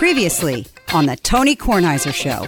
Previously 0.00 0.64
on 0.94 1.04
the 1.04 1.16
Tony 1.16 1.54
Kornheiser 1.54 2.14
Show. 2.14 2.46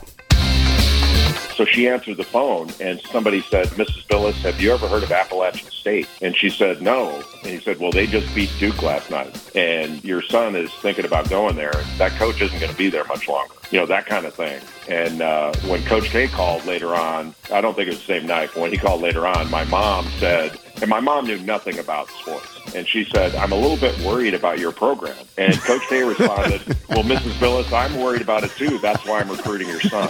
So 1.54 1.66
she 1.66 1.86
answered 1.86 2.16
the 2.16 2.24
phone 2.24 2.70
and 2.80 2.98
somebody 3.02 3.42
said, 3.42 3.66
Mrs. 3.66 4.06
Bilas, 4.06 4.32
have 4.36 4.58
you 4.58 4.72
ever 4.72 4.88
heard 4.88 5.02
of 5.02 5.12
Appalachian 5.12 5.70
State? 5.70 6.08
And 6.22 6.34
she 6.34 6.48
said, 6.48 6.80
no. 6.80 7.22
And 7.42 7.52
he 7.52 7.60
said, 7.60 7.78
well, 7.78 7.92
they 7.92 8.06
just 8.06 8.34
beat 8.34 8.50
Duke 8.58 8.82
last 8.82 9.10
night. 9.10 9.54
And 9.54 10.02
your 10.02 10.22
son 10.22 10.56
is 10.56 10.72
thinking 10.76 11.04
about 11.04 11.28
going 11.28 11.56
there. 11.56 11.74
That 11.98 12.12
coach 12.12 12.40
isn't 12.40 12.58
going 12.58 12.72
to 12.72 12.78
be 12.78 12.88
there 12.88 13.04
much 13.04 13.28
longer. 13.28 13.52
You 13.70 13.80
know, 13.80 13.86
that 13.86 14.06
kind 14.06 14.24
of 14.24 14.32
thing. 14.32 14.58
And 14.88 15.20
uh, 15.20 15.52
when 15.66 15.84
Coach 15.84 16.04
K 16.04 16.28
called 16.28 16.64
later 16.64 16.94
on, 16.94 17.34
I 17.52 17.60
don't 17.60 17.74
think 17.74 17.88
it 17.88 17.90
was 17.90 17.98
the 17.98 18.18
same 18.18 18.26
night, 18.26 18.48
but 18.54 18.62
when 18.62 18.72
he 18.72 18.78
called 18.78 19.02
later 19.02 19.26
on, 19.26 19.50
my 19.50 19.64
mom 19.64 20.06
said, 20.18 20.58
and 20.82 20.90
my 20.90 20.98
mom 20.98 21.26
knew 21.26 21.38
nothing 21.38 21.78
about 21.78 22.08
sports. 22.08 22.74
And 22.74 22.86
she 22.88 23.04
said, 23.04 23.36
I'm 23.36 23.52
a 23.52 23.56
little 23.56 23.76
bit 23.76 23.96
worried 24.04 24.34
about 24.34 24.58
your 24.58 24.72
program. 24.72 25.16
And 25.38 25.56
Coach 25.60 25.82
K 25.88 26.02
responded, 26.02 26.60
Well, 26.88 27.04
Mrs. 27.04 27.32
Bilas, 27.38 27.72
I'm 27.72 27.98
worried 27.98 28.20
about 28.20 28.42
it 28.42 28.50
too. 28.50 28.78
That's 28.78 29.06
why 29.06 29.20
I'm 29.20 29.30
recruiting 29.30 29.68
your 29.68 29.80
son. 29.80 30.08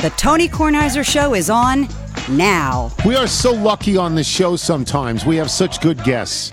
The 0.00 0.12
Tony 0.16 0.48
Kornheiser 0.48 1.04
Show 1.04 1.34
is 1.34 1.50
on 1.50 1.88
now. 2.30 2.92
We 3.04 3.16
are 3.16 3.26
so 3.26 3.52
lucky 3.52 3.96
on 3.96 4.14
this 4.14 4.28
show 4.28 4.54
sometimes. 4.54 5.26
We 5.26 5.36
have 5.36 5.50
such 5.50 5.80
good 5.80 6.02
guests, 6.04 6.52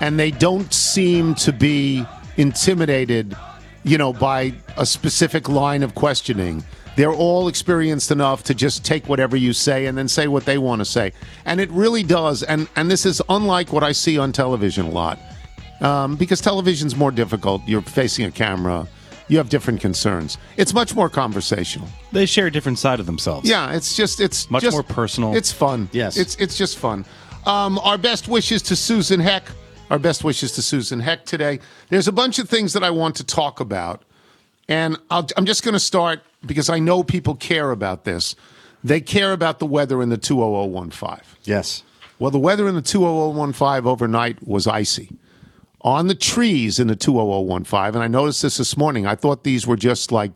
and 0.00 0.18
they 0.18 0.30
don't 0.30 0.72
seem 0.72 1.34
to 1.34 1.52
be 1.52 2.06
intimidated, 2.38 3.36
you 3.82 3.98
know, 3.98 4.12
by 4.12 4.54
a 4.78 4.86
specific 4.86 5.50
line 5.50 5.82
of 5.82 5.94
questioning. 5.94 6.64
They're 6.96 7.12
all 7.12 7.48
experienced 7.48 8.10
enough 8.10 8.42
to 8.44 8.54
just 8.54 8.84
take 8.84 9.08
whatever 9.08 9.36
you 9.36 9.52
say 9.52 9.86
and 9.86 9.96
then 9.96 10.08
say 10.08 10.26
what 10.28 10.44
they 10.44 10.58
want 10.58 10.80
to 10.80 10.84
say. 10.84 11.12
And 11.44 11.60
it 11.60 11.70
really 11.70 12.02
does. 12.02 12.42
And, 12.42 12.68
and 12.76 12.90
this 12.90 13.06
is 13.06 13.22
unlike 13.28 13.72
what 13.72 13.82
I 13.82 13.92
see 13.92 14.18
on 14.18 14.32
television 14.32 14.86
a 14.86 14.90
lot. 14.90 15.18
Um, 15.80 16.16
because 16.16 16.40
television's 16.40 16.94
more 16.94 17.10
difficult. 17.10 17.62
You're 17.66 17.82
facing 17.82 18.26
a 18.26 18.30
camera. 18.30 18.86
You 19.28 19.38
have 19.38 19.48
different 19.48 19.80
concerns. 19.80 20.36
It's 20.56 20.74
much 20.74 20.94
more 20.94 21.08
conversational. 21.08 21.88
They 22.12 22.26
share 22.26 22.46
a 22.46 22.50
different 22.50 22.78
side 22.78 23.00
of 23.00 23.06
themselves. 23.06 23.48
Yeah, 23.48 23.72
it's 23.74 23.96
just 23.96 24.20
it's 24.20 24.50
Much 24.50 24.62
just- 24.62 24.74
more 24.74 24.82
personal. 24.82 25.34
It's 25.34 25.50
fun. 25.50 25.88
Yes. 25.92 26.16
it's 26.18 26.36
it's 26.36 26.56
just 26.58 26.78
fun. 26.78 27.04
Um, 27.46 27.78
our 27.80 27.96
best 27.98 28.28
wishes 28.28 28.62
to 28.62 28.76
Susan 28.76 29.18
Heck. 29.18 29.44
Our 29.90 29.98
best 29.98 30.22
wishes 30.24 30.52
to 30.52 30.62
Susan 30.62 31.00
Heck 31.00 31.24
today. 31.24 31.60
There's 31.88 32.08
a 32.08 32.12
bunch 32.12 32.38
of 32.38 32.48
things 32.48 32.72
that 32.74 32.84
I 32.84 32.90
want 32.90 33.16
to 33.16 33.24
talk 33.24 33.58
about, 33.60 34.02
and 34.72 34.96
I'll, 35.10 35.26
I'm 35.36 35.44
just 35.46 35.62
going 35.62 35.74
to 35.74 35.80
start 35.80 36.20
because 36.46 36.68
I 36.70 36.78
know 36.78 37.02
people 37.02 37.34
care 37.34 37.70
about 37.70 38.04
this. 38.04 38.34
They 38.82 39.00
care 39.00 39.32
about 39.32 39.58
the 39.58 39.66
weather 39.66 40.02
in 40.02 40.08
the 40.08 40.16
20015. 40.18 41.18
Yes. 41.44 41.82
Well, 42.18 42.30
the 42.30 42.38
weather 42.38 42.66
in 42.68 42.74
the 42.74 42.82
20015 42.82 43.86
overnight 43.86 44.46
was 44.46 44.66
icy 44.66 45.10
on 45.82 46.06
the 46.06 46.14
trees 46.14 46.78
in 46.78 46.86
the 46.88 46.96
20015. 46.96 47.94
And 47.94 47.98
I 48.02 48.08
noticed 48.08 48.42
this 48.42 48.56
this 48.56 48.76
morning. 48.76 49.06
I 49.06 49.14
thought 49.14 49.44
these 49.44 49.66
were 49.66 49.76
just 49.76 50.10
like 50.12 50.32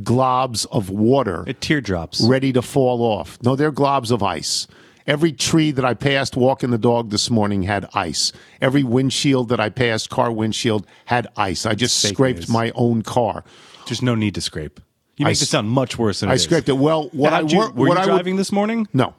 globs 0.00 0.66
of 0.72 0.90
water 0.90 1.44
It 1.46 1.60
teardrops. 1.60 2.20
ready 2.20 2.52
to 2.52 2.62
fall 2.62 3.02
off. 3.02 3.38
No, 3.42 3.54
they're 3.56 3.72
globs 3.72 4.10
of 4.10 4.22
ice. 4.22 4.66
Every 5.06 5.32
tree 5.32 5.70
that 5.72 5.84
I 5.84 5.92
passed 5.94 6.34
walking 6.36 6.70
the 6.70 6.78
dog 6.78 7.10
this 7.10 7.28
morning 7.30 7.64
had 7.64 7.88
ice. 7.94 8.32
Every 8.62 8.82
windshield 8.82 9.50
that 9.50 9.60
I 9.60 9.68
passed, 9.68 10.08
car 10.10 10.32
windshield, 10.32 10.86
had 11.04 11.26
ice. 11.36 11.66
I 11.66 11.74
just 11.74 12.00
Fake 12.02 12.14
scraped 12.14 12.38
news. 12.40 12.48
my 12.48 12.72
own 12.74 13.02
car. 13.02 13.44
There's 13.86 14.02
no 14.02 14.14
need 14.14 14.34
to 14.36 14.40
scrape. 14.40 14.80
You 15.16 15.24
make 15.26 15.32
s- 15.32 15.40
this 15.40 15.50
sound 15.50 15.68
much 15.68 15.98
worse 15.98 16.20
than 16.20 16.28
it 16.28 16.32
I 16.32 16.34
is. 16.36 16.42
scraped 16.42 16.68
it. 16.68 16.76
Well, 16.78 17.08
what 17.12 17.32
I 17.32 17.40
you- 17.40 17.56
wor- 17.56 17.70
were 17.70 17.88
what 17.88 17.94
you 17.94 18.02
I 18.02 18.06
would- 18.06 18.12
driving 18.12 18.36
this 18.36 18.50
morning? 18.50 18.88
No. 18.92 19.14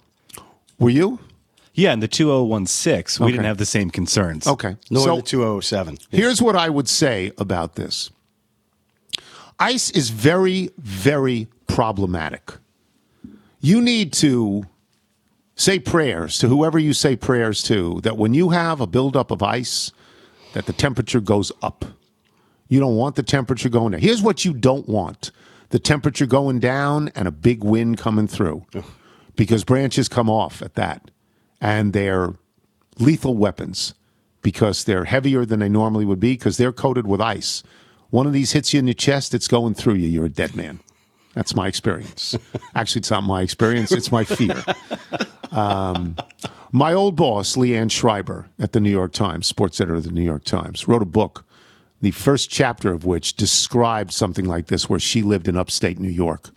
Were 0.79 0.89
you? 0.89 1.19
Yeah, 1.73 1.93
in 1.93 1.99
the 1.99 2.07
2016, 2.07 3.25
we 3.25 3.31
didn't 3.31 3.45
have 3.45 3.57
the 3.57 3.65
same 3.65 3.89
concerns. 3.89 4.47
Okay. 4.47 4.77
Nor 4.89 5.03
so 5.05 5.15
the 5.17 5.21
207. 5.21 5.97
Here's 6.09 6.41
what 6.41 6.55
I 6.55 6.69
would 6.69 6.87
say 6.87 7.31
about 7.37 7.75
this 7.75 8.09
ice 9.59 9.89
is 9.91 10.09
very, 10.09 10.69
very 10.77 11.47
problematic. 11.67 12.53
You 13.61 13.81
need 13.81 14.11
to 14.13 14.65
say 15.55 15.79
prayers 15.79 16.37
to 16.39 16.47
whoever 16.49 16.77
you 16.77 16.93
say 16.93 17.15
prayers 17.15 17.63
to 17.63 17.99
that 18.03 18.17
when 18.17 18.33
you 18.33 18.49
have 18.49 18.81
a 18.81 18.87
buildup 18.87 19.31
of 19.31 19.41
ice, 19.41 19.91
that 20.53 20.65
the 20.65 20.73
temperature 20.73 21.21
goes 21.21 21.51
up. 21.61 21.85
You 22.67 22.79
don't 22.79 22.95
want 22.95 23.15
the 23.15 23.23
temperature 23.23 23.69
going 23.69 23.91
down. 23.91 24.01
Here's 24.01 24.21
what 24.21 24.45
you 24.45 24.53
don't 24.53 24.87
want 24.87 25.31
the 25.69 25.79
temperature 25.79 26.25
going 26.25 26.59
down 26.59 27.09
and 27.15 27.27
a 27.27 27.31
big 27.31 27.63
wind 27.63 27.97
coming 27.97 28.27
through 28.27 28.65
because 29.35 29.63
branches 29.63 30.07
come 30.07 30.29
off 30.29 30.61
at 30.61 30.75
that 30.75 31.09
and 31.59 31.91
they're 31.91 32.35
lethal 32.99 33.35
weapons 33.35 33.93
because 34.41 34.83
they're 34.83 35.05
heavier 35.05 35.43
than 35.43 35.59
they 35.59 35.67
normally 35.67 36.05
would 36.05 36.19
be 36.19 36.33
because 36.33 36.57
they're 36.57 36.71
coated 36.71 37.07
with 37.07 37.19
ice. 37.19 37.63
One 38.11 38.27
of 38.27 38.33
these 38.33 38.51
hits 38.51 38.73
you 38.73 38.79
in 38.79 38.85
the 38.85 38.93
chest, 38.93 39.33
it's 39.33 39.47
going 39.47 39.73
through 39.73 39.95
you. 39.95 40.07
You're 40.07 40.25
a 40.25 40.29
dead 40.29 40.55
man. 40.55 40.79
That's 41.33 41.55
my 41.55 41.67
experience. 41.67 42.37
Actually, 42.75 42.99
it's 42.99 43.11
not 43.11 43.23
my 43.23 43.41
experience, 43.41 43.91
it's 43.91 44.11
my 44.11 44.23
fear. 44.23 44.63
Um, 45.51 46.15
my 46.71 46.93
old 46.93 47.15
boss, 47.15 47.57
Le 47.57 47.67
Anne 47.67 47.89
Schreiber 47.89 48.47
at 48.59 48.73
the 48.73 48.79
New 48.79 48.89
York 48.89 49.13
Times, 49.13 49.47
sports 49.47 49.79
editor 49.81 49.95
of 49.95 50.03
the 50.03 50.11
New 50.11 50.21
York 50.21 50.43
Times, 50.43 50.87
wrote 50.87 51.01
a 51.01 51.05
book, 51.05 51.45
the 52.01 52.11
first 52.11 52.49
chapter 52.49 52.91
of 52.91 53.05
which 53.05 53.35
described 53.35 54.11
something 54.11 54.45
like 54.45 54.67
this, 54.67 54.89
where 54.89 54.99
she 54.99 55.21
lived 55.21 55.47
in 55.47 55.57
upstate 55.57 55.99
New 55.99 56.09
York. 56.09 56.49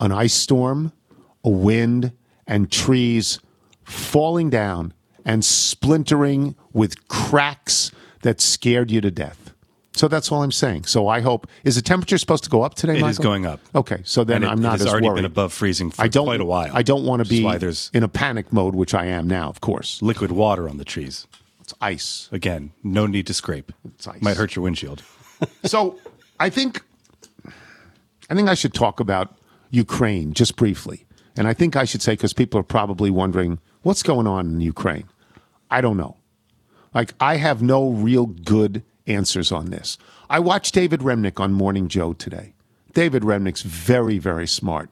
An 0.00 0.12
ice 0.12 0.34
storm, 0.34 0.92
a 1.44 1.50
wind, 1.50 2.12
and 2.46 2.70
trees 2.70 3.40
falling 3.84 4.50
down 4.50 4.92
and 5.24 5.44
splintering 5.44 6.54
with 6.72 7.08
cracks 7.08 7.90
that 8.22 8.40
scared 8.40 8.90
you 8.90 9.00
to 9.00 9.10
death. 9.10 9.52
So 9.94 10.06
that's 10.06 10.30
all 10.30 10.42
I'm 10.44 10.52
saying. 10.52 10.84
So 10.84 11.08
I 11.08 11.20
hope 11.20 11.48
is 11.64 11.74
the 11.74 11.82
temperature 11.82 12.18
supposed 12.18 12.44
to 12.44 12.50
go 12.50 12.62
up 12.62 12.74
today? 12.74 12.92
It 12.92 12.96
is 12.98 13.02
Michael? 13.02 13.24
going 13.24 13.46
up. 13.46 13.60
Okay, 13.74 14.00
so 14.04 14.22
then 14.22 14.44
it- 14.44 14.46
I'm 14.46 14.60
not 14.62 14.76
it 14.76 14.78
has 14.78 14.82
as 14.82 14.92
already 14.92 15.08
worried. 15.08 15.16
been 15.16 15.24
above 15.24 15.52
freezing 15.52 15.90
for 15.90 16.02
I 16.02 16.08
don't, 16.08 16.26
quite 16.26 16.40
a 16.40 16.44
while. 16.44 16.70
I 16.72 16.82
don't 16.82 17.04
want 17.04 17.24
to 17.24 17.28
be 17.28 17.44
in 17.92 18.02
a 18.04 18.08
panic 18.08 18.52
mode, 18.52 18.76
which 18.76 18.94
I 18.94 19.06
am 19.06 19.26
now. 19.26 19.48
Of 19.48 19.60
course, 19.60 20.00
liquid 20.00 20.30
water 20.30 20.68
on 20.68 20.76
the 20.76 20.84
trees. 20.84 21.26
It's 21.68 21.74
ice. 21.82 22.30
Again, 22.32 22.72
no 22.82 23.06
need 23.06 23.26
to 23.26 23.34
scrape. 23.34 23.72
It's 23.84 24.08
ice. 24.08 24.22
Might 24.22 24.38
hurt 24.38 24.56
your 24.56 24.62
windshield. 24.62 25.02
So 25.66 25.96
I 26.40 26.50
think 26.50 26.82
I 28.28 28.34
think 28.34 28.48
I 28.48 28.54
should 28.54 28.74
talk 28.74 28.98
about 28.98 29.38
Ukraine 29.70 30.32
just 30.32 30.56
briefly, 30.56 31.06
and 31.36 31.46
I 31.46 31.54
think 31.54 31.76
I 31.76 31.84
should 31.84 32.02
say 32.02 32.14
because 32.14 32.32
people 32.32 32.58
are 32.58 32.64
probably 32.64 33.08
wondering 33.08 33.60
what's 33.82 34.02
going 34.02 34.26
on 34.26 34.46
in 34.46 34.60
Ukraine. 34.60 35.04
I 35.70 35.80
don't 35.80 35.96
know. 35.96 36.16
Like 36.92 37.14
I 37.20 37.36
have 37.36 37.62
no 37.62 37.88
real 37.88 38.26
good 38.26 38.82
answers 39.06 39.52
on 39.52 39.70
this. 39.70 39.96
I 40.28 40.40
watched 40.40 40.74
David 40.74 41.02
Remnick 41.02 41.38
on 41.38 41.52
Morning 41.52 41.86
Joe 41.86 42.14
today. 42.14 42.54
David 42.94 43.22
Remnick's 43.22 43.62
very 43.62 44.18
very 44.18 44.48
smart. 44.48 44.90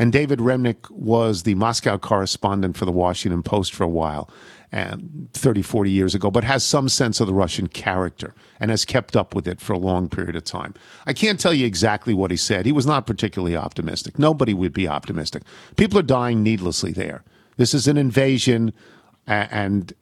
And 0.00 0.12
David 0.12 0.38
Remnick 0.38 0.88
was 0.92 1.42
the 1.42 1.56
Moscow 1.56 1.98
correspondent 1.98 2.76
for 2.76 2.84
the 2.84 2.92
Washington 2.92 3.42
Post 3.42 3.74
for 3.74 3.82
a 3.82 3.88
while, 3.88 4.30
um, 4.72 5.28
30, 5.32 5.62
40 5.62 5.90
years 5.90 6.14
ago, 6.14 6.30
but 6.30 6.44
has 6.44 6.64
some 6.64 6.88
sense 6.88 7.20
of 7.20 7.26
the 7.26 7.34
Russian 7.34 7.68
character 7.68 8.34
and 8.60 8.70
has 8.70 8.84
kept 8.84 9.16
up 9.16 9.34
with 9.34 9.48
it 9.48 9.60
for 9.60 9.72
a 9.72 9.78
long 9.78 10.08
period 10.08 10.36
of 10.36 10.44
time. 10.44 10.74
I 11.06 11.12
can't 11.12 11.40
tell 11.40 11.54
you 11.54 11.66
exactly 11.66 12.14
what 12.14 12.30
he 12.30 12.36
said. 12.36 12.66
He 12.66 12.72
was 12.72 12.86
not 12.86 13.06
particularly 13.06 13.56
optimistic. 13.56 14.18
Nobody 14.18 14.54
would 14.54 14.72
be 14.72 14.86
optimistic. 14.86 15.42
People 15.76 15.98
are 15.98 16.02
dying 16.02 16.42
needlessly 16.42 16.92
there. 16.92 17.24
This 17.56 17.74
is 17.74 17.88
an 17.88 17.96
invasion, 17.96 18.72
and 19.26 19.92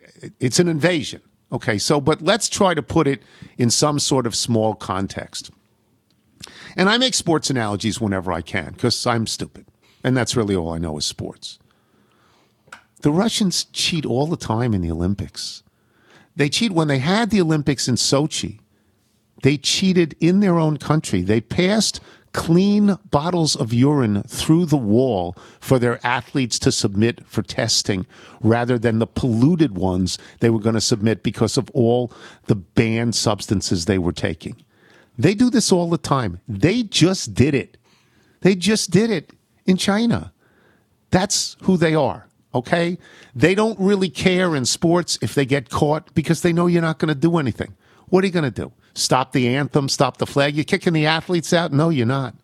it's 0.41 0.59
an 0.59 0.69
invasion. 0.69 1.23
Okay, 1.53 1.79
so, 1.79 2.01
but 2.01 2.23
let's 2.23 2.49
try 2.49 2.75
to 2.75 2.83
put 2.83 3.07
it 3.07 3.23
in 3.57 3.71
some 3.71 3.99
sort 3.99 4.27
of 4.27 4.35
small 4.35 4.75
context. 4.75 5.51
And 6.77 6.89
I 6.89 6.99
make 6.99 7.15
sports 7.15 7.51
analogies 7.51 8.01
whenever 8.01 8.33
I 8.33 8.43
can 8.43 8.73
because 8.73 9.07
I'm 9.07 9.27
stupid. 9.27 9.67
And 10.05 10.17
that's 10.17 10.37
really 10.37 10.55
all 10.55 10.73
I 10.73 10.79
know 10.79 10.99
is 10.99 11.07
sports. 11.07 11.59
The 13.03 13.13
Russians 13.13 13.65
cheat 13.67 14.07
all 14.07 14.27
the 14.27 14.37
time 14.37 14.75
in 14.75 14.81
the 14.81 14.91
Olympics. 14.91 15.63
They 16.35 16.49
cheat 16.49 16.73
when 16.73 16.89
they 16.89 16.99
had 16.99 17.31
the 17.31 17.41
Olympics 17.41 17.89
in 17.89 17.95
Sochi. 17.95 18.61
They 19.43 19.57
cheated 19.57 20.17
in 20.21 20.41
their 20.41 20.59
own 20.59 20.77
country. 20.77 21.23
They 21.23 21.41
passed 21.41 22.01
clean 22.37 22.99
bottles 23.11 23.57
of 23.57 23.73
urine 23.73 24.23
through 24.25 24.67
the 24.67 24.77
wall 24.77 25.35
for 25.59 25.79
their 25.79 26.05
athletes 26.07 26.59
to 26.59 26.71
submit 26.71 27.27
for 27.27 27.43
testing 27.43 28.05
rather 28.43 28.79
than 28.79 28.99
the 28.99 29.07
polluted 29.07 29.77
ones 29.77 30.19
they 30.41 30.51
were 30.51 30.61
going 30.61 30.75
to 30.75 30.81
submit 30.81 31.23
because 31.23 31.57
of 31.57 31.71
all 31.71 32.13
the 32.45 32.55
banned 32.55 33.15
substances 33.15 33.87
they 33.87 33.97
were 33.97 34.13
taking. 34.13 34.55
They 35.19 35.35
do 35.35 35.49
this 35.49 35.73
all 35.73 35.89
the 35.89 35.97
time. 35.97 36.41
They 36.47 36.83
just 36.83 37.33
did 37.33 37.55
it. 37.55 37.79
They 38.43 38.55
just 38.55 38.91
did 38.91 39.11
it 39.11 39.33
in 39.65 39.79
China. 39.79 40.33
That's 41.11 41.57
who 41.63 41.79
they 41.79 41.95
are, 41.95 42.26
okay? 42.57 42.99
They 43.35 43.55
don't 43.55 43.79
really 43.79 44.09
care 44.09 44.57
in 44.57 44.65
sports 44.65 45.19
if 45.23 45.35
they 45.35 45.47
get 45.47 45.71
caught 45.71 46.15
because 46.15 46.43
they 46.43 46.53
know 46.53 46.67
you're 46.67 46.83
not 46.83 46.99
going 46.99 47.09
to 47.09 47.15
do 47.15 47.39
anything. 47.39 47.75
What 48.09 48.23
are 48.23 48.27
you 48.27 48.33
going 48.33 48.51
to 48.51 48.63
do? 48.63 48.73
Stop 48.95 49.33
the 49.33 49.49
anthem, 49.55 49.89
stop 49.89 50.17
the 50.17 50.27
flag? 50.27 50.55
You're 50.55 50.65
kicking 50.65 50.93
the 50.93 51.07
athletes 51.07 51.53
out? 51.53 51.73
No, 51.73 51.91
you're 51.91 52.07
not. 52.07 52.35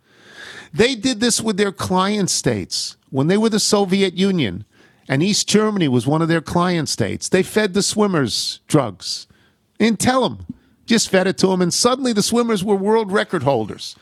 They 0.73 0.94
did 0.94 1.20
this 1.20 1.41
with 1.41 1.56
their 1.56 1.73
client 1.73 2.31
states. 2.31 2.97
When 3.11 3.26
they 3.26 3.37
were 3.37 3.50
the 3.50 3.61
Soviet 3.61 4.14
Union 4.14 4.64
and 5.09 5.23
East 5.23 5.49
Germany 5.49 5.88
was 5.88 6.06
one 6.06 6.23
of 6.23 6.29
their 6.29 6.41
client 6.41 6.88
states, 6.88 7.29
they 7.29 7.43
fed 7.43 7.75
the 7.75 7.82
swimmers 7.82 8.61
drugs. 8.69 9.26
And 9.79 9.99
tell 9.99 10.29
them, 10.29 10.47
Just 10.87 11.11
fed 11.11 11.26
it 11.26 11.38
to 11.38 11.49
them, 11.49 11.62
and 11.62 11.73
suddenly 11.73 12.12
the 12.12 12.23
swimmers 12.23 12.65
were 12.65 12.75
world 12.75 13.12
record 13.12 13.43
holders. 13.43 13.97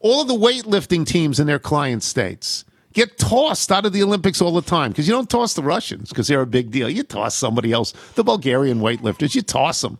All 0.00 0.24
the 0.24 0.34
weightlifting 0.34 1.06
teams 1.06 1.40
in 1.40 1.46
their 1.46 1.58
client 1.58 2.02
states 2.02 2.64
get 2.98 3.16
tossed 3.16 3.70
out 3.70 3.86
of 3.86 3.92
the 3.92 4.02
Olympics 4.02 4.42
all 4.42 4.52
the 4.52 4.60
time 4.60 4.90
because 4.90 5.06
you 5.06 5.14
don't 5.14 5.30
toss 5.30 5.54
the 5.54 5.62
Russians 5.62 6.08
because 6.08 6.26
they're 6.26 6.40
a 6.40 6.46
big 6.46 6.72
deal. 6.72 6.90
You 6.90 7.04
toss 7.04 7.34
somebody 7.34 7.72
else, 7.72 7.92
the 8.16 8.24
Bulgarian 8.24 8.80
weightlifters, 8.80 9.36
you 9.36 9.42
toss 9.42 9.80
them 9.80 9.98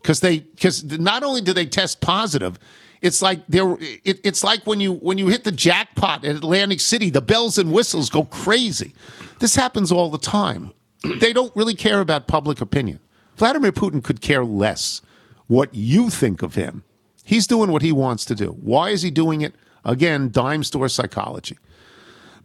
because 0.00 0.20
they 0.20 0.40
because 0.40 0.82
not 0.84 1.22
only 1.22 1.42
do 1.42 1.52
they 1.52 1.66
test 1.66 2.00
positive, 2.00 2.58
it's 3.02 3.20
like 3.20 3.46
they're 3.46 3.76
it, 3.80 4.20
it's 4.24 4.42
like 4.42 4.66
when 4.66 4.80
you 4.80 4.94
when 4.94 5.18
you 5.18 5.28
hit 5.28 5.44
the 5.44 5.52
jackpot 5.52 6.24
at 6.24 6.36
Atlantic 6.36 6.80
City, 6.80 7.10
the 7.10 7.20
bells 7.20 7.58
and 7.58 7.72
whistles 7.72 8.08
go 8.08 8.24
crazy. 8.24 8.94
This 9.38 9.54
happens 9.54 9.92
all 9.92 10.10
the 10.10 10.18
time. 10.18 10.72
they 11.20 11.34
don't 11.34 11.54
really 11.54 11.74
care 11.74 12.00
about 12.00 12.26
public 12.26 12.62
opinion. 12.62 13.00
Vladimir 13.36 13.72
Putin 13.72 14.02
could 14.02 14.22
care 14.22 14.44
less 14.44 15.02
what 15.46 15.74
you 15.74 16.08
think 16.08 16.42
of 16.42 16.54
him. 16.54 16.84
He's 17.22 17.46
doing 17.46 17.70
what 17.70 17.82
he 17.82 17.92
wants 17.92 18.24
to 18.26 18.34
do. 18.34 18.56
Why 18.60 18.90
is 18.90 19.02
he 19.02 19.10
doing 19.10 19.42
it? 19.42 19.54
Again, 19.84 20.30
dime 20.30 20.64
store 20.64 20.88
psychology. 20.88 21.58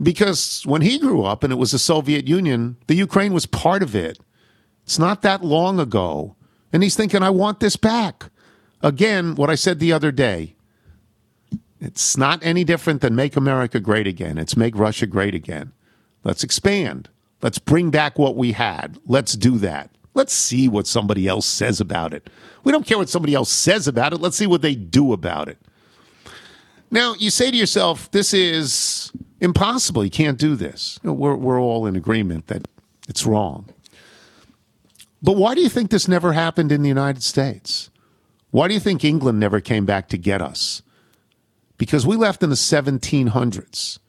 Because 0.02 0.64
when 0.66 0.82
he 0.82 1.00
grew 1.00 1.24
up 1.24 1.44
and 1.44 1.54
it 1.54 1.58
was 1.58 1.72
the 1.72 1.80
Soviet 1.80 2.28
Union, 2.28 2.78
the 2.88 2.96
Ukraine 2.96 3.34
was 3.34 3.46
part 3.46 3.82
of 3.82 3.96
it. 3.96 4.20
It's 4.84 5.00
not 5.00 5.22
that 5.22 5.44
long 5.44 5.80
ago. 5.80 6.36
And 6.74 6.84
he's 6.84 6.96
thinking, 6.96 7.24
I 7.24 7.30
want 7.30 7.60
this 7.60 7.76
back. 7.78 8.26
Again, 8.82 9.36
what 9.36 9.50
I 9.50 9.56
said 9.56 9.80
the 9.80 9.94
other 9.94 10.12
day 10.12 10.56
it's 11.80 12.18
not 12.18 12.44
any 12.44 12.64
different 12.64 13.02
than 13.02 13.16
make 13.16 13.36
America 13.36 13.80
great 13.80 14.08
again. 14.08 14.38
It's 14.38 14.58
make 14.58 14.76
Russia 14.76 15.06
great 15.06 15.36
again. 15.36 15.72
Let's 16.24 16.44
expand. 16.44 17.10
Let's 17.42 17.60
bring 17.60 17.92
back 17.92 18.18
what 18.18 18.36
we 18.36 18.54
had. 18.54 18.98
Let's 19.06 19.34
do 19.34 19.58
that. 19.60 19.92
Let's 20.16 20.34
see 20.34 20.68
what 20.68 20.88
somebody 20.88 21.28
else 21.28 21.46
says 21.46 21.82
about 21.82 22.14
it. 22.14 22.30
We 22.64 22.72
don't 22.72 22.88
care 22.88 22.98
what 22.98 23.10
somebody 23.10 23.36
else 23.36 23.52
says 23.52 23.88
about 23.88 24.14
it. 24.14 24.22
Let's 24.22 24.38
see 24.38 24.48
what 24.48 24.62
they 24.62 24.74
do 24.74 25.14
about 25.14 25.50
it. 25.50 25.60
Now, 26.90 27.14
you 27.16 27.30
say 27.30 27.52
to 27.52 27.58
yourself, 27.58 28.10
this 28.12 28.34
is 28.34 29.12
impossible. 29.40 30.04
You 30.04 30.12
can't 30.12 30.38
do 30.38 30.56
this. 30.56 31.00
We're, 31.04 31.36
we're 31.36 31.62
all 31.62 31.86
in 31.86 31.96
agreement 31.96 32.48
that 32.48 32.68
it's 33.08 33.26
wrong. 33.26 33.70
But 35.22 35.38
why 35.38 35.56
do 35.56 35.62
you 35.62 35.70
think 35.70 35.90
this 35.90 36.08
never 36.08 36.34
happened 36.34 36.72
in 36.72 36.82
the 36.82 36.90
United 36.90 37.24
States? 37.24 37.90
Why 38.52 38.68
do 38.68 38.74
you 38.74 38.80
think 38.80 39.04
England 39.04 39.40
never 39.40 39.60
came 39.60 39.86
back 39.86 40.08
to 40.10 40.18
get 40.18 40.42
us? 40.42 40.82
Because 41.78 42.06
we 42.06 42.16
left 42.16 42.44
in 42.44 42.50
the 42.50 42.56
1700s 42.56 44.00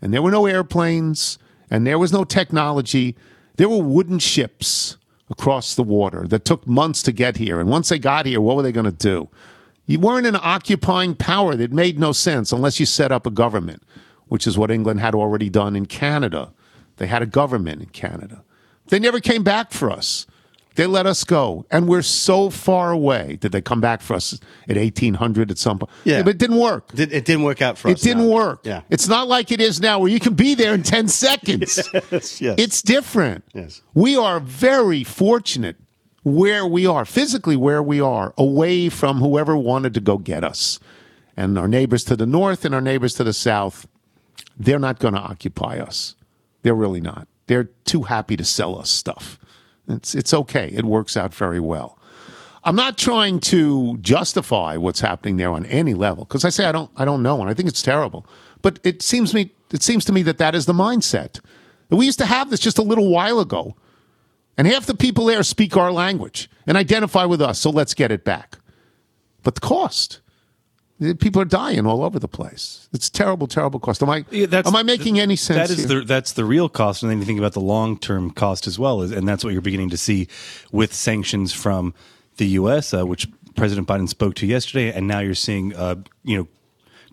and 0.00 0.14
there 0.14 0.22
were 0.22 0.30
no 0.30 0.46
airplanes 0.46 1.38
and 1.70 1.86
there 1.86 1.98
was 1.98 2.12
no 2.12 2.24
technology. 2.24 3.16
There 3.56 3.68
were 3.68 3.82
wooden 3.82 4.18
ships 4.18 4.96
across 5.30 5.74
the 5.74 5.82
water 5.82 6.26
that 6.28 6.44
took 6.44 6.66
months 6.66 7.02
to 7.02 7.12
get 7.12 7.36
here. 7.36 7.60
And 7.60 7.68
once 7.68 7.88
they 7.88 7.98
got 7.98 8.26
here, 8.26 8.40
what 8.40 8.56
were 8.56 8.62
they 8.62 8.72
going 8.72 8.84
to 8.86 8.92
do? 8.92 9.28
You 9.86 9.98
weren't 9.98 10.26
an 10.26 10.36
occupying 10.36 11.14
power 11.14 11.56
that 11.56 11.72
made 11.72 11.98
no 11.98 12.12
sense 12.12 12.52
unless 12.52 12.78
you 12.78 12.86
set 12.86 13.10
up 13.10 13.26
a 13.26 13.30
government, 13.30 13.82
which 14.28 14.46
is 14.46 14.56
what 14.58 14.70
England 14.70 15.00
had 15.00 15.14
already 15.14 15.48
done 15.50 15.76
in 15.76 15.86
Canada. 15.86 16.52
They 16.96 17.06
had 17.06 17.22
a 17.22 17.26
government 17.26 17.80
in 17.82 17.88
Canada. 17.88 18.42
They 18.88 18.98
never 18.98 19.20
came 19.20 19.42
back 19.44 19.72
for 19.72 19.90
us. 19.90 20.26
They 20.74 20.86
let 20.86 21.06
us 21.06 21.24
go, 21.24 21.66
and 21.72 21.88
we're 21.88 22.02
so 22.02 22.50
far 22.50 22.92
away. 22.92 23.36
Did 23.40 23.50
they 23.50 23.60
come 23.60 23.80
back 23.80 24.00
for 24.00 24.14
us 24.14 24.38
at 24.68 24.76
eighteen 24.76 25.14
hundred 25.14 25.50
at 25.50 25.58
some 25.58 25.80
point? 25.80 25.90
Yeah. 26.04 26.22
but 26.22 26.30
it 26.36 26.38
didn't 26.38 26.58
work. 26.60 26.90
It, 26.94 27.10
didn't 27.24 27.42
work 27.42 27.60
out 27.60 27.76
for 27.78 27.88
It 27.88 27.94
us. 27.94 28.02
It 28.02 28.04
didn't 28.10 28.28
no. 28.28 28.32
work. 28.34 28.60
Yeah. 28.62 28.82
It's 28.88 29.08
not 29.08 29.26
like 29.26 29.50
it 29.50 29.60
is 29.60 29.80
now 29.80 29.98
where 29.98 30.08
you 30.08 30.20
can 30.20 30.34
be 30.34 30.54
there 30.54 30.72
in 30.74 30.84
10 30.84 31.08
seconds. 31.26 31.80
yes. 32.12 32.40
yes. 32.40 32.54
It's 32.58 32.80
different. 32.80 33.44
Yes. 33.54 33.82
We 33.92 34.16
are 34.16 34.38
very 34.38 35.02
fortunate 35.02 35.76
where 36.22 36.64
we 36.64 36.86
are, 36.86 37.04
physically 37.04 37.56
where 37.56 37.82
we 37.82 38.00
are, 38.00 38.32
away 38.38 38.88
from 38.88 39.18
whoever 39.18 39.56
wanted 39.56 39.94
to 39.94 40.00
go 40.00 40.16
get 40.16 40.44
us. 40.44 40.78
And 41.36 41.58
our 41.58 41.66
neighbors 41.68 42.04
to 42.04 42.14
the 42.14 42.26
north 42.26 42.64
and 42.64 42.72
our 42.72 42.80
neighbors 42.80 43.14
to 43.14 43.24
the 43.24 43.32
south, 43.32 43.88
they're 44.58 44.78
not 44.78 44.98
going 44.98 45.14
to 45.14 45.20
occupy 45.20 45.78
us. 45.78 46.16
They're 46.62 46.74
really 46.74 47.00
not. 47.00 47.28
They're 47.46 47.70
too 47.84 48.02
happy 48.02 48.36
to 48.36 48.44
sell 48.44 48.78
us 48.78 48.90
stuff. 48.90 49.38
It's, 49.88 50.14
it's 50.14 50.34
okay. 50.34 50.68
It 50.68 50.84
works 50.84 51.16
out 51.16 51.34
very 51.34 51.60
well. 51.60 51.98
I'm 52.64 52.76
not 52.76 52.98
trying 52.98 53.40
to 53.40 53.96
justify 53.98 54.76
what's 54.76 55.00
happening 55.00 55.36
there 55.36 55.50
on 55.50 55.64
any 55.66 55.94
level 55.94 56.24
because 56.24 56.44
I 56.44 56.50
say 56.50 56.66
I 56.66 56.72
don't 56.72 56.90
I 56.96 57.04
don't 57.04 57.22
know 57.22 57.40
and 57.40 57.48
I 57.48 57.54
think 57.54 57.68
it's 57.68 57.82
terrible. 57.82 58.26
But 58.60 58.80
it 58.82 59.00
seems 59.00 59.32
me 59.32 59.52
it 59.72 59.82
seems 59.82 60.04
to 60.06 60.12
me 60.12 60.22
that 60.24 60.38
that 60.38 60.54
is 60.54 60.66
the 60.66 60.72
mindset. 60.72 61.40
We 61.88 62.04
used 62.04 62.18
to 62.18 62.26
have 62.26 62.50
this 62.50 62.60
just 62.60 62.76
a 62.76 62.82
little 62.82 63.08
while 63.08 63.40
ago, 63.40 63.74
and 64.58 64.66
half 64.66 64.84
the 64.84 64.94
people 64.94 65.24
there 65.24 65.42
speak 65.42 65.76
our 65.76 65.90
language 65.90 66.50
and 66.66 66.76
identify 66.76 67.24
with 67.24 67.40
us. 67.40 67.58
So 67.58 67.70
let's 67.70 67.94
get 67.94 68.12
it 68.12 68.24
back. 68.24 68.58
But 69.42 69.54
the 69.54 69.62
cost. 69.62 70.20
People 71.20 71.40
are 71.40 71.44
dying 71.44 71.86
all 71.86 72.02
over 72.02 72.18
the 72.18 72.26
place. 72.26 72.88
It's 72.92 73.08
terrible, 73.08 73.46
terrible 73.46 73.78
cost. 73.78 74.02
Am 74.02 74.10
I? 74.10 74.24
Yeah, 74.30 74.62
am 74.64 74.74
I 74.74 74.82
making 74.82 75.20
any 75.20 75.36
sense? 75.36 75.68
That 75.68 75.78
is 75.78 75.88
here? 75.88 76.00
the 76.00 76.04
that's 76.04 76.32
the 76.32 76.44
real 76.44 76.68
cost, 76.68 77.02
and 77.02 77.10
then 77.10 77.18
you 77.20 77.24
think 77.24 77.38
about 77.38 77.52
the 77.52 77.60
long 77.60 77.96
term 77.98 78.30
cost 78.32 78.66
as 78.66 78.78
well, 78.80 79.02
is- 79.02 79.12
and 79.12 79.26
that's 79.28 79.44
what 79.44 79.52
you're 79.52 79.62
beginning 79.62 79.90
to 79.90 79.96
see 79.96 80.26
with 80.72 80.92
sanctions 80.92 81.52
from 81.52 81.94
the 82.38 82.46
U.S., 82.48 82.92
uh, 82.92 83.06
which 83.06 83.28
President 83.54 83.86
Biden 83.86 84.08
spoke 84.08 84.34
to 84.36 84.46
yesterday, 84.46 84.92
and 84.92 85.06
now 85.06 85.20
you're 85.20 85.34
seeing, 85.34 85.74
uh, 85.74 85.96
you 86.24 86.36
know. 86.38 86.48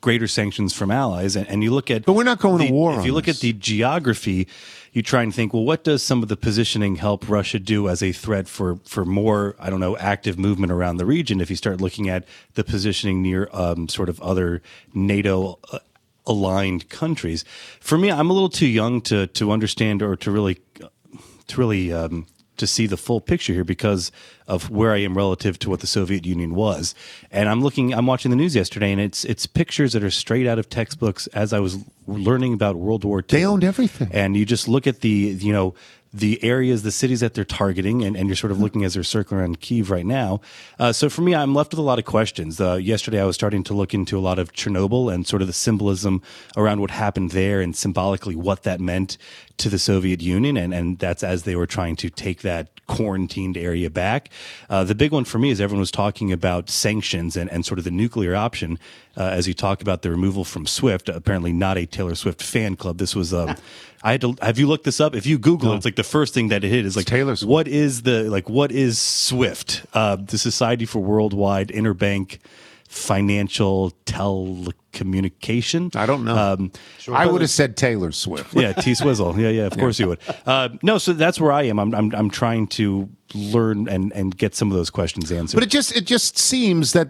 Greater 0.01 0.27
sanctions 0.27 0.71
from 0.71 0.91
allies, 0.91 1.35
and, 1.35 1.47
and 1.47 1.63
you 1.63 1.71
look 1.73 1.89
at. 1.89 2.05
But 2.05 2.13
we're 2.13 2.25
not 2.25 2.37
going 2.37 2.67
to 2.67 2.71
war 2.71 2.99
If 2.99 3.05
you 3.07 3.13
look 3.13 3.25
this. 3.25 3.37
at 3.37 3.41
the 3.41 3.53
geography, 3.53 4.47
you 4.95 5.03
try 5.03 5.21
and 5.23 5.35
think, 5.35 5.53
well, 5.53 5.65
what 5.65 5.83
does 5.83 6.01
some 6.01 6.23
of 6.23 6.29
the 6.29 6.37
positioning 6.37 6.95
help 6.95 7.27
Russia 7.27 7.59
do 7.59 7.89
as 7.89 8.01
a 8.01 8.13
threat 8.13 8.47
for 8.47 8.77
for 8.85 9.03
more, 9.03 9.57
I 9.59 9.69
don't 9.69 9.81
know, 9.81 9.97
active 9.97 10.39
movement 10.39 10.71
around 10.71 10.97
the 10.97 11.05
region? 11.05 11.41
If 11.41 11.49
you 11.49 11.57
start 11.57 11.81
looking 11.81 12.07
at 12.07 12.25
the 12.53 12.63
positioning 12.63 13.21
near 13.21 13.49
um, 13.51 13.89
sort 13.89 14.07
of 14.07 14.21
other 14.21 14.61
NATO 14.93 15.59
uh, 15.73 15.79
aligned 16.25 16.87
countries, 16.87 17.43
for 17.81 17.97
me, 17.97 18.09
I'm 18.09 18.29
a 18.29 18.33
little 18.33 18.49
too 18.49 18.67
young 18.67 19.01
to 19.01 19.27
to 19.27 19.51
understand 19.51 20.01
or 20.01 20.15
to 20.15 20.31
really 20.31 20.61
to 21.47 21.59
really 21.59 21.91
um, 21.91 22.25
to 22.57 22.67
see 22.67 22.87
the 22.87 22.97
full 22.97 23.19
picture 23.21 23.53
here 23.53 23.63
because 23.63 24.11
of 24.47 24.69
where 24.69 24.91
I 24.93 24.97
am 24.97 25.15
relative 25.17 25.57
to 25.59 25.69
what 25.69 25.79
the 25.79 25.87
Soviet 25.87 26.25
Union 26.25 26.55
was. 26.55 26.93
And 27.31 27.49
I'm 27.49 27.61
looking, 27.61 27.93
I'm 27.93 28.05
watching 28.05 28.31
the 28.31 28.37
news 28.37 28.55
yesterday, 28.55 28.91
and 28.91 29.01
it's 29.01 29.25
it's 29.25 29.45
pictures 29.45 29.93
that 29.93 30.03
are 30.03 30.11
straight 30.11 30.47
out 30.47 30.59
of 30.59 30.69
textbooks. 30.69 31.27
As 31.27 31.53
I 31.53 31.59
was 31.59 31.77
learning 32.07 32.53
about 32.53 32.75
World 32.75 33.03
War 33.03 33.19
II, 33.19 33.25
They 33.29 33.45
owned 33.45 33.63
everything. 33.63 34.09
and 34.11 34.35
you 34.37 34.45
just 34.45 34.67
look 34.67 34.87
at 34.87 35.01
the 35.01 35.09
you 35.39 35.51
know 35.53 35.73
the 36.15 36.41
areas, 36.43 36.83
the 36.83 36.91
cities 36.91 37.19
that 37.19 37.33
they're 37.33 37.43
targeting, 37.43 38.01
and, 38.03 38.15
and 38.15 38.27
you're 38.27 38.37
sort 38.37 38.51
of 38.51 38.59
looking 38.59 38.85
as 38.85 38.93
they're 38.93 39.03
circling 39.03 39.41
around 39.41 39.59
Kiev 39.59 39.91
right 39.91 40.05
now. 40.05 40.39
Uh, 40.79 40.93
so 40.93 41.09
for 41.09 41.21
me, 41.21 41.35
I'm 41.35 41.53
left 41.53 41.71
with 41.71 41.79
a 41.79 41.83
lot 41.83 41.99
of 41.99 42.05
questions. 42.05 42.61
Uh, 42.61 42.75
yesterday, 42.75 43.21
I 43.21 43.25
was 43.25 43.35
starting 43.35 43.63
to 43.65 43.73
look 43.73 43.93
into 43.93 44.17
a 44.17 44.21
lot 44.21 44.39
of 44.39 44.53
Chernobyl 44.53 45.13
and 45.13 45.27
sort 45.27 45.41
of 45.41 45.47
the 45.47 45.53
symbolism 45.53 46.21
around 46.55 46.79
what 46.79 46.91
happened 46.91 47.31
there, 47.31 47.59
and 47.59 47.75
symbolically 47.75 48.35
what 48.35 48.63
that 48.63 48.79
meant 48.79 49.17
to 49.57 49.69
the 49.69 49.79
Soviet 49.79 50.21
Union, 50.21 50.57
and 50.57 50.73
and 50.73 50.99
that's 50.99 51.23
as 51.23 51.43
they 51.43 51.55
were 51.55 51.67
trying 51.67 51.95
to 51.97 52.09
take 52.09 52.41
that 52.41 52.69
quarantined 52.87 53.57
area 53.57 53.89
back. 53.89 54.29
Uh, 54.69 54.83
the 54.83 54.95
big 54.95 55.11
one 55.11 55.25
for 55.25 55.39
me 55.39 55.49
is 55.49 55.59
everyone 55.59 55.79
was 55.79 55.91
talking 55.91 56.31
about 56.31 56.69
sanctions 56.69 57.35
and, 57.35 57.51
and 57.51 57.65
sort 57.65 57.79
of 57.79 57.83
the 57.83 57.91
nuclear 57.91 58.35
option 58.35 58.77
uh, 59.17 59.23
as 59.23 59.47
you 59.47 59.53
talk 59.53 59.81
about 59.81 60.01
the 60.01 60.09
removal 60.09 60.43
from 60.43 60.67
SWIFT. 60.67 61.09
Apparently, 61.09 61.51
not 61.51 61.77
a 61.77 61.85
Taylor 61.85 62.15
Swift 62.15 62.41
fan 62.41 62.75
club. 62.75 62.99
This 62.99 63.15
was. 63.15 63.33
Um, 63.33 63.55
I 64.05 64.11
had 64.11 64.21
to. 64.21 64.35
Have 64.43 64.59
you 64.59 64.67
looked 64.67 64.83
this 64.83 65.01
up? 65.01 65.15
If 65.15 65.25
you 65.25 65.39
Google 65.39 65.73
it, 65.73 65.77
it's 65.77 65.85
like 65.85 65.95
the 65.95 66.03
first 66.03 66.35
thing 66.35 66.49
that 66.49 66.63
it 66.63 66.69
hit 66.69 66.85
is 66.85 66.95
like 66.95 67.07
Taylor 67.07 67.35
Swift. 67.35 67.49
What 67.49 67.67
is 67.67 68.03
the 68.03 68.29
like? 68.29 68.47
What 68.47 68.71
is 68.71 68.99
SWIFT? 68.99 69.83
Uh, 69.95 70.17
the 70.17 70.37
Society 70.37 70.85
for 70.85 70.99
Worldwide 70.99 71.69
Interbank 71.69 72.37
Financial 72.87 73.91
Telecommunication. 74.05 75.95
I 75.95 76.05
don't 76.05 76.23
know. 76.23 76.37
Um, 76.37 76.71
I 77.11 77.25
would 77.25 77.41
have 77.41 77.49
said 77.49 77.77
Taylor 77.77 78.11
Swift. 78.11 78.53
yeah, 78.53 78.73
T 78.73 78.93
Swizzle. 78.93 79.39
Yeah, 79.39 79.49
yeah, 79.49 79.63
of 79.65 79.75
course 79.75 79.99
you 79.99 80.09
would. 80.09 80.19
Uh, 80.45 80.69
no, 80.83 80.99
so 80.99 81.11
that's 81.13 81.41
where 81.41 81.51
I 81.51 81.63
am. 81.63 81.79
I'm, 81.79 81.95
I'm, 81.95 82.13
I'm 82.13 82.29
trying 82.29 82.67
to 82.67 83.09
learn 83.33 83.89
and, 83.89 84.13
and 84.13 84.37
get 84.37 84.53
some 84.53 84.69
of 84.69 84.77
those 84.77 84.91
questions 84.91 85.31
answered. 85.31 85.57
But 85.57 85.63
it 85.63 85.71
just 85.71 85.95
it 85.95 86.05
just 86.05 86.37
seems 86.37 86.93
that 86.93 87.07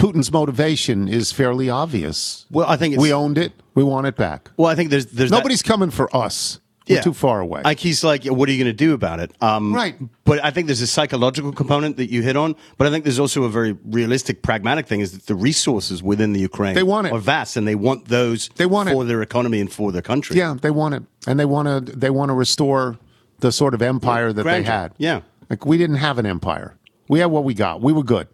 Putin's 0.00 0.32
motivation 0.32 1.08
is 1.08 1.30
fairly 1.32 1.68
obvious. 1.68 2.46
Well, 2.50 2.66
I 2.68 2.76
think 2.76 2.94
it's, 2.94 3.02
we 3.02 3.12
owned 3.12 3.38
it. 3.38 3.52
We 3.74 3.84
want 3.84 4.06
it 4.06 4.16
back. 4.16 4.50
Well, 4.56 4.68
I 4.70 4.74
think 4.74 4.90
there's 4.90 5.06
there's 5.06 5.30
that- 5.30 5.36
Nobody's 5.36 5.62
coming 5.62 5.90
for 5.90 6.14
us. 6.16 6.60
We're 6.88 7.02
too 7.02 7.12
far 7.14 7.38
away. 7.40 7.60
Like 7.62 7.78
he's 7.78 8.02
like, 8.02 8.24
what 8.24 8.48
are 8.48 8.52
you 8.52 8.58
going 8.64 8.76
to 8.76 8.84
do 8.86 8.94
about 8.94 9.20
it? 9.20 9.30
Um, 9.40 9.72
Right. 9.72 9.94
But 10.24 10.42
I 10.44 10.50
think 10.50 10.66
there's 10.66 10.80
a 10.80 10.88
psychological 10.88 11.52
component 11.52 11.96
that 11.98 12.10
you 12.10 12.20
hit 12.22 12.36
on. 12.36 12.56
But 12.78 12.88
I 12.88 12.90
think 12.90 13.04
there's 13.04 13.20
also 13.20 13.44
a 13.44 13.48
very 13.48 13.76
realistic, 13.84 14.42
pragmatic 14.42 14.88
thing: 14.88 14.98
is 14.98 15.12
that 15.12 15.26
the 15.26 15.36
resources 15.36 16.02
within 16.02 16.32
the 16.32 16.40
Ukraine 16.40 16.74
They 16.74 16.82
want 16.82 17.06
it. 17.06 17.12
are 17.12 17.20
vast, 17.20 17.56
and 17.56 17.64
they 17.68 17.76
want 17.76 18.08
those. 18.08 18.48
They 18.56 18.66
want 18.66 18.88
it. 18.88 18.92
for 18.92 19.04
their 19.04 19.22
economy 19.22 19.60
and 19.60 19.70
for 19.72 19.92
their 19.92 20.02
country. 20.02 20.36
yeah, 20.36 20.56
they 20.60 20.72
want 20.72 20.94
it, 20.94 21.04
and 21.28 21.38
they 21.38 21.44
want 21.44 21.68
to 21.68 21.96
they 21.96 22.10
want 22.10 22.30
to 22.30 22.34
restore 22.34 22.98
the 23.38 23.52
sort 23.52 23.72
of 23.74 23.82
empire 23.82 24.32
that 24.32 24.42
they 24.42 24.62
had. 24.64 24.92
Yeah. 24.98 25.20
like 25.48 25.64
we 25.64 25.78
didn't 25.78 25.96
have 25.96 26.18
an 26.18 26.26
empire. 26.26 26.76
We 27.08 27.20
had 27.20 27.26
what 27.30 27.44
we 27.44 27.54
got. 27.54 27.80
We 27.82 27.92
were 27.92 28.02
good. 28.04 28.26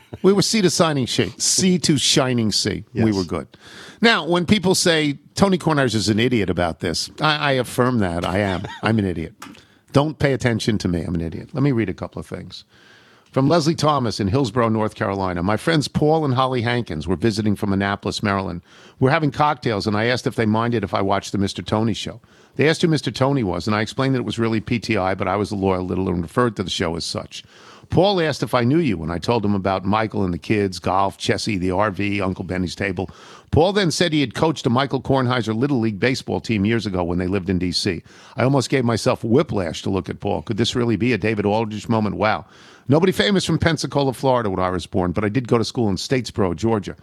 we 0.22 0.32
were 0.32 0.42
sea 0.42 0.62
to 0.62 0.70
shining 0.70 1.06
sea, 1.06 1.32
sea 1.38 1.78
to 1.80 1.98
shining 1.98 2.52
sea. 2.52 2.84
We 2.94 3.12
were 3.12 3.24
good. 3.24 3.48
Now, 4.00 4.26
when 4.26 4.46
people 4.46 4.74
say 4.74 5.18
Tony 5.34 5.58
Corners 5.58 5.94
is 5.94 6.08
an 6.08 6.18
idiot 6.18 6.50
about 6.50 6.80
this, 6.80 7.10
I, 7.20 7.36
I 7.36 7.52
affirm 7.52 7.98
that 7.98 8.24
I 8.24 8.38
am. 8.38 8.66
I'm 8.82 8.98
an 8.98 9.04
idiot. 9.04 9.34
Don't 9.92 10.18
pay 10.18 10.32
attention 10.32 10.78
to 10.78 10.88
me. 10.88 11.02
I'm 11.02 11.14
an 11.14 11.20
idiot. 11.20 11.50
Let 11.52 11.62
me 11.62 11.72
read 11.72 11.88
a 11.88 11.94
couple 11.94 12.18
of 12.18 12.26
things. 12.26 12.64
From 13.32 13.48
Leslie 13.48 13.74
Thomas 13.74 14.20
in 14.20 14.28
Hillsborough, 14.28 14.68
North 14.68 14.94
Carolina. 14.94 15.42
My 15.42 15.56
friends 15.56 15.88
Paul 15.88 16.26
and 16.26 16.34
Holly 16.34 16.60
Hankins 16.60 17.08
were 17.08 17.16
visiting 17.16 17.56
from 17.56 17.72
Annapolis, 17.72 18.22
Maryland. 18.22 18.60
We're 19.00 19.10
having 19.10 19.30
cocktails, 19.30 19.86
and 19.86 19.96
I 19.96 20.04
asked 20.04 20.26
if 20.26 20.34
they 20.34 20.44
minded 20.44 20.84
if 20.84 20.92
I 20.92 21.00
watched 21.00 21.32
the 21.32 21.38
Mr. 21.38 21.64
Tony 21.64 21.94
show. 21.94 22.20
They 22.56 22.68
asked 22.68 22.82
who 22.82 22.88
Mr. 22.88 23.14
Tony 23.14 23.42
was, 23.42 23.66
and 23.66 23.74
I 23.74 23.80
explained 23.80 24.14
that 24.14 24.18
it 24.18 24.26
was 24.26 24.38
really 24.38 24.60
PTI, 24.60 25.16
but 25.16 25.28
I 25.28 25.36
was 25.36 25.50
a 25.50 25.56
loyal 25.56 25.84
little 25.84 26.10
and 26.10 26.20
referred 26.20 26.56
to 26.56 26.62
the 26.62 26.68
show 26.68 26.94
as 26.94 27.06
such. 27.06 27.42
Paul 27.92 28.22
asked 28.22 28.42
if 28.42 28.54
I 28.54 28.64
knew 28.64 28.78
you, 28.78 29.02
and 29.02 29.12
I 29.12 29.18
told 29.18 29.44
him 29.44 29.54
about 29.54 29.84
Michael 29.84 30.24
and 30.24 30.32
the 30.32 30.38
kids, 30.38 30.78
golf, 30.78 31.18
Chessie, 31.18 31.60
the 31.60 31.68
RV, 31.68 32.22
Uncle 32.22 32.42
Benny's 32.42 32.74
table. 32.74 33.10
Paul 33.50 33.74
then 33.74 33.90
said 33.90 34.14
he 34.14 34.22
had 34.22 34.34
coached 34.34 34.64
a 34.64 34.70
Michael 34.70 35.02
Kornheiser 35.02 35.54
Little 35.54 35.78
League 35.78 36.00
baseball 36.00 36.40
team 36.40 36.64
years 36.64 36.86
ago 36.86 37.04
when 37.04 37.18
they 37.18 37.26
lived 37.26 37.50
in 37.50 37.58
D.C. 37.58 38.02
I 38.34 38.44
almost 38.44 38.70
gave 38.70 38.86
myself 38.86 39.22
whiplash 39.22 39.82
to 39.82 39.90
look 39.90 40.08
at 40.08 40.20
Paul. 40.20 40.40
Could 40.40 40.56
this 40.56 40.74
really 40.74 40.96
be 40.96 41.12
a 41.12 41.18
David 41.18 41.44
Aldrich 41.44 41.86
moment? 41.86 42.16
Wow. 42.16 42.46
Nobody 42.88 43.12
famous 43.12 43.44
from 43.44 43.58
Pensacola, 43.58 44.14
Florida, 44.14 44.48
when 44.48 44.58
I 44.58 44.70
was 44.70 44.86
born, 44.86 45.12
but 45.12 45.22
I 45.22 45.28
did 45.28 45.46
go 45.46 45.58
to 45.58 45.64
school 45.64 45.90
in 45.90 45.96
Statesboro, 45.96 46.56
Georgia, 46.56 46.96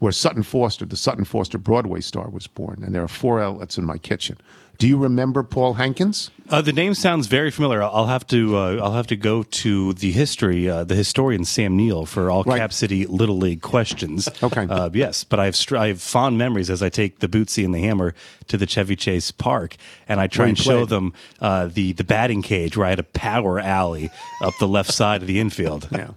where 0.00 0.10
Sutton 0.10 0.42
Foster, 0.42 0.84
the 0.84 0.96
Sutton 0.96 1.24
Foster 1.24 1.56
Broadway 1.56 2.00
star, 2.00 2.28
was 2.28 2.48
born. 2.48 2.82
And 2.82 2.92
there 2.92 3.04
are 3.04 3.08
four 3.08 3.40
outlets 3.40 3.78
in 3.78 3.84
my 3.84 3.96
kitchen. 3.96 4.38
Do 4.78 4.88
you 4.88 4.96
remember 4.96 5.42
Paul 5.44 5.74
Hankins? 5.74 6.30
Uh, 6.50 6.60
the 6.60 6.72
name 6.72 6.92
sounds 6.94 7.28
very 7.28 7.50
familiar. 7.52 7.82
I'll 7.82 8.06
have 8.08 8.26
to 8.28 8.56
uh, 8.56 8.76
I'll 8.82 8.92
have 8.94 9.06
to 9.08 9.16
go 9.16 9.42
to 9.44 9.92
the 9.92 10.10
history, 10.10 10.68
uh, 10.68 10.82
the 10.84 10.96
historian 10.96 11.44
Sam 11.44 11.76
Neill 11.76 12.04
for 12.04 12.30
all 12.30 12.42
Right. 12.42 12.58
Cap 12.58 12.72
City 12.72 13.06
Little 13.06 13.38
League 13.38 13.62
questions. 13.62 14.28
Okay. 14.42 14.66
Uh, 14.68 14.90
yes, 14.92 15.22
but 15.24 15.38
I 15.38 15.44
have 15.44 15.54
str- 15.56 15.76
I 15.76 15.88
have 15.88 16.02
fond 16.02 16.36
memories 16.36 16.68
as 16.68 16.82
I 16.82 16.88
take 16.88 17.20
the 17.20 17.28
Bootsy 17.28 17.64
and 17.64 17.72
the 17.72 17.80
Hammer 17.80 18.12
to 18.48 18.56
the 18.56 18.66
Chevy 18.66 18.96
Chase 18.96 19.30
Park, 19.30 19.76
and 20.08 20.20
I 20.20 20.26
try 20.26 20.44
Where 20.44 20.48
and 20.48 20.58
show 20.58 20.84
them 20.84 21.12
uh, 21.40 21.68
the 21.68 21.92
the 21.92 22.04
batting 22.04 22.42
cage 22.42 22.76
where 22.76 22.86
I 22.86 22.90
had 22.90 22.98
a 22.98 23.04
power 23.04 23.60
alley 23.60 24.10
up 24.42 24.54
the 24.58 24.68
left 24.68 24.90
side 24.92 25.22
of 25.22 25.28
the 25.28 25.38
infield. 25.38 25.88
Yeah. 26.02 26.10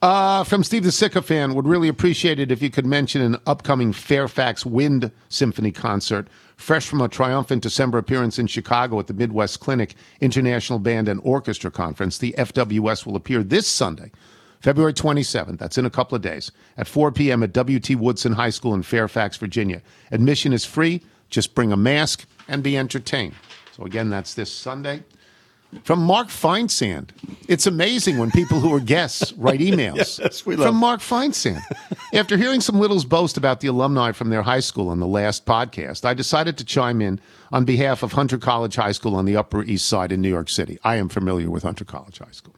Uh, 0.00 0.44
from 0.44 0.62
Steve 0.62 0.84
the 0.84 0.92
Sycophant, 0.92 1.56
would 1.56 1.66
really 1.66 1.88
appreciate 1.88 2.38
it 2.38 2.52
if 2.52 2.62
you 2.62 2.70
could 2.70 2.86
mention 2.86 3.20
an 3.20 3.36
upcoming 3.46 3.92
Fairfax 3.92 4.64
Wind 4.64 5.10
Symphony 5.28 5.72
concert, 5.72 6.28
fresh 6.58 6.86
from 6.88 7.00
a 7.00 7.08
triumphant 7.08 7.62
December 7.62 7.98
appearance 7.98 8.38
in 8.38 8.46
Chicago 8.46 8.98
at 8.98 9.06
the 9.06 9.14
Midwest 9.14 9.60
Clinic 9.60 9.94
International 10.20 10.78
Band 10.78 11.08
and 11.08 11.20
Orchestra 11.22 11.70
Conference. 11.70 12.18
The 12.18 12.34
FWS 12.36 13.06
will 13.06 13.16
appear 13.16 13.42
this 13.42 13.66
Sunday, 13.66 14.10
February 14.60 14.92
27th. 14.92 15.58
That's 15.58 15.78
in 15.78 15.86
a 15.86 15.90
couple 15.90 16.16
of 16.16 16.22
days 16.22 16.50
at 16.76 16.88
4 16.88 17.12
p.m. 17.12 17.42
at 17.44 17.52
W.T. 17.52 17.94
Woodson 17.94 18.32
High 18.32 18.50
School 18.50 18.74
in 18.74 18.82
Fairfax, 18.82 19.36
Virginia. 19.36 19.80
Admission 20.10 20.52
is 20.52 20.64
free. 20.64 21.00
Just 21.30 21.54
bring 21.54 21.72
a 21.72 21.76
mask 21.76 22.26
and 22.48 22.62
be 22.62 22.76
entertained. 22.76 23.34
So 23.76 23.84
again, 23.84 24.10
that's 24.10 24.34
this 24.34 24.52
Sunday. 24.52 25.04
From 25.84 26.00
Mark 26.00 26.28
Feinsand. 26.28 27.10
It's 27.46 27.66
amazing 27.66 28.16
when 28.18 28.30
people 28.30 28.58
who 28.60 28.74
are 28.74 28.80
guests 28.80 29.32
write 29.36 29.60
emails. 29.60 30.18
Yes, 30.18 30.40
From 30.40 30.76
Mark 30.76 31.00
Feinsand. 31.00 31.60
After 32.14 32.38
hearing 32.38 32.62
some 32.62 32.80
littles 32.80 33.04
boast 33.04 33.36
about 33.36 33.60
the 33.60 33.68
alumni 33.68 34.12
from 34.12 34.30
their 34.30 34.42
high 34.42 34.60
school 34.60 34.88
on 34.88 34.98
the 34.98 35.06
last 35.06 35.44
podcast, 35.44 36.06
I 36.06 36.14
decided 36.14 36.56
to 36.58 36.64
chime 36.64 37.02
in 37.02 37.20
on 37.52 37.64
behalf 37.66 38.02
of 38.02 38.12
Hunter 38.12 38.38
College 38.38 38.76
High 38.76 38.92
School 38.92 39.14
on 39.14 39.26
the 39.26 39.36
Upper 39.36 39.62
East 39.62 39.86
Side 39.88 40.10
in 40.10 40.22
New 40.22 40.30
York 40.30 40.48
City. 40.48 40.78
I 40.84 40.96
am 40.96 41.10
familiar 41.10 41.50
with 41.50 41.64
Hunter 41.64 41.84
College 41.84 42.18
High 42.18 42.30
School. 42.30 42.54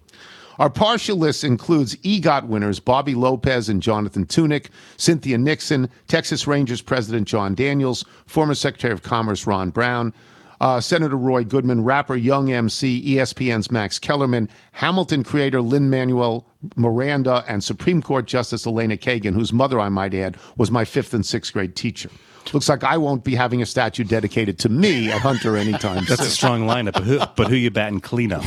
Our 0.61 0.71
partial 0.71 1.17
list 1.17 1.43
includes 1.43 1.97
EGOT 1.97 2.47
winners 2.47 2.81
Bobby 2.81 3.14
Lopez 3.14 3.69
and 3.69 3.83
Jonathan 3.83 4.26
Tunick, 4.26 4.67
Cynthia 4.99 5.38
Nixon, 5.38 5.88
Texas 6.07 6.47
Rangers 6.47 6.83
President 6.83 7.26
Jon 7.26 7.55
Daniels, 7.55 8.05
former 8.26 8.55
Secretary 8.55 8.93
of 8.93 9.02
Commerce 9.02 9.47
Ron 9.47 9.71
Brown, 9.71 10.12
uh, 10.61 10.81
Senator 10.81 11.17
Roy 11.17 11.45
Goodman, 11.45 11.85
rapper 11.85 12.17
Young 12.17 12.52
MC, 12.52 13.02
ESPN's 13.17 13.71
Max 13.71 13.99
Kellerman, 13.99 14.49
Hamilton 14.73 15.25
creator 15.25 15.62
Lin-Manuel 15.62 16.47
Miranda, 16.76 17.45
and 17.49 17.64
Supreme 17.64 18.02
Court 18.02 18.26
Justice 18.26 18.67
Elena 18.67 18.97
Kagan, 18.97 19.35
whose 19.35 19.52
mother, 19.52 19.81
I 19.81 19.88
might 19.88 20.14
add, 20.14 20.37
was 20.57 20.71
my 20.71 20.85
fifth 20.85 21.14
and 21.14 21.25
sixth 21.25 21.52
grade 21.52 21.75
teacher. 21.76 22.11
Looks 22.52 22.69
like 22.69 22.83
I 22.83 22.97
won't 22.97 23.23
be 23.23 23.35
having 23.35 23.62
a 23.62 23.67
statue 23.67 24.02
dedicated 24.02 24.59
to 24.61 24.69
me 24.69 25.11
at 25.11 25.21
Hunter 25.21 25.57
anytime 25.57 25.99
soon. 25.99 26.05
That's 26.07 26.23
soon. 26.23 26.26
a 26.26 26.31
strong 26.31 26.62
lineup, 26.62 26.95
but 26.95 27.05
who, 27.05 27.19
but 27.37 27.49
who 27.49 27.55
you 27.55 27.71
batting 27.71 28.00
clean 28.00 28.33
up? 28.33 28.43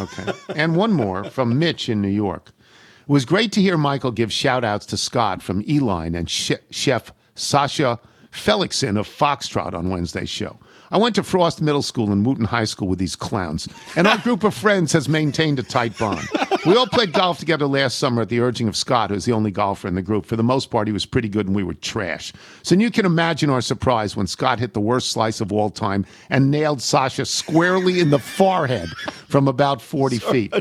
Okay. 0.00 0.32
And 0.54 0.76
one 0.76 0.92
more 0.92 1.24
from 1.24 1.58
Mitch 1.58 1.88
in 1.88 2.02
New 2.02 2.08
York. 2.08 2.52
It 3.02 3.12
was 3.12 3.24
great 3.24 3.52
to 3.52 3.62
hear 3.62 3.78
Michael 3.78 4.10
give 4.10 4.32
shout 4.32 4.64
outs 4.64 4.84
to 4.86 4.96
Scott 4.98 5.42
from 5.42 5.64
Elon 5.68 6.14
and 6.14 6.28
che- 6.28 6.58
chef 6.70 7.10
Sasha 7.36 7.98
Felikson 8.32 8.98
of 8.98 9.08
Foxtrot 9.08 9.72
on 9.72 9.88
Wednesday's 9.88 10.28
show. 10.28 10.58
I 10.90 10.98
went 10.98 11.14
to 11.16 11.22
Frost 11.22 11.60
Middle 11.60 11.82
School 11.82 12.10
and 12.12 12.24
Wootton 12.24 12.46
High 12.46 12.64
School 12.64 12.88
with 12.88 12.98
these 12.98 13.16
clowns, 13.16 13.68
and 13.96 14.06
our 14.06 14.18
group 14.18 14.44
of 14.44 14.54
friends 14.54 14.92
has 14.92 15.08
maintained 15.08 15.58
a 15.58 15.62
tight 15.62 15.96
bond. 15.98 16.26
We 16.66 16.76
all 16.76 16.86
played 16.86 17.12
golf 17.12 17.38
together 17.38 17.66
last 17.66 17.98
summer 17.98 18.22
at 18.22 18.28
the 18.28 18.40
urging 18.40 18.68
of 18.68 18.76
Scott, 18.76 19.10
who's 19.10 19.24
the 19.24 19.32
only 19.32 19.50
golfer 19.50 19.86
in 19.86 19.94
the 19.94 20.02
group. 20.02 20.26
For 20.26 20.36
the 20.36 20.42
most 20.42 20.70
part, 20.70 20.88
he 20.88 20.92
was 20.92 21.06
pretty 21.06 21.28
good 21.28 21.46
and 21.46 21.54
we 21.54 21.62
were 21.62 21.74
trash. 21.74 22.32
So 22.62 22.74
you 22.74 22.90
can 22.90 23.06
imagine 23.06 23.48
our 23.48 23.60
surprise 23.60 24.16
when 24.16 24.26
Scott 24.26 24.58
hit 24.58 24.74
the 24.74 24.80
worst 24.80 25.12
slice 25.12 25.40
of 25.40 25.52
all 25.52 25.70
time 25.70 26.04
and 26.30 26.50
nailed 26.50 26.82
Sasha 26.82 27.24
squarely 27.26 28.00
in 28.00 28.10
the 28.10 28.18
forehead 28.18 28.88
from 29.28 29.46
about 29.46 29.80
40 29.80 30.18
feet. 30.18 30.52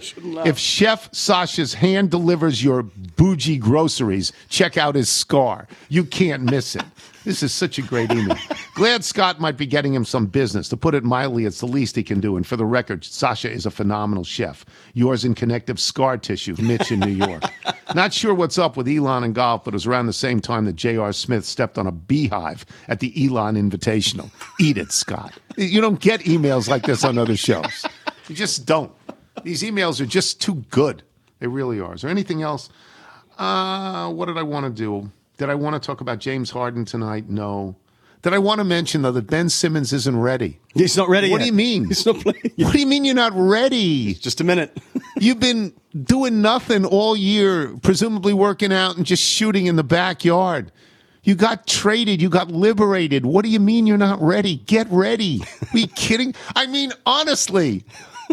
If 0.46 0.58
Chef 0.58 1.10
Sasha's 1.14 1.74
hand 1.74 2.12
delivers 2.12 2.64
your 2.64 2.84
bougie 2.84 3.58
groceries, 3.58 4.32
check 4.50 4.78
out 4.78 4.96
his 4.96 5.10
scar. 5.10 5.68
You 5.90 6.04
can't 6.04 6.44
miss 6.44 6.76
it. 6.76 6.86
This 7.28 7.44
is 7.44 7.52
such 7.52 7.78
a 7.78 7.82
great 7.82 8.10
email. 8.10 8.38
Glad 8.76 9.04
Scott 9.04 9.42
might 9.42 9.58
be 9.58 9.66
getting 9.66 9.94
him 9.94 10.06
some 10.06 10.28
business. 10.28 10.70
To 10.70 10.78
put 10.78 10.96
it 10.96 11.04
mildly, 11.04 11.44
it's 11.44 11.60
the 11.60 11.66
least 11.66 11.98
he 11.98 12.02
can 12.02 12.22
do. 12.22 12.38
And 12.38 12.48
for 12.48 12.56
the 12.56 12.66
record, 12.66 13.04
Sasha 13.04 13.52
is 13.52 13.66
a 13.66 13.70
phenomenal 13.70 14.24
chef. 14.24 14.64
Yours 14.94 15.26
in 15.26 15.36
connective 15.36 15.78
scar 15.78 16.18
tissue, 16.18 16.56
Mitch 16.58 16.90
in 16.90 17.02
New 17.02 17.12
York. 17.12 17.44
Not 17.96 18.14
sure 18.14 18.34
what's 18.34 18.58
up 18.58 18.78
with 18.78 18.88
Elon 18.88 19.26
and 19.26 19.36
golf, 19.36 19.66
but 19.66 19.74
it 19.74 19.76
was 19.76 19.86
around 19.86 20.06
the 20.06 20.14
same 20.14 20.40
time 20.40 20.64
that 20.66 20.78
J.R. 20.78 21.12
Smith 21.12 21.44
stepped 21.44 21.78
on 21.78 21.86
a 21.86 21.92
beehive 21.92 22.66
at 22.88 23.02
the 23.02 23.12
Elon 23.28 23.56
Invitational. 23.56 24.32
Eat 24.58 24.78
it, 24.78 24.94
Scott. 24.94 25.34
You 25.58 25.82
don't 25.82 26.00
get 26.00 26.22
emails 26.22 26.70
like 26.70 26.84
this 26.84 27.04
on 27.04 27.18
other 27.18 27.36
shows. 27.36 27.86
You 28.30 28.36
just 28.36 28.66
don't. 28.66 28.94
These 29.44 29.64
emails 29.64 30.00
are 30.00 30.06
just 30.06 30.40
too 30.40 30.64
good. 30.70 31.04
They 31.40 31.48
really 31.48 31.82
are. 31.82 31.94
Is 31.94 32.04
there 32.04 32.10
anything 32.10 32.42
else? 32.42 32.70
Uh, 33.38 34.14
what 34.14 34.28
did 34.28 34.38
I 34.38 34.44
want 34.44 34.66
to 34.66 34.70
do? 34.72 35.12
Did 35.38 35.50
I 35.50 35.56
want 35.56 35.82
to 35.82 35.86
talk 35.86 36.02
about 36.02 36.20
James 36.20 36.50
Harden 36.50 36.86
tonight? 36.86 37.30
No. 37.30 37.76
Did 38.24 38.34
I 38.34 38.40
want 38.40 38.58
to 38.60 38.64
mention 38.64 39.04
though 39.04 39.12
that 39.12 39.28
Ben 39.28 39.50
Simmons 39.50 39.94
isn't 39.94 40.20
ready? 40.20 40.60
He's 40.74 40.98
not 40.98 41.08
ready 41.08 41.30
What 41.30 41.38
yet. 41.40 41.44
do 41.46 41.48
you 41.48 41.54
mean? 41.54 41.86
He's 41.86 42.06
not 42.06 42.16
playing. 42.20 42.52
What 42.58 42.74
do 42.74 42.80
you 42.80 42.88
mean 42.88 43.06
you're 43.06 43.14
not 43.16 43.34
ready? 43.36 44.16
Just 44.16 44.42
a 44.42 44.44
minute. 44.44 44.76
You've 45.20 45.40
been 45.40 45.74
doing 46.04 46.42
nothing 46.42 46.84
all 46.86 47.16
year, 47.16 47.76
presumably 47.84 48.34
working 48.34 48.74
out 48.74 48.98
and 48.98 49.06
just 49.06 49.24
shooting 49.24 49.68
in 49.68 49.76
the 49.76 49.84
backyard. 49.84 50.72
You 51.24 51.36
got 51.36 51.68
traded. 51.68 52.22
You 52.22 52.30
got 52.30 52.50
liberated. 52.50 53.26
What 53.26 53.44
do 53.46 53.50
you 53.52 53.60
mean 53.60 53.86
you're 53.86 53.98
not 53.98 54.20
ready? 54.22 54.58
Get 54.58 54.88
ready. 54.90 55.42
Are 55.74 55.78
you 55.78 55.88
kidding? 55.96 56.34
I 56.56 56.66
mean, 56.68 56.92
honestly, 57.06 57.86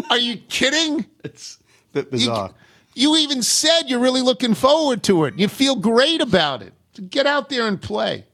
are 0.09 0.17
you 0.17 0.37
kidding? 0.37 1.05
It's 1.23 1.59
a 1.93 1.93
bit 1.93 2.05
You, 2.05 2.11
bizarre. 2.11 2.51
you 2.95 3.15
even 3.17 3.43
said 3.43 3.83
you're 3.87 3.99
really 3.99 4.21
looking 4.21 4.53
forward 4.55 5.03
to 5.03 5.25
it. 5.25 5.37
You 5.37 5.47
feel 5.47 5.75
great 5.75 6.21
about 6.21 6.61
it. 6.63 6.73
Get 7.09 7.25
out 7.25 7.49
there 7.49 7.67
and 7.67 7.81
play. 7.81 8.25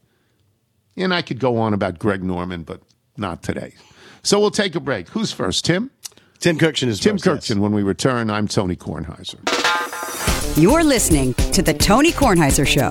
And 0.96 1.12
I 1.12 1.22
could 1.22 1.38
go 1.38 1.58
on 1.58 1.74
about 1.74 1.98
Greg 1.98 2.22
Norman, 2.22 2.62
but 2.64 2.82
not 3.16 3.42
today. 3.42 3.74
So 4.22 4.38
we'll 4.38 4.50
take 4.50 4.74
a 4.74 4.80
break. 4.80 5.08
Who's 5.08 5.32
first? 5.32 5.64
Tim? 5.64 5.90
Tim 6.38 6.58
Kurkjian 6.58 6.88
is 6.88 7.00
Tim 7.00 7.18
first, 7.18 7.48
yes. 7.48 7.58
When 7.58 7.72
we 7.72 7.82
return, 7.82 8.30
I'm 8.30 8.48
Tony 8.48 8.76
Kornheiser. 8.76 9.38
You're 10.56 10.84
listening 10.84 11.34
to 11.52 11.62
The 11.62 11.72
Tony 11.72 12.12
Kornheiser 12.12 12.66
Show. 12.66 12.90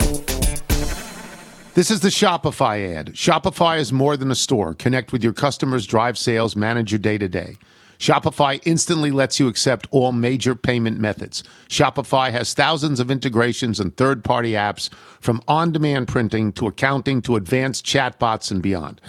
This 1.74 1.90
is 1.92 2.01
the 2.01 2.10
Shopify 2.10 2.96
ad. 2.96 3.13
Shopify 3.13 3.78
is 3.78 3.94
more 3.94 4.18
than 4.18 4.32
a 4.32 4.36
store. 4.36 4.74
Connect 4.74 5.13
with 5.13 5.24
your 5.24 5.32
customers, 5.32 5.86
drive 5.86 6.18
sales, 6.18 6.56
manage 6.56 6.92
your 6.92 7.00
day 7.00 7.18
to 7.18 7.30
day. 7.30 7.56
Shopify 8.01 8.60
instantly 8.65 9.12
lets 9.12 9.39
you 9.39 9.48
accept 9.48 9.86
all 9.91 10.12
major 10.12 10.55
payment 10.55 11.00
methods. 11.00 11.43
Shopify 11.70 12.31
has 12.31 12.55
thousands 12.55 13.00
of 13.00 13.12
integrations 13.12 13.79
and 13.79 13.96
third 13.96 14.24
party 14.24 14.53
apps 14.53 14.91
from 15.20 15.39
on 15.48 15.72
demand 15.72 16.08
printing 16.08 16.51
to 16.53 16.65
accounting 16.65 17.22
to 17.22 17.36
advanced 17.36 17.86
chatbots 17.86 18.50
and 18.50 18.63
beyond. 18.63 19.00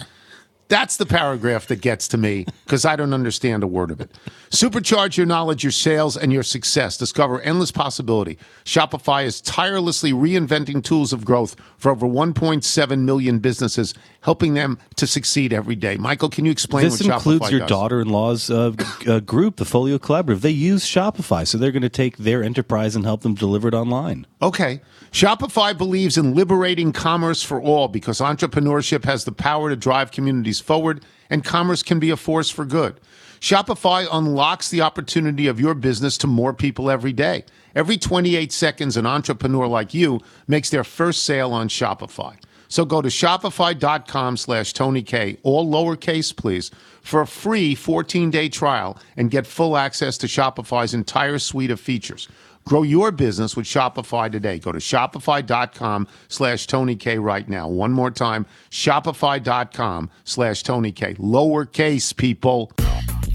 That's 0.67 0.97
the 0.97 1.05
paragraph 1.07 1.67
that 1.67 1.81
gets 1.81 2.07
to 2.09 2.17
me 2.17 2.45
because 2.65 2.85
I 2.85 2.95
don't 2.95 3.13
understand 3.13 3.63
a 3.63 3.67
word 3.67 3.91
of 3.91 3.99
it. 3.99 4.11
Supercharge 4.51 5.17
your 5.17 5.25
knowledge, 5.25 5.63
your 5.63 5.71
sales, 5.71 6.15
and 6.15 6.31
your 6.31 6.43
success. 6.43 6.95
Discover 6.97 7.41
endless 7.41 7.71
possibility. 7.71 8.37
Shopify 8.63 9.25
is 9.25 9.41
tirelessly 9.41 10.13
reinventing 10.13 10.83
tools 10.83 11.13
of 11.13 11.25
growth 11.25 11.55
for 11.77 11.91
over 11.91 12.07
1.7 12.07 12.99
million 12.99 13.39
businesses, 13.39 13.93
helping 14.23 14.53
them 14.53 14.77
to 14.95 15.05
succeed 15.05 15.53
every 15.53 15.75
day. 15.75 15.97
Michael, 15.97 16.29
can 16.29 16.45
you 16.45 16.51
explain 16.51 16.85
This 16.85 17.01
what 17.03 17.15
includes 17.15 17.45
Shopify 17.45 17.51
your 17.51 17.59
does? 17.61 17.69
daughter-in-law's 17.69 18.49
uh, 18.49 18.73
uh, 19.07 19.19
group, 19.19 19.57
the 19.57 19.65
Folio 19.65 19.97
Collaborative. 19.97 20.41
They 20.41 20.49
use 20.49 20.85
Shopify, 20.85 21.47
so 21.47 21.57
they're 21.57 21.71
going 21.71 21.81
to 21.83 21.89
take 21.89 22.17
their 22.17 22.41
enterprise 22.43 22.95
and 22.95 23.05
help 23.05 23.21
them 23.21 23.35
deliver 23.35 23.67
it 23.67 23.73
online. 23.73 24.25
Okay. 24.41 24.81
Shopify 25.11 25.77
believes 25.77 26.17
in 26.17 26.33
liberating 26.33 26.91
commerce 26.91 27.43
for 27.43 27.61
all 27.61 27.87
because 27.87 28.19
entrepreneurship 28.19 29.05
has 29.05 29.25
the 29.25 29.31
power 29.31 29.69
to 29.69 29.75
drive 29.75 30.11
communities 30.11 30.59
forward 30.59 31.03
and 31.29 31.43
commerce 31.43 31.83
can 31.83 31.99
be 31.99 32.09
a 32.09 32.17
force 32.17 32.49
for 32.49 32.65
good. 32.65 32.99
Shopify 33.39 34.07
unlocks 34.11 34.69
the 34.69 34.79
opportunity 34.81 35.47
of 35.47 35.59
your 35.59 35.73
business 35.73 36.17
to 36.19 36.27
more 36.27 36.53
people 36.53 36.89
every 36.89 37.11
day. 37.11 37.43
Every 37.75 37.97
28 37.97 38.53
seconds, 38.53 38.95
an 38.95 39.05
entrepreneur 39.05 39.67
like 39.67 39.93
you 39.93 40.21
makes 40.47 40.69
their 40.69 40.85
first 40.85 41.23
sale 41.23 41.51
on 41.51 41.67
Shopify. 41.67 42.37
So 42.73 42.85
go 42.85 43.03
to 43.03 43.07
shopify.com 43.07 44.35
slash 44.35 44.73
Tony 44.73 45.03
K, 45.03 45.37
all 45.43 45.71
lowercase, 45.71 46.35
please, 46.35 46.71
for 47.03 47.21
a 47.21 47.27
free 47.27 47.75
14 47.75 48.31
day 48.31 48.49
trial 48.49 48.97
and 49.15 49.29
get 49.29 49.45
full 49.45 49.77
access 49.77 50.17
to 50.17 50.25
Shopify's 50.25 50.95
entire 50.95 51.37
suite 51.37 51.69
of 51.69 51.79
features. 51.79 52.27
Grow 52.65 52.81
your 52.81 53.11
business 53.11 53.55
with 53.55 53.67
Shopify 53.67 54.31
today. 54.31 54.57
Go 54.57 54.71
to 54.71 54.79
shopify.com 54.79 56.07
slash 56.29 56.65
Tony 56.65 56.95
K 56.95 57.19
right 57.19 57.47
now. 57.47 57.67
One 57.67 57.91
more 57.91 58.09
time, 58.09 58.47
shopify.com 58.71 60.09
slash 60.23 60.63
Tony 60.63 60.91
K. 60.91 61.13
Lowercase, 61.13 62.17
people. 62.17 62.71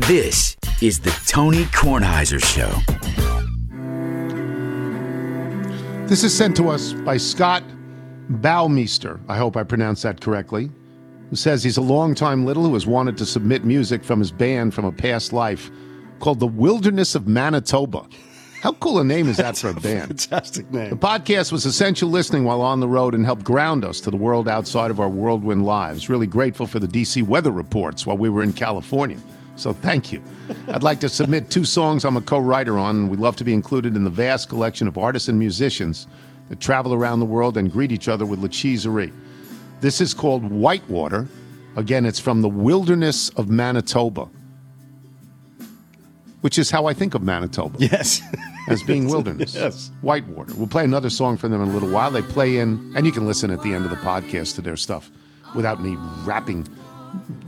This 0.09 0.57
is 0.83 0.99
the 0.99 1.17
Tony 1.29 1.63
Kornheiser 1.67 2.45
Show. 2.45 2.75
This 6.09 6.25
is 6.25 6.37
sent 6.37 6.57
to 6.57 6.71
us 6.71 6.93
by 6.93 7.19
Scott 7.19 7.63
Baumeister. 8.31 9.21
I 9.29 9.37
hope 9.37 9.57
I 9.57 9.63
pronounced 9.63 10.03
that 10.03 10.21
correctly. 10.21 10.71
Who 11.31 11.37
says 11.37 11.63
he's 11.63 11.77
a 11.77 11.83
longtime 11.83 12.47
little 12.47 12.65
who 12.65 12.75
has 12.75 12.87
wanted 12.87 13.17
to 13.19 13.27
submit 13.27 13.65
music 13.65 14.03
from 14.03 14.19
his 14.19 14.33
band 14.33 14.75
from 14.75 14.85
a 14.85 14.93
past 14.93 15.33
life 15.33 15.71
called 16.21 16.41
The 16.41 16.47
Wilderness 16.47 17.15
of 17.15 17.29
Manitoba. 17.29 18.07
How 18.63 18.73
cool 18.73 18.99
a 18.99 19.05
name 19.05 19.29
is 19.29 19.37
that 19.37 19.57
for 19.57 19.69
a 19.69 19.75
band? 19.75 20.09
Fantastic 20.09 20.71
name. 20.73 20.91
The 20.91 20.97
podcast 20.97 21.53
was 21.53 21.65
essential 21.65 22.09
listening 22.09 22.45
while 22.45 22.61
on 22.61 22.81
the 22.81 22.89
road 22.89 23.15
and 23.15 23.25
helped 23.25 23.45
ground 23.45 23.85
us 23.85 24.01
to 24.01 24.11
the 24.11 24.17
world 24.17 24.49
outside 24.49 24.91
of 24.91 24.99
our 24.99 25.09
whirlwind 25.09 25.65
lives. 25.65 26.09
Really 26.09 26.27
grateful 26.27 26.67
for 26.67 26.81
the 26.81 26.89
DC 26.89 27.23
weather 27.23 27.53
reports 27.53 28.05
while 28.05 28.19
we 28.19 28.29
were 28.29 28.43
in 28.43 28.53
California. 28.53 29.19
So 29.55 29.73
thank 29.73 30.13
you. 30.13 30.23
I'd 30.69 30.83
like 30.83 30.99
to 31.01 31.09
submit 31.09 31.51
two 31.51 31.65
songs 31.65 32.05
I'm 32.05 32.17
a 32.17 32.21
co 32.21 32.39
writer 32.39 32.79
on, 32.79 32.97
and 32.97 33.11
we'd 33.11 33.21
love 33.21 33.37
to 33.37 33.45
be 33.45 33.53
included 33.53 33.97
in 33.97 34.05
the 34.05 34.11
vast 34.11 34.49
collection 34.49 34.89
of 34.89 34.99
artists 34.99 35.29
and 35.29 35.39
musicians 35.39 36.07
that 36.49 36.61
travel 36.61 36.95
around 36.95 37.21
the 37.21 37.27
world 37.27 37.57
and 37.57 37.71
greet 37.73 37.93
each 37.93 38.09
other 38.09 38.25
with 38.27 38.39
La 38.41 38.49
Cheeserie. 38.49 39.13
This 39.81 40.01
is 40.01 40.15
called 40.15 40.45
Whitewater. 40.51 41.29
Again, 41.77 42.05
it's 42.07 42.19
from 42.19 42.43
the 42.43 42.49
wilderness 42.49 43.29
of 43.31 43.49
Manitoba, 43.49 44.29
which 46.41 46.59
is 46.59 46.71
how 46.71 46.87
I 46.87 46.95
think 46.95 47.15
of 47.15 47.23
Manitoba 47.23 47.77
Yes. 47.81 48.21
as 48.69 48.83
being 48.83 49.09
wilderness. 49.11 49.55
Yes. 49.55 49.91
Whitewater. 50.01 50.55
We'll 50.55 50.67
play 50.69 50.85
another 50.85 51.11
song 51.11 51.37
from 51.37 51.51
them 51.53 51.63
in 51.63 51.69
a 51.69 51.73
little 51.73 51.91
while. 51.91 52.11
They 52.11 52.23
play 52.23 52.59
in, 52.59 52.93
and 52.97 53.07
you 53.07 53.13
can 53.13 53.27
listen 53.27 53.51
at 53.51 53.63
the 53.63 53.75
end 53.75 53.85
of 53.85 53.91
the 53.91 53.97
podcast 53.97 54.55
to 54.57 54.63
their 54.63 54.77
stuff 54.77 55.11
without 55.55 55.83
me 55.83 55.97
wrapping 56.25 56.67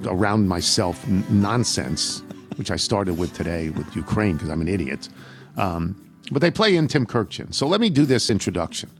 around 0.07 0.49
myself 0.49 1.05
n- 1.07 1.25
nonsense, 1.29 2.23
which 2.57 2.71
I 2.71 2.77
started 2.77 3.19
with 3.19 3.33
today 3.35 3.71
with 3.71 3.95
Ukraine 3.95 4.35
because 4.37 4.49
I'm 4.51 4.61
an 4.61 4.69
idiot. 4.69 5.09
Um, 5.57 6.01
but 6.31 6.41
they 6.43 6.51
play 6.51 6.77
in 6.77 6.89
Tim 6.89 7.07
Kurkjian. 7.07 7.53
So 7.55 7.67
let 7.67 7.81
me 7.81 7.91
do 7.91 8.07
this 8.07 8.31
introduction. 8.31 8.91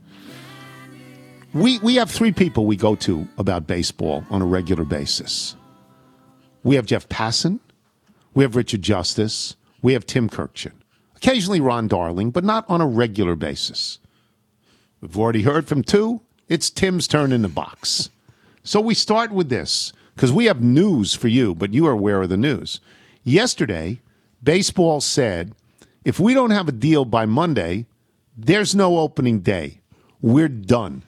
We, 1.53 1.79
we 1.79 1.95
have 1.95 2.09
three 2.09 2.31
people 2.31 2.65
we 2.65 2.77
go 2.77 2.95
to 2.95 3.27
about 3.37 3.67
baseball 3.67 4.23
on 4.29 4.41
a 4.41 4.45
regular 4.45 4.85
basis. 4.85 5.55
We 6.63 6.75
have 6.75 6.85
Jeff 6.85 7.09
Passan, 7.09 7.59
we 8.33 8.43
have 8.43 8.55
Richard 8.55 8.81
Justice, 8.81 9.55
we 9.81 9.93
have 9.93 10.05
Tim 10.05 10.29
Kurkjian. 10.29 10.73
Occasionally 11.15 11.59
Ron 11.59 11.87
Darling, 11.87 12.31
but 12.31 12.43
not 12.43 12.65
on 12.69 12.81
a 12.81 12.87
regular 12.87 13.35
basis. 13.35 13.99
We've 15.01 15.17
already 15.17 15.43
heard 15.43 15.67
from 15.67 15.83
two. 15.83 16.21
It's 16.47 16.69
Tim's 16.69 17.07
turn 17.07 17.31
in 17.31 17.41
the 17.41 17.47
box. 17.47 18.09
So 18.63 18.79
we 18.79 18.93
start 18.93 19.31
with 19.31 19.49
this 19.49 19.93
because 20.15 20.31
we 20.31 20.45
have 20.45 20.61
news 20.61 21.15
for 21.15 21.27
you, 21.27 21.55
but 21.55 21.73
you 21.73 21.87
are 21.87 21.91
aware 21.91 22.21
of 22.21 22.29
the 22.29 22.37
news. 22.37 22.79
Yesterday, 23.23 24.01
baseball 24.43 25.01
said 25.01 25.53
if 26.03 26.19
we 26.19 26.33
don't 26.33 26.51
have 26.51 26.67
a 26.67 26.73
deal 26.73 27.05
by 27.05 27.25
Monday, 27.25 27.85
there's 28.37 28.75
no 28.75 28.99
opening 28.99 29.41
day. 29.41 29.79
We're 30.21 30.47
done. 30.47 31.03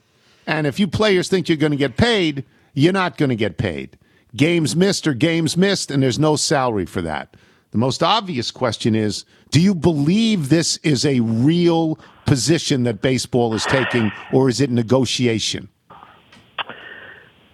And 0.45 0.68
if 0.68 0.79
you 0.79 0.87
players 0.87 1.29
think 1.29 1.48
you're 1.48 1.57
going 1.57 1.72
to 1.72 1.77
get 1.77 1.98
paid, 1.98 2.44
you're 2.74 2.94
not 2.94 3.18
going 3.18 3.29
to 3.29 3.35
get 3.35 3.57
paid. 3.57 3.98
Games 4.35 4.75
missed 4.75 5.07
or 5.07 5.13
games 5.13 5.55
missed, 5.55 5.91
and 5.91 6.01
there's 6.01 6.20
no 6.20 6.35
salary 6.35 6.85
for 6.85 7.01
that. 7.01 7.35
The 7.72 7.77
most 7.77 8.03
obvious 8.03 8.51
question 8.51 8.94
is 8.96 9.25
do 9.50 9.61
you 9.61 9.74
believe 9.74 10.50
this 10.50 10.77
is 10.77 11.05
a 11.05 11.20
real 11.22 11.98
position 12.25 12.83
that 12.83 13.01
baseball 13.01 13.53
is 13.53 13.65
taking, 13.65 14.11
or 14.31 14.50
is 14.50 14.61
it 14.61 14.70
negotiation? 14.70 15.70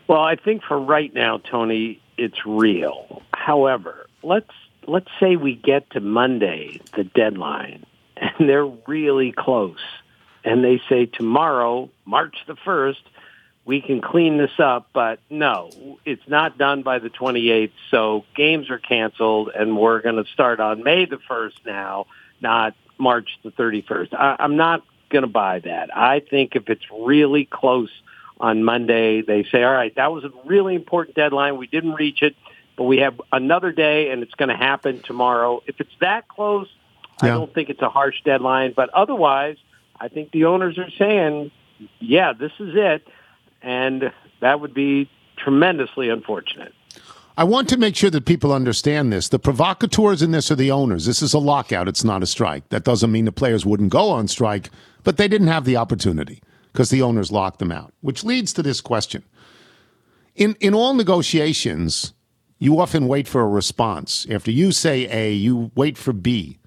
Well, 0.07 0.21
I 0.21 0.35
think 0.35 0.63
for 0.63 0.79
right 0.79 1.13
now, 1.13 1.37
Tony, 1.37 2.01
it's 2.17 2.45
real. 2.45 3.21
However, 3.33 4.07
let's 4.23 4.51
let's 4.89 5.09
say 5.19 5.35
we 5.35 5.55
get 5.55 5.89
to 5.91 5.99
Monday, 5.99 6.81
the 6.95 7.03
deadline, 7.03 7.85
and 8.17 8.49
they're 8.49 8.65
really 8.65 9.31
close, 9.31 9.79
and 10.43 10.63
they 10.63 10.81
say 10.89 11.05
tomorrow, 11.05 11.89
March 12.05 12.35
the 12.47 12.55
first, 12.55 13.01
we 13.65 13.81
can 13.81 14.01
clean 14.01 14.37
this 14.37 14.59
up. 14.59 14.89
But 14.93 15.19
no, 15.29 15.69
it's 16.05 16.27
not 16.27 16.57
done 16.57 16.81
by 16.81 16.99
the 16.99 17.09
28th, 17.09 17.71
so 17.91 18.25
games 18.35 18.69
are 18.69 18.79
canceled, 18.79 19.49
and 19.55 19.77
we're 19.77 20.01
going 20.01 20.23
to 20.23 20.29
start 20.31 20.59
on 20.59 20.83
May 20.83 21.05
the 21.05 21.19
first 21.27 21.57
now, 21.65 22.07
not 22.41 22.75
March 22.97 23.29
the 23.43 23.51
31st. 23.51 24.13
I, 24.13 24.37
I'm 24.39 24.55
not 24.55 24.83
going 25.09 25.23
to 25.23 25.27
buy 25.27 25.59
that. 25.59 25.95
I 25.95 26.19
think 26.19 26.55
if 26.55 26.69
it's 26.69 26.85
really 26.91 27.45
close 27.45 27.89
on 28.39 28.63
Monday. 28.63 29.21
They 29.21 29.43
say, 29.51 29.63
all 29.63 29.73
right, 29.73 29.93
that 29.95 30.11
was 30.11 30.23
a 30.23 30.31
really 30.45 30.75
important 30.75 31.15
deadline. 31.15 31.57
We 31.57 31.67
didn't 31.67 31.93
reach 31.93 32.21
it, 32.21 32.35
but 32.79 32.85
we 32.85 32.99
have 32.99 33.19
another 33.33 33.73
day 33.73 34.09
and 34.09 34.23
it's 34.23 34.35
going 34.35 34.47
to 34.47 34.55
happen 34.55 35.01
tomorrow. 35.01 35.61
If 35.67 35.81
it's 35.81 35.91
that 35.99 36.29
close, 36.29 36.69
I 37.21 37.27
don't 37.27 37.53
think 37.53 37.69
it's 37.69 37.81
a 37.81 37.89
harsh 37.89 38.15
deadline. 38.23 38.71
But 38.73 38.89
otherwise, 38.91 39.57
I 39.99 40.07
think 40.07 40.31
the 40.31 40.45
owners 40.45 40.77
are 40.77 40.89
saying, 40.91 41.51
yeah, 41.99 42.31
this 42.31 42.53
is 42.57 42.75
it. 42.75 43.05
And 43.61 44.13
that 44.39 44.61
would 44.61 44.73
be 44.73 45.09
tremendously 45.35 46.07
unfortunate. 46.07 46.73
I 47.35 47.43
want 47.43 47.67
to 47.67 47.75
make 47.75 47.97
sure 47.97 48.11
that 48.11 48.25
people 48.25 48.53
understand 48.53 49.11
this. 49.11 49.27
The 49.27 49.39
provocateurs 49.39 50.21
in 50.21 50.31
this 50.31 50.49
are 50.49 50.55
the 50.55 50.71
owners. 50.71 51.05
This 51.05 51.21
is 51.21 51.33
a 51.33 51.39
lockout. 51.39 51.89
It's 51.89 52.05
not 52.05 52.23
a 52.23 52.27
strike. 52.27 52.69
That 52.69 52.85
doesn't 52.85 53.11
mean 53.11 53.25
the 53.25 53.33
players 53.33 53.65
wouldn't 53.65 53.91
go 53.91 54.09
on 54.09 54.29
strike, 54.29 54.69
but 55.03 55.17
they 55.17 55.27
didn't 55.27 55.47
have 55.47 55.65
the 55.65 55.75
opportunity 55.75 56.41
because 56.71 56.91
the 56.91 57.01
owners 57.01 57.29
locked 57.29 57.59
them 57.59 57.73
out, 57.73 57.93
which 57.99 58.23
leads 58.23 58.53
to 58.53 58.63
this 58.63 58.79
question. 58.79 59.25
In, 60.37 60.55
in 60.61 60.73
all 60.73 60.93
negotiations, 60.93 62.13
you 62.59 62.79
often 62.79 63.07
wait 63.07 63.27
for 63.27 63.41
a 63.41 63.47
response. 63.47 64.27
After 64.29 64.51
you 64.51 64.71
say 64.71 65.07
A, 65.09 65.31
you 65.31 65.71
wait 65.75 65.97
for 65.97 66.13
B. 66.13 66.59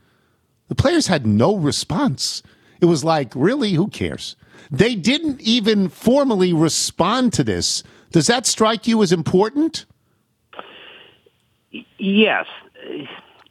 The 0.69 0.75
players 0.75 1.07
had 1.07 1.27
no 1.27 1.55
response. 1.57 2.43
It 2.81 2.87
was 2.87 3.05
like, 3.05 3.33
really, 3.37 3.73
who 3.75 3.89
cares? 3.89 4.35
They 4.71 4.95
didn't 4.95 5.41
even 5.43 5.89
formally 5.89 6.53
respond 6.53 7.35
to 7.35 7.45
this. 7.45 7.83
Does 8.11 8.27
that 8.27 8.47
strike 8.47 8.87
you 8.89 9.03
as 9.03 9.13
important? 9.13 9.85
Yes. 11.99 12.47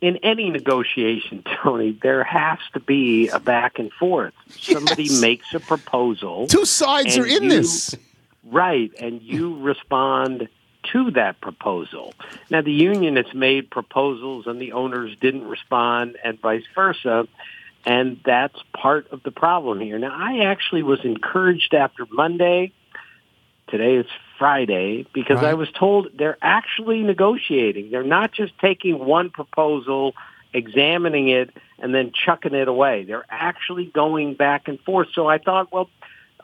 In 0.01 0.17
any 0.17 0.49
negotiation, 0.49 1.43
Tony, 1.62 1.97
there 2.01 2.23
has 2.23 2.58
to 2.73 2.80
be 2.80 3.30
a 3.30 3.39
back 3.39 3.77
and 3.77 3.91
forth. 3.93 4.34
Somebody 4.49 5.10
makes 5.21 5.54
a 5.54 5.60
proposal. 5.60 6.47
Two 6.47 6.65
sides 6.65 7.17
are 7.17 7.25
in 7.25 7.43
you- 7.43 7.49
this. 7.49 7.95
Right, 8.43 8.91
and 8.99 9.21
you 9.21 9.58
respond 9.60 10.49
to 10.91 11.12
that 11.12 11.41
proposal. 11.41 12.13
Now, 12.50 12.62
the 12.62 12.72
union 12.72 13.15
has 13.15 13.34
made 13.34 13.70
proposals 13.70 14.48
and 14.48 14.60
the 14.62 14.74
owners 14.74 15.15
didn't 15.22 15.48
respond, 15.48 16.17
and 16.24 16.39
vice 16.39 16.63
versa. 16.76 17.28
And 17.86 18.20
that's 18.24 18.58
part 18.74 19.12
of 19.12 19.24
the 19.24 19.32
problem 19.32 19.80
here. 19.80 19.98
Now, 19.98 20.13
I 20.13 20.46
actually 20.46 20.84
was 20.84 21.04
encouraged 21.04 21.74
after 21.74 22.06
Monday. 22.12 22.74
Today 23.67 23.96
is 23.96 24.06
Friday 24.38 25.08
because 25.13 25.44
I 25.44 25.54
was 25.54 25.72
told 25.72 26.10
they're 26.17 26.38
actually 26.41 27.02
negotiating. 27.04 27.89
They're 27.89 28.04
not 28.04 28.34
just 28.34 28.58
taking 28.60 29.00
one 29.00 29.30
proposal, 29.30 30.13
examining 30.54 31.30
it, 31.30 31.52
and 31.80 31.96
then 31.96 32.12
chucking 32.12 32.54
it 32.54 32.67
away. 32.67 33.04
They're 33.06 33.26
actually 33.30 33.86
going 33.86 34.34
back 34.34 34.67
and 34.67 34.80
forth. 34.82 35.08
So 35.13 35.28
I 35.28 35.38
thought, 35.38 35.72
well, 35.72 35.89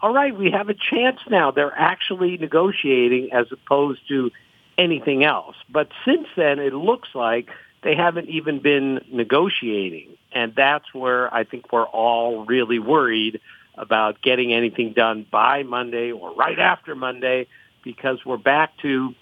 all 0.02 0.14
right, 0.14 0.36
we 0.36 0.52
have 0.52 0.70
a 0.70 0.74
chance 0.74 1.20
now. 1.30 1.52
They're 1.52 1.74
actually 1.78 2.38
negotiating 2.38 3.32
as 3.34 3.48
opposed 3.52 4.08
to 4.10 4.32
anything 4.78 5.24
else. 5.24 5.56
But 5.70 5.90
since 6.06 6.28
then, 6.36 6.60
it 6.60 6.74
looks 6.74 7.10
like 7.14 7.50
they 7.84 7.96
haven't 7.96 8.30
even 8.30 8.60
been 8.60 9.02
negotiating. 9.12 10.18
And 10.32 10.54
that's 10.56 10.94
where 10.94 11.34
I 11.34 11.44
think 11.44 11.72
we're 11.72 11.86
all 11.86 12.46
really 12.46 12.80
worried 12.80 13.40
about 13.76 14.22
getting 14.22 14.54
anything 14.54 14.94
done 14.94 15.26
by 15.30 15.64
Monday 15.64 16.12
or 16.12 16.34
right 16.34 16.60
after 16.60 16.96
Monday 16.96 17.48
because 17.84 18.26
we're 18.26 18.38
back 18.38 18.76
to, 18.82 19.14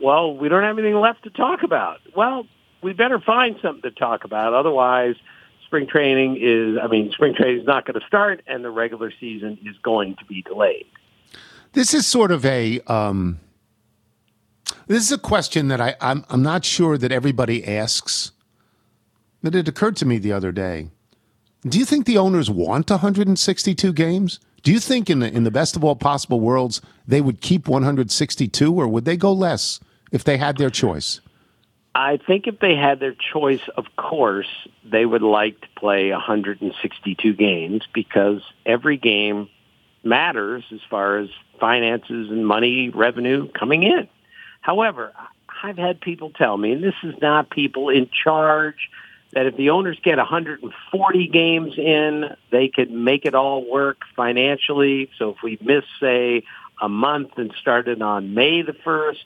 well, 0.00 0.34
we 0.34 0.48
don't 0.48 0.62
have 0.62 0.78
anything 0.78 0.98
left 0.98 1.24
to 1.24 1.30
talk 1.30 1.62
about. 1.62 2.00
Well, 2.16 2.46
we 2.82 2.92
better 2.92 3.20
find 3.20 3.56
something 3.60 3.82
to 3.82 3.90
talk 3.90 4.24
about. 4.24 4.54
Otherwise, 4.54 5.16
spring 5.70 5.86
training 5.86 6.36
is, 6.40 6.78
I 6.82 6.88
mean, 6.88 7.12
spring 7.12 7.32
training 7.32 7.60
is 7.60 7.66
not 7.66 7.86
going 7.86 7.98
to 7.98 8.04
start 8.04 8.42
and 8.48 8.64
the 8.64 8.70
regular 8.70 9.12
season 9.20 9.56
is 9.64 9.76
going 9.84 10.16
to 10.16 10.24
be 10.24 10.42
delayed. 10.42 10.86
This 11.74 11.94
is 11.94 12.08
sort 12.08 12.32
of 12.32 12.44
a 12.44 12.80
um, 12.88 13.38
this 14.88 15.04
is 15.04 15.12
a 15.12 15.18
question 15.18 15.68
that 15.68 15.80
I, 15.80 15.94
I'm 16.00 16.24
I'm 16.28 16.42
not 16.42 16.64
sure 16.64 16.98
that 16.98 17.12
everybody 17.12 17.64
asks 17.64 18.32
But 19.44 19.54
it 19.54 19.68
occurred 19.68 19.94
to 19.98 20.06
me 20.06 20.18
the 20.18 20.32
other 20.32 20.50
day. 20.50 20.88
Do 21.62 21.78
you 21.78 21.84
think 21.84 22.04
the 22.04 22.18
owners 22.18 22.50
want 22.50 22.90
162 22.90 23.92
games? 23.92 24.40
Do 24.64 24.72
you 24.72 24.80
think 24.80 25.08
in 25.08 25.20
the 25.20 25.32
in 25.32 25.44
the 25.44 25.52
best 25.52 25.76
of 25.76 25.84
all 25.84 25.94
possible 25.94 26.40
worlds 26.40 26.82
they 27.06 27.20
would 27.20 27.40
keep 27.40 27.68
162 27.68 28.74
or 28.74 28.88
would 28.88 29.04
they 29.04 29.16
go 29.16 29.32
less 29.32 29.78
if 30.10 30.24
they 30.24 30.36
had 30.36 30.56
their 30.56 30.70
choice? 30.70 31.20
I 31.94 32.18
think 32.18 32.46
if 32.46 32.60
they 32.60 32.76
had 32.76 33.00
their 33.00 33.14
choice, 33.14 33.62
of 33.76 33.84
course, 33.96 34.46
they 34.84 35.04
would 35.04 35.22
like 35.22 35.60
to 35.60 35.68
play 35.76 36.10
162 36.10 37.32
games 37.34 37.82
because 37.92 38.42
every 38.64 38.96
game 38.96 39.48
matters 40.04 40.64
as 40.72 40.80
far 40.88 41.18
as 41.18 41.28
finances 41.58 42.30
and 42.30 42.46
money 42.46 42.90
revenue 42.90 43.48
coming 43.48 43.82
in. 43.82 44.08
However, 44.60 45.12
I've 45.62 45.76
had 45.76 46.00
people 46.00 46.30
tell 46.30 46.56
me, 46.56 46.72
and 46.72 46.82
this 46.82 46.94
is 47.02 47.14
not 47.20 47.50
people 47.50 47.88
in 47.88 48.08
charge, 48.08 48.88
that 49.32 49.46
if 49.46 49.56
the 49.56 49.70
owners 49.70 49.98
get 50.02 50.18
140 50.18 51.26
games 51.28 51.74
in, 51.76 52.36
they 52.50 52.68
could 52.68 52.90
make 52.90 53.24
it 53.24 53.34
all 53.34 53.68
work 53.68 53.98
financially. 54.16 55.10
So 55.18 55.30
if 55.30 55.42
we 55.42 55.58
miss, 55.60 55.84
say, 56.00 56.44
a 56.80 56.88
month 56.88 57.36
and 57.36 57.52
started 57.60 58.00
on 58.00 58.34
May 58.34 58.62
the 58.62 58.72
1st, 58.72 59.24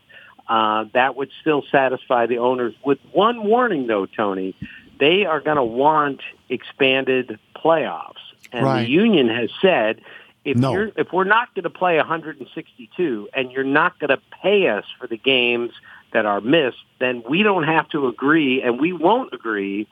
uh, 0.48 0.84
that 0.92 1.16
would 1.16 1.30
still 1.40 1.62
satisfy 1.70 2.26
the 2.26 2.38
owners. 2.38 2.74
With 2.84 2.98
one 3.12 3.44
warning, 3.44 3.86
though, 3.86 4.06
Tony, 4.06 4.54
they 4.98 5.24
are 5.24 5.40
going 5.40 5.56
to 5.56 5.64
want 5.64 6.20
expanded 6.48 7.38
playoffs. 7.56 8.14
And 8.52 8.64
Right. 8.64 8.82
the 8.82 8.90
union 8.90 9.28
has 9.28 9.50
said 9.60 10.00
if 10.44 10.56
No. 10.56 10.72
you're 10.72 10.92
if 10.96 11.12
we're 11.12 11.24
not 11.24 11.54
going 11.54 11.64
to 11.64 11.70
play 11.70 11.96
162 11.96 13.28
and 13.34 13.50
you're 13.50 13.64
not 13.64 13.98
going 13.98 14.10
to 14.10 14.20
pay 14.42 14.68
us 14.68 14.84
for 14.98 15.06
the 15.06 15.16
games 15.16 15.72
that 16.12 16.26
are 16.26 16.40
missed, 16.40 16.84
then 16.98 17.22
we 17.28 17.42
don't 17.42 17.64
have 17.64 17.88
to 17.88 18.06
agree 18.06 18.62
and 18.62 18.78
we 18.78 18.92
won't 18.92 19.32
agree 19.32 19.86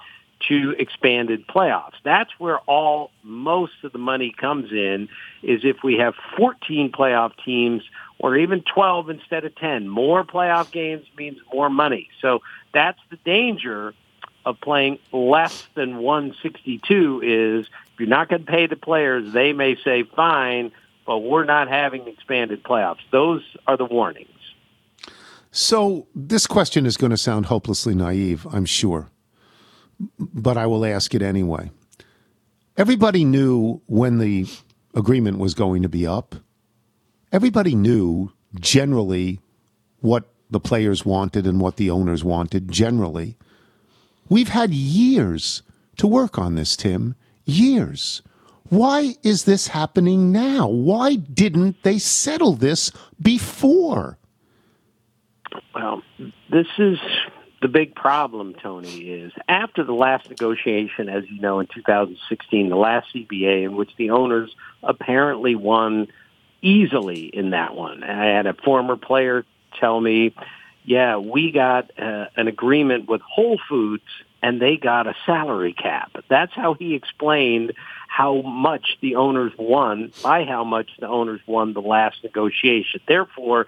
to 0.49 0.75
expanded 0.79 1.47
playoffs. 1.47 1.95
That's 2.05 2.31
where 2.39 2.59
all 2.61 3.11
most 3.23 3.85
of 3.85 3.93
the 3.93 3.99
money 3.99 4.33
comes 4.37 4.73
in 4.73 5.09
is 5.43 5.65
if 5.65 5.83
we 5.83 5.97
have 5.99 6.15
14 6.37 6.91
playoff 6.93 7.33
teams 7.45 7.83
or 8.23 8.37
even 8.37 8.63
12 8.63 9.11
instead 9.11 9.45
of 9.45 9.55
10. 9.57 9.89
More 9.89 10.25
playoff 10.25 10.71
games 10.71 11.05
means 11.19 11.39
more 11.53 11.69
money. 11.69 12.09
So 12.23 12.41
that's 12.73 13.01
the 13.11 13.17
danger 13.25 13.93
of 14.47 14.61
playing 14.61 14.99
less 15.13 15.67
than 15.75 15.99
162 15.99 17.21
is 17.23 17.67
if 17.93 18.01
you're 18.01 18.09
not 18.09 18.29
going 18.29 18.45
to 18.45 18.51
pay 18.51 18.67
the 18.67 18.77
players, 18.77 19.33
they 19.33 19.53
may 19.53 19.77
say 19.85 20.05
fine, 20.05 20.73
but 21.07 21.19
we're 21.19 21.45
not 21.45 21.69
having 21.69 22.07
expanded 22.09 22.63
playoffs. 22.63 23.01
Those 23.11 23.43
are 23.67 23.77
the 23.77 23.85
warnings. 23.85 24.29
So 25.51 26.07
this 26.15 26.47
question 26.47 26.87
is 26.87 26.97
going 26.97 27.11
to 27.11 27.17
sound 27.17 27.47
hopelessly 27.47 27.95
naive, 27.95 28.47
I'm 28.51 28.65
sure, 28.65 29.11
but 30.19 30.57
I 30.57 30.67
will 30.67 30.87
ask 30.87 31.15
it 31.15 31.23
anyway. 31.23 31.71
Everybody 32.77 33.25
knew 33.25 33.83
when 33.87 34.19
the 34.19 34.47
agreement 34.95 35.39
was 35.39 35.55
going 35.55 35.83
to 35.83 35.89
be 35.89 36.07
up. 36.07 36.37
Everybody 37.33 37.75
knew 37.75 38.31
generally 38.61 39.41
what 40.01 40.29
the 40.51 40.61
players 40.61 41.07
wanted 41.07 41.47
and 41.47 41.59
what 41.59 41.77
the 41.77 41.89
owners 41.89 42.23
wanted 42.23 42.71
generally. 42.71 43.39
We've 44.29 44.51
had 44.51 44.71
years 44.75 45.63
to 45.97 46.07
work 46.07 46.39
on 46.39 46.57
this, 46.57 46.77
Tim. 46.77 47.15
Years. 47.47 48.21
Why 48.69 49.15
is 49.23 49.45
this 49.45 49.69
happening 49.69 50.31
now? 50.31 50.69
Why 50.69 51.15
didn't 51.15 51.83
they 51.83 51.99
settle 51.99 52.53
this 52.53 52.93
before? 53.21 54.19
Well, 55.75 56.03
this 56.51 56.67
is 56.79 56.99
the 57.63 57.69
big 57.69 57.95
problem, 57.95 58.55
Tony, 58.63 59.11
is 59.11 59.33
after 59.49 59.85
the 59.85 59.95
last 59.95 60.29
negotiation, 60.29 61.09
as 61.09 61.25
you 61.31 61.41
know, 61.41 61.61
in 61.61 61.67
2016, 61.75 62.69
the 62.69 62.77
last 62.77 63.07
CBA 63.15 63.65
in 63.65 63.77
which 63.77 63.91
the 63.97 64.11
owners 64.11 64.55
apparently 64.83 65.55
won 65.55 66.09
easily 66.63 67.25
in 67.27 67.51
that 67.51 67.75
one. 67.75 68.03
I 68.03 68.27
had 68.27 68.47
a 68.47 68.55
former 68.55 68.97
player 68.97 69.45
tell 69.79 70.01
me, 70.01 70.35
yeah, 70.85 71.17
we 71.17 71.51
got 71.53 71.91
uh, 71.99 72.27
an 72.37 72.49
agreement 72.49 73.09
with 73.09 73.21
Whole 73.21 73.59
Foods 73.69 74.03
and 74.43 74.61
they 74.61 74.77
got 74.77 75.07
a 75.07 75.15
salary 75.25 75.73
cap. 75.73 76.17
That's 76.29 76.53
how 76.53 76.75
he 76.75 76.95
explained 76.95 77.73
how 78.09 78.43
much 78.43 78.99
the 79.01 79.15
owners 79.17 79.53
won, 79.57 80.13
by 80.23 80.45
how 80.45 80.65
much 80.65 80.91
the 80.99 81.09
owners 81.09 81.41
won 81.47 81.73
the 81.73 81.81
last 81.81 82.23
negotiation. 82.25 83.01
Therefore, 83.07 83.67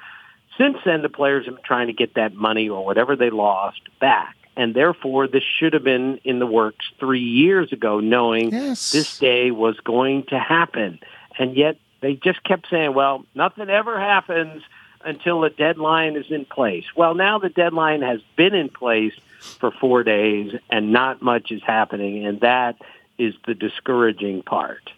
since 0.59 0.77
then, 0.85 1.03
the 1.03 1.09
players 1.09 1.47
have 1.47 1.55
been 1.55 1.65
trying 1.65 1.87
to 1.87 1.93
get 1.93 2.15
that 2.15 2.35
money 2.35 2.69
or 2.69 2.85
whatever 2.85 3.17
they 3.17 3.31
lost 3.31 3.81
back. 4.01 4.37
And 4.57 4.75
therefore, 4.75 5.27
this 5.27 5.43
should 5.59 5.73
have 5.73 5.83
been 5.83 6.21
in 6.25 6.39
the 6.39 6.47
works 6.47 6.87
three 7.01 7.21
years 7.23 7.73
ago, 7.73 8.01
knowing 8.01 8.53
Yes. 8.53 8.93
this 8.93 9.19
day 9.19 9.51
was 9.51 9.79
going 9.81 10.25
to 10.25 10.39
happen. 10.39 11.01
And 11.39 11.57
yet 11.57 11.77
they 12.05 12.15
just 12.15 12.43
kept 12.45 12.69
saying, 12.71 12.95
well, 12.95 13.25
nothing 13.35 13.71
ever 13.71 13.99
happens 13.99 14.63
until 15.05 15.45
a 15.45 15.51
deadline 15.51 16.17
is 16.17 16.27
in 16.31 16.45
place. 16.45 16.85
Well, 16.97 17.15
now 17.15 17.39
the 17.39 17.49
deadline 17.49 18.03
has 18.03 18.21
been 18.37 18.55
in 18.55 18.69
place 18.69 19.15
for 19.41 19.71
four 19.71 20.03
days 20.05 20.53
and 20.71 20.93
not 20.93 21.23
much 21.23 21.51
is 21.51 21.63
happening. 21.63 22.27
And 22.27 22.41
that 22.41 22.77
is 23.19 23.35
the 23.47 23.55
discouraging 23.55 24.43
part. 24.43 24.91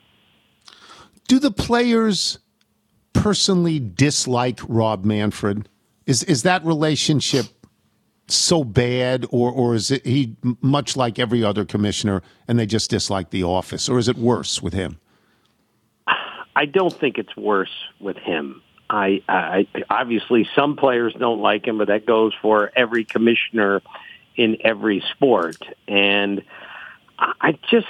do 1.28 1.38
the 1.38 1.50
players 1.50 2.38
personally 3.12 3.78
dislike 3.78 4.60
Rob 4.68 5.04
Manfred? 5.04 5.68
Is 6.06 6.22
is 6.24 6.42
that 6.42 6.64
relationship 6.64 7.46
so 8.28 8.64
bad, 8.64 9.26
or 9.30 9.50
or 9.50 9.74
is 9.74 9.90
it 9.90 10.06
he 10.06 10.36
much 10.60 10.96
like 10.96 11.18
every 11.18 11.42
other 11.44 11.64
commissioner, 11.64 12.22
and 12.46 12.58
they 12.58 12.66
just 12.66 12.90
dislike 12.90 13.30
the 13.30 13.42
office, 13.42 13.88
or 13.88 13.98
is 13.98 14.08
it 14.08 14.16
worse 14.16 14.62
with 14.62 14.72
him? 14.72 14.98
I 16.56 16.64
don't 16.64 16.92
think 16.92 17.18
it's 17.18 17.36
worse 17.36 17.70
with 18.00 18.16
him. 18.16 18.62
I, 18.88 19.22
I 19.28 19.66
obviously 19.90 20.48
some 20.56 20.76
players 20.76 21.14
don't 21.18 21.40
like 21.40 21.66
him, 21.66 21.76
but 21.76 21.88
that 21.88 22.06
goes 22.06 22.32
for 22.40 22.72
every 22.74 23.04
commissioner 23.04 23.82
in 24.36 24.56
every 24.64 25.04
sport. 25.12 25.58
And 25.86 26.42
I 27.18 27.58
just 27.70 27.86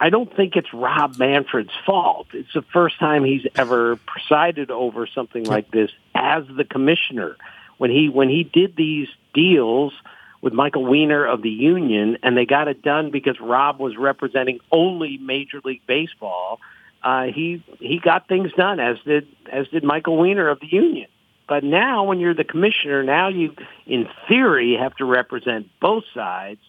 I 0.00 0.10
don't 0.10 0.34
think 0.34 0.56
it's 0.56 0.72
Rob 0.74 1.16
Manfred's 1.16 1.72
fault. 1.86 2.26
It's 2.34 2.52
the 2.52 2.64
first 2.74 2.98
time 2.98 3.24
he's 3.24 3.46
ever 3.56 3.96
presided 3.96 4.70
over 4.70 5.06
something 5.06 5.44
like 5.44 5.70
this 5.70 5.90
as 6.14 6.44
the 6.48 6.64
commissioner. 6.64 7.36
When 7.78 7.90
he 7.90 8.08
when 8.08 8.28
he 8.28 8.44
did 8.44 8.76
these 8.76 9.08
deals 9.32 9.94
with 10.42 10.52
Michael 10.52 10.84
Weiner 10.84 11.24
of 11.24 11.40
the 11.40 11.50
union, 11.50 12.18
and 12.22 12.36
they 12.36 12.44
got 12.44 12.68
it 12.68 12.82
done 12.82 13.10
because 13.10 13.40
Rob 13.40 13.80
was 13.80 13.96
representing 13.96 14.60
only 14.70 15.16
Major 15.16 15.60
League 15.64 15.86
Baseball. 15.86 16.60
Uh, 17.04 17.24
he 17.24 17.62
he 17.80 17.98
got 17.98 18.26
things 18.28 18.50
done 18.52 18.80
as 18.80 18.96
did 19.04 19.28
as 19.52 19.68
did 19.68 19.84
Michael 19.84 20.16
Weiner 20.16 20.48
of 20.48 20.58
the 20.60 20.66
union. 20.66 21.06
But 21.46 21.62
now, 21.62 22.04
when 22.04 22.18
you're 22.18 22.34
the 22.34 22.44
commissioner, 22.44 23.02
now 23.02 23.28
you, 23.28 23.54
in 23.86 24.08
theory, 24.26 24.78
have 24.80 24.96
to 24.96 25.04
represent 25.04 25.68
both 25.78 26.04
sides. 26.14 26.60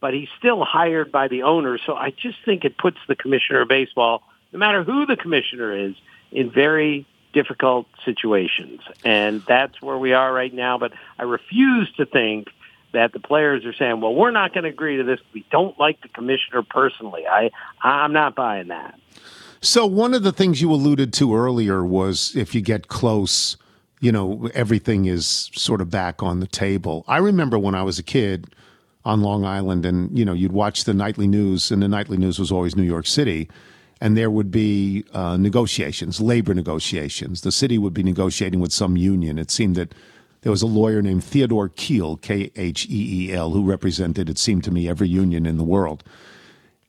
But 0.00 0.14
he's 0.14 0.28
still 0.38 0.64
hired 0.64 1.12
by 1.12 1.28
the 1.28 1.44
owner, 1.44 1.78
so 1.78 1.94
I 1.94 2.10
just 2.10 2.38
think 2.44 2.64
it 2.64 2.76
puts 2.76 2.98
the 3.08 3.16
commissioner 3.16 3.62
of 3.62 3.68
baseball, 3.68 4.22
no 4.52 4.58
matter 4.58 4.82
who 4.82 5.06
the 5.06 5.16
commissioner 5.16 5.76
is, 5.76 5.94
in 6.30 6.50
very 6.50 7.06
difficult 7.32 7.86
situations. 8.04 8.80
And 9.04 9.42
that's 9.46 9.80
where 9.82 9.98
we 9.98 10.12
are 10.12 10.32
right 10.32 10.52
now. 10.52 10.78
But 10.78 10.92
I 11.18 11.24
refuse 11.24 11.92
to 11.96 12.06
think 12.06 12.48
that 12.92 13.12
the 13.12 13.20
players 13.20 13.64
are 13.64 13.72
saying, 13.74 14.00
"Well, 14.00 14.14
we're 14.14 14.30
not 14.32 14.52
going 14.52 14.64
to 14.64 14.70
agree 14.70 14.96
to 14.96 15.04
this. 15.04 15.20
We 15.32 15.44
don't 15.50 15.78
like 15.78 16.00
the 16.00 16.08
commissioner 16.08 16.62
personally." 16.62 17.26
I 17.28 17.50
I'm 17.80 18.12
not 18.12 18.34
buying 18.34 18.68
that. 18.68 18.98
So 19.60 19.86
one 19.86 20.14
of 20.14 20.22
the 20.22 20.32
things 20.32 20.60
you 20.60 20.72
alluded 20.72 21.12
to 21.14 21.34
earlier 21.34 21.84
was 21.84 22.34
if 22.36 22.54
you 22.54 22.60
get 22.60 22.88
close, 22.88 23.56
you 24.00 24.12
know, 24.12 24.48
everything 24.54 25.06
is 25.06 25.50
sort 25.54 25.80
of 25.80 25.90
back 25.90 26.22
on 26.22 26.40
the 26.40 26.46
table. 26.46 27.04
I 27.08 27.18
remember 27.18 27.58
when 27.58 27.74
I 27.74 27.82
was 27.82 27.98
a 27.98 28.04
kid 28.04 28.54
on 29.04 29.22
Long 29.22 29.44
Island 29.44 29.84
and, 29.84 30.16
you 30.16 30.24
know, 30.24 30.32
you'd 30.32 30.52
watch 30.52 30.84
the 30.84 30.94
nightly 30.94 31.26
news 31.26 31.70
and 31.70 31.82
the 31.82 31.88
nightly 31.88 32.16
news 32.16 32.38
was 32.38 32.52
always 32.52 32.76
New 32.76 32.82
York 32.82 33.06
City 33.06 33.48
and 34.00 34.16
there 34.16 34.30
would 34.30 34.50
be 34.50 35.04
uh, 35.12 35.36
negotiations, 35.36 36.20
labor 36.20 36.54
negotiations. 36.54 37.40
The 37.40 37.52
city 37.52 37.78
would 37.78 37.94
be 37.94 38.02
negotiating 38.02 38.60
with 38.60 38.72
some 38.72 38.96
union. 38.96 39.38
It 39.38 39.50
seemed 39.50 39.74
that 39.76 39.92
there 40.42 40.52
was 40.52 40.62
a 40.62 40.66
lawyer 40.66 41.02
named 41.02 41.24
Theodore 41.24 41.68
Kheel, 41.68 42.20
K 42.22 42.52
H 42.54 42.86
E 42.88 43.30
E 43.30 43.32
L, 43.32 43.50
who 43.50 43.64
represented, 43.64 44.30
it 44.30 44.38
seemed 44.38 44.62
to 44.64 44.70
me, 44.70 44.88
every 44.88 45.08
union 45.08 45.46
in 45.46 45.56
the 45.56 45.64
world. 45.64 46.04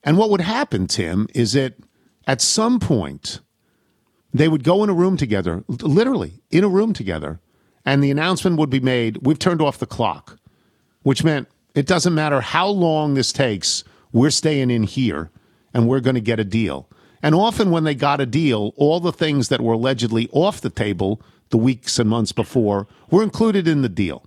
And 0.04 0.16
what 0.16 0.30
would 0.30 0.40
happen, 0.40 0.86
Tim, 0.86 1.26
is 1.34 1.52
that 1.54 1.74
at 2.26 2.40
some 2.40 2.80
point 2.80 3.40
they 4.32 4.48
would 4.48 4.64
go 4.64 4.84
in 4.84 4.90
a 4.90 4.94
room 4.94 5.16
together, 5.16 5.64
literally 5.68 6.40
in 6.50 6.64
a 6.64 6.68
room 6.68 6.92
together, 6.92 7.40
and 7.84 8.02
the 8.02 8.10
announcement 8.10 8.58
would 8.58 8.70
be 8.70 8.80
made 8.80 9.18
we've 9.22 9.38
turned 9.38 9.60
off 9.60 9.78
the 9.78 9.86
clock, 9.86 10.38
which 11.02 11.24
meant 11.24 11.48
it 11.74 11.86
doesn't 11.86 12.14
matter 12.14 12.40
how 12.40 12.68
long 12.68 13.14
this 13.14 13.32
takes, 13.32 13.84
we're 14.12 14.30
staying 14.30 14.70
in 14.70 14.82
here 14.82 15.30
and 15.72 15.88
we're 15.88 16.00
going 16.00 16.14
to 16.14 16.20
get 16.20 16.40
a 16.40 16.44
deal. 16.44 16.88
And 17.22 17.34
often 17.34 17.70
when 17.70 17.84
they 17.84 17.94
got 17.94 18.20
a 18.20 18.26
deal, 18.26 18.72
all 18.76 19.00
the 19.00 19.12
things 19.12 19.48
that 19.48 19.60
were 19.60 19.74
allegedly 19.74 20.28
off 20.32 20.60
the 20.60 20.70
table 20.70 21.20
the 21.50 21.58
weeks 21.58 21.98
and 21.98 22.08
months 22.08 22.32
before 22.32 22.86
were 23.10 23.22
included 23.22 23.68
in 23.68 23.82
the 23.82 23.88
deal. 23.88 24.24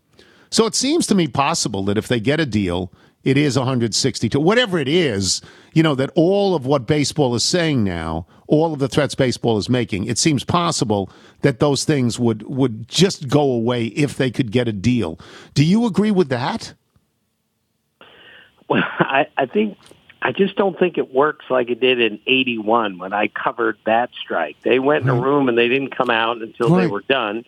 So 0.49 0.65
it 0.65 0.75
seems 0.75 1.07
to 1.07 1.15
me 1.15 1.27
possible 1.27 1.83
that 1.85 1.97
if 1.97 2.07
they 2.07 2.19
get 2.19 2.39
a 2.39 2.45
deal, 2.45 2.91
it 3.23 3.37
is 3.37 3.57
162, 3.57 4.39
whatever 4.39 4.77
it 4.77 4.87
is, 4.87 5.41
you 5.73 5.81
know, 5.81 5.95
that 5.95 6.11
all 6.15 6.55
of 6.55 6.65
what 6.65 6.85
baseball 6.85 7.35
is 7.35 7.43
saying 7.43 7.83
now, 7.83 8.27
all 8.47 8.73
of 8.73 8.79
the 8.79 8.89
threats 8.89 9.15
baseball 9.15 9.57
is 9.57 9.69
making, 9.69 10.05
it 10.05 10.17
seems 10.17 10.43
possible 10.43 11.09
that 11.41 11.59
those 11.59 11.85
things 11.85 12.19
would, 12.19 12.43
would 12.43 12.87
just 12.87 13.29
go 13.29 13.41
away 13.41 13.85
if 13.85 14.17
they 14.17 14.29
could 14.29 14.51
get 14.51 14.67
a 14.67 14.73
deal. 14.73 15.19
Do 15.53 15.63
you 15.63 15.85
agree 15.85 16.11
with 16.11 16.29
that? 16.29 16.73
Well, 18.69 18.83
I, 18.83 19.27
I 19.37 19.45
think 19.45 19.77
I 20.21 20.31
just 20.31 20.55
don't 20.55 20.77
think 20.79 20.97
it 20.97 21.13
works 21.13 21.45
like 21.49 21.69
it 21.69 21.81
did 21.81 21.99
in 21.99 22.19
'81 22.25 22.97
when 22.97 23.11
I 23.11 23.27
covered 23.27 23.77
that 23.85 24.09
strike. 24.19 24.55
They 24.63 24.79
went 24.79 25.03
in 25.03 25.09
a 25.09 25.19
room 25.19 25.49
and 25.49 25.57
they 25.57 25.67
didn't 25.67 25.95
come 25.95 26.09
out 26.09 26.41
until 26.41 26.73
they 26.73 26.87
were 26.87 27.01
done. 27.01 27.43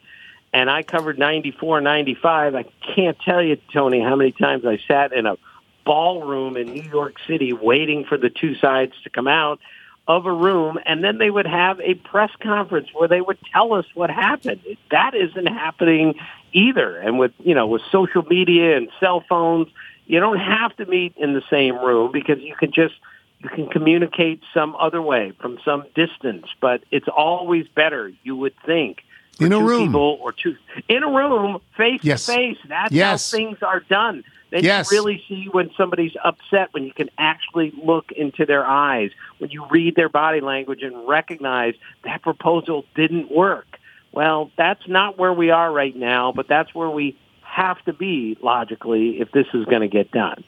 And 0.51 0.69
I 0.69 0.83
covered 0.83 1.17
'94, 1.17 1.79
'95. 1.79 2.55
I 2.55 2.65
can't 2.95 3.17
tell 3.21 3.41
you, 3.41 3.57
Tony, 3.73 4.01
how 4.01 4.17
many 4.17 4.33
times 4.33 4.65
I 4.65 4.77
sat 4.89 5.13
in 5.13 5.25
a 5.25 5.37
ballroom 5.85 6.57
in 6.57 6.73
New 6.73 6.81
York 6.89 7.15
City 7.27 7.53
waiting 7.53 8.05
for 8.05 8.17
the 8.17 8.29
two 8.29 8.55
sides 8.55 8.93
to 9.03 9.09
come 9.09 9.27
out 9.27 9.59
of 10.07 10.25
a 10.25 10.31
room, 10.33 10.77
and 10.85 11.03
then 11.03 11.17
they 11.17 11.31
would 11.31 11.47
have 11.47 11.79
a 11.79 11.95
press 11.95 12.29
conference 12.41 12.89
where 12.93 13.07
they 13.07 13.21
would 13.21 13.39
tell 13.51 13.73
us 13.73 13.85
what 13.95 14.09
happened. 14.11 14.61
That 14.91 15.15
isn't 15.15 15.47
happening 15.47 16.15
either. 16.53 16.97
And 16.97 17.17
with 17.17 17.31
you 17.39 17.55
know 17.55 17.67
with 17.67 17.81
social 17.91 18.23
media 18.23 18.77
and 18.77 18.89
cell 18.99 19.23
phones, 19.27 19.67
you 20.05 20.19
don't 20.19 20.39
have 20.39 20.75
to 20.77 20.85
meet 20.85 21.13
in 21.17 21.33
the 21.33 21.41
same 21.49 21.75
room 21.79 22.11
because 22.11 22.39
you 22.39 22.55
can 22.55 22.71
just 22.71 22.93
you 23.39 23.49
can 23.49 23.67
communicate 23.67 24.41
some 24.53 24.75
other 24.75 25.01
way 25.01 25.31
from 25.41 25.57
some 25.65 25.85
distance. 25.95 26.45
But 26.61 26.83
it's 26.91 27.07
always 27.07 27.67
better, 27.67 28.11
you 28.23 28.35
would 28.35 28.53
think, 28.65 28.99
In 29.39 29.53
a 29.53 29.59
room. 29.59 29.87
people 29.87 30.19
or 30.21 30.31
two 30.33 30.55
in 30.87 31.01
a 31.03 31.09
room, 31.09 31.59
face 31.75 32.01
Yes. 32.03 32.25
to 32.27 32.31
face. 32.31 32.57
That's 32.67 32.91
Yes. 32.93 33.31
how 33.31 33.37
things 33.37 33.57
are 33.63 33.79
done. 33.79 34.23
Then 34.51 34.63
Yes. 34.63 34.91
you 34.91 34.97
really 34.97 35.23
see 35.27 35.47
when 35.51 35.71
somebody's 35.75 36.13
upset, 36.23 36.73
when 36.73 36.83
you 36.83 36.93
can 36.93 37.09
actually 37.17 37.73
look 37.83 38.11
into 38.11 38.45
their 38.45 38.65
eyes, 38.65 39.11
when 39.39 39.49
you 39.49 39.65
read 39.69 39.95
their 39.95 40.09
body 40.09 40.41
language 40.41 40.83
and 40.83 41.07
recognize 41.07 41.73
that 42.03 42.21
proposal 42.21 42.85
didn't 42.95 43.31
work. 43.31 43.65
Well, 44.11 44.51
that's 44.57 44.87
not 44.87 45.17
where 45.17 45.33
we 45.33 45.49
are 45.49 45.71
right 45.71 45.95
now, 45.95 46.31
but 46.31 46.47
that's 46.47 46.73
where 46.73 46.89
we 46.89 47.17
have 47.41 47.83
to 47.85 47.93
be 47.93 48.37
logically 48.41 49.19
if 49.19 49.31
this 49.31 49.47
is 49.53 49.65
going 49.65 49.81
to 49.81 49.87
get 49.87 50.11
done. 50.11 50.43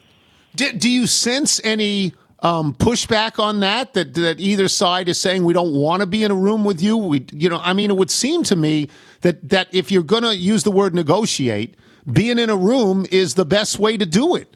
Do, 0.55 0.71
do 0.71 0.89
you 0.89 1.05
sense 1.07 1.59
any 1.63 2.13
um, 2.39 2.73
pushback 2.73 3.39
on 3.39 3.59
that, 3.61 3.93
that? 3.93 4.13
That 4.13 4.39
either 4.39 4.67
side 4.67 5.09
is 5.09 5.19
saying 5.19 5.43
we 5.43 5.53
don't 5.53 5.73
want 5.73 6.01
to 6.01 6.05
be 6.07 6.23
in 6.23 6.31
a 6.31 6.35
room 6.35 6.63
with 6.63 6.81
you? 6.81 6.97
We, 6.97 7.25
you 7.31 7.49
know, 7.49 7.59
I 7.61 7.73
mean, 7.73 7.91
it 7.91 7.97
would 7.97 8.11
seem 8.11 8.43
to 8.43 8.55
me 8.55 8.89
that 9.21 9.49
that 9.49 9.67
if 9.73 9.91
you're 9.91 10.03
going 10.03 10.23
to 10.23 10.35
use 10.35 10.63
the 10.63 10.71
word 10.71 10.95
negotiate, 10.95 11.75
being 12.11 12.39
in 12.39 12.49
a 12.49 12.55
room 12.57 13.05
is 13.11 13.35
the 13.35 13.45
best 13.45 13.79
way 13.79 13.97
to 13.97 14.05
do 14.05 14.35
it. 14.35 14.55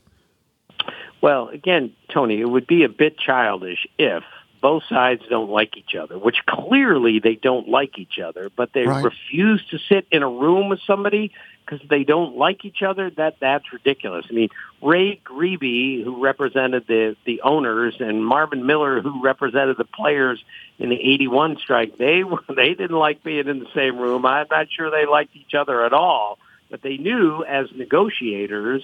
Well, 1.21 1.49
again, 1.49 1.93
Tony, 2.09 2.39
it 2.41 2.45
would 2.45 2.65
be 2.67 2.83
a 2.83 2.89
bit 2.89 3.17
childish 3.17 3.85
if 3.99 4.23
both 4.61 4.83
sides 4.89 5.23
don't 5.29 5.49
like 5.49 5.75
each 5.77 5.95
other, 5.95 6.17
which 6.17 6.37
clearly 6.47 7.19
they 7.19 7.35
don't 7.35 7.67
like 7.67 7.97
each 7.97 8.19
other, 8.19 8.49
but 8.55 8.73
they 8.73 8.85
Right. 8.85 9.03
refuse 9.03 9.63
to 9.71 9.77
sit 9.79 10.05
in 10.11 10.23
a 10.23 10.29
room 10.29 10.69
with 10.69 10.79
somebody 10.85 11.31
because 11.65 11.87
they 11.87 12.03
don't 12.03 12.37
like 12.37 12.63
each 12.65 12.81
other. 12.83 13.09
That 13.09 13.37
that's 13.39 13.71
ridiculous. 13.73 14.25
I 14.29 14.33
mean, 14.33 14.49
Ray 14.81 15.19
Grebey, 15.23 16.03
who 16.03 16.21
represented 16.23 16.85
the 16.87 17.15
the 17.25 17.41
owners, 17.41 17.95
and 17.99 18.25
Marvin 18.25 18.65
Miller, 18.65 19.01
who 19.01 19.21
represented 19.23 19.77
the 19.77 19.85
players 19.85 20.43
in 20.79 20.89
the 20.89 20.99
'81 20.99 21.57
strike, 21.57 21.97
they 21.97 22.23
were 22.23 22.43
they 22.55 22.73
didn't 22.73 22.97
like 22.97 23.23
being 23.23 23.47
in 23.47 23.59
the 23.59 23.69
same 23.73 23.97
room. 23.97 24.25
I'm 24.25 24.47
not 24.49 24.67
sure 24.71 24.89
they 24.91 25.05
liked 25.05 25.35
each 25.35 25.53
other 25.55 25.85
at 25.85 25.93
all, 25.93 26.37
but 26.71 26.81
they 26.81 26.97
knew 26.97 27.43
as 27.43 27.67
negotiators 27.75 28.81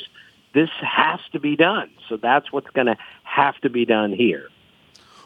this 0.53 0.69
has 0.81 1.19
to 1.31 1.39
be 1.39 1.55
done. 1.55 1.89
So 2.09 2.17
that's 2.17 2.51
what's 2.51 2.69
going 2.71 2.87
to 2.87 2.97
have 3.23 3.57
to 3.61 3.69
be 3.69 3.85
done 3.85 4.11
here. 4.11 4.49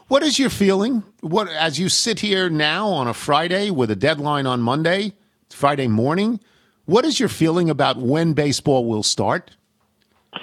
What 0.07 0.23
is 0.23 0.37
your 0.37 0.49
feeling? 0.49 1.03
What 1.21 1.47
as 1.47 1.79
you 1.79 1.89
sit 1.89 2.19
here 2.19 2.49
now 2.49 2.87
on 2.87 3.07
a 3.07 3.13
Friday 3.13 3.71
with 3.71 3.91
a 3.91 3.95
deadline 3.95 4.45
on 4.45 4.61
Monday, 4.61 5.13
Friday 5.49 5.87
morning? 5.87 6.39
What 6.85 7.05
is 7.05 7.19
your 7.19 7.29
feeling 7.29 7.69
about 7.69 7.97
when 7.97 8.33
baseball 8.33 8.85
will 8.85 9.03
start? 9.03 9.51
All 10.33 10.41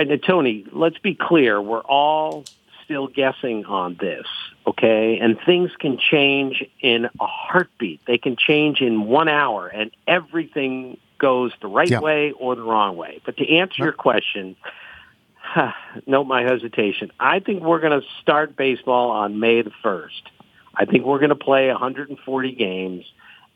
right, 0.00 0.08
now, 0.08 0.16
Tony, 0.16 0.66
let's 0.72 0.98
be 0.98 1.14
clear. 1.14 1.62
We're 1.62 1.82
all 1.82 2.44
still 2.84 3.06
guessing 3.06 3.64
on 3.66 3.96
this, 4.00 4.26
okay? 4.66 5.18
And 5.20 5.38
things 5.46 5.70
can 5.78 5.98
change 5.98 6.64
in 6.80 7.04
a 7.04 7.26
heartbeat. 7.26 8.00
They 8.06 8.18
can 8.18 8.34
change 8.36 8.80
in 8.80 9.04
one 9.04 9.28
hour, 9.28 9.68
and 9.68 9.92
everything 10.08 10.98
goes 11.18 11.52
the 11.60 11.68
right 11.68 11.88
Yeah. 11.88 12.00
way 12.00 12.32
or 12.32 12.54
the 12.54 12.62
wrong 12.62 12.96
way. 12.96 13.20
But 13.24 13.36
to 13.38 13.48
answer 13.56 13.82
your 13.82 13.92
question, 13.92 14.56
note 16.06 16.24
my 16.24 16.42
hesitation. 16.42 17.10
I 17.20 17.40
think 17.40 17.62
we're 17.62 17.80
going 17.80 18.00
to 18.00 18.06
start 18.22 18.56
baseball 18.56 19.10
on 19.10 19.38
May 19.40 19.62
the 19.62 19.72
1st. 19.82 20.22
I 20.76 20.84
think 20.84 21.04
we're 21.04 21.18
going 21.18 21.28
to 21.30 21.36
play 21.36 21.68
140 21.68 22.52
games, 22.52 23.04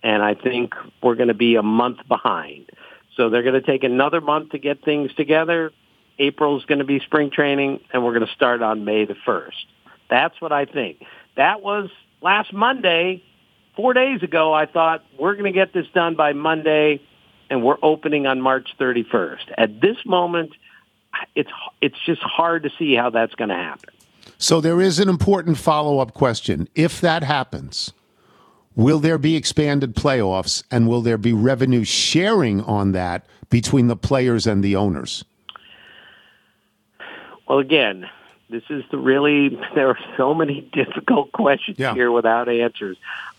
and 0.02 0.22
I 0.22 0.34
think 0.34 0.74
we're 1.02 1.16
going 1.16 1.28
to 1.28 1.34
be 1.34 1.56
a 1.56 1.62
month 1.62 1.98
behind. 2.06 2.70
So 3.16 3.30
they're 3.30 3.42
going 3.42 3.60
to 3.60 3.66
take 3.66 3.82
another 3.82 4.20
month 4.20 4.50
to 4.50 4.58
get 4.58 4.84
things 4.84 5.12
together. 5.14 5.72
April's 6.20 6.64
going 6.66 6.78
to 6.78 6.84
be 6.84 7.00
spring 7.00 7.30
training, 7.30 7.80
and 7.92 8.04
we're 8.04 8.14
going 8.14 8.26
to 8.26 8.32
start 8.34 8.62
on 8.62 8.84
May 8.84 9.04
the 9.04 9.16
1st. 9.26 9.50
That's 10.08 10.40
what 10.40 10.52
I 10.52 10.64
think. 10.64 11.04
That 11.36 11.62
was 11.62 11.90
last 12.20 12.52
Monday. 12.52 13.22
Four 13.76 13.92
days 13.92 14.22
ago, 14.22 14.52
I 14.52 14.66
thought 14.66 15.04
we're 15.18 15.34
going 15.34 15.44
to 15.44 15.52
get 15.52 15.72
this 15.72 15.86
done 15.94 16.16
by 16.16 16.32
Monday, 16.32 17.00
and 17.50 17.62
we're 17.62 17.78
opening 17.82 18.26
on 18.26 18.40
March 18.40 18.74
31st. 18.78 19.52
At 19.56 19.80
this 19.80 19.96
moment, 20.04 20.52
it's 21.34 21.50
it's 21.80 21.98
just 22.04 22.22
hard 22.22 22.62
to 22.64 22.70
see 22.78 22.94
how 22.94 23.10
that's 23.10 23.34
going 23.34 23.48
to 23.48 23.54
happen. 23.56 23.90
So 24.38 24.60
there 24.60 24.80
is 24.80 24.98
an 24.98 25.08
important 25.08 25.58
follow-up 25.58 26.14
question. 26.14 26.68
If 26.74 27.00
that 27.00 27.22
happens, 27.24 27.92
will 28.76 28.98
there 29.00 29.18
be 29.18 29.34
expanded 29.36 29.94
playoffs 29.96 30.62
and 30.70 30.86
will 30.88 31.00
there 31.02 31.18
be 31.18 31.32
revenue 31.32 31.84
sharing 31.84 32.60
on 32.62 32.92
that 32.92 33.26
between 33.50 33.88
the 33.88 33.96
players 33.96 34.46
and 34.46 34.62
the 34.62 34.76
owners? 34.76 35.24
Well, 37.48 37.58
again, 37.58 38.08
this 38.50 38.62
is 38.68 38.84
the 38.90 38.98
really 38.98 39.48
there 39.74 39.88
are 39.88 39.98
so 40.16 40.34
many 40.34 40.60
difficult 40.72 41.32
questions 41.32 41.78
Yeah. 41.78 41.94
here 41.94 42.12
without 42.12 42.48
answers. 42.48 42.96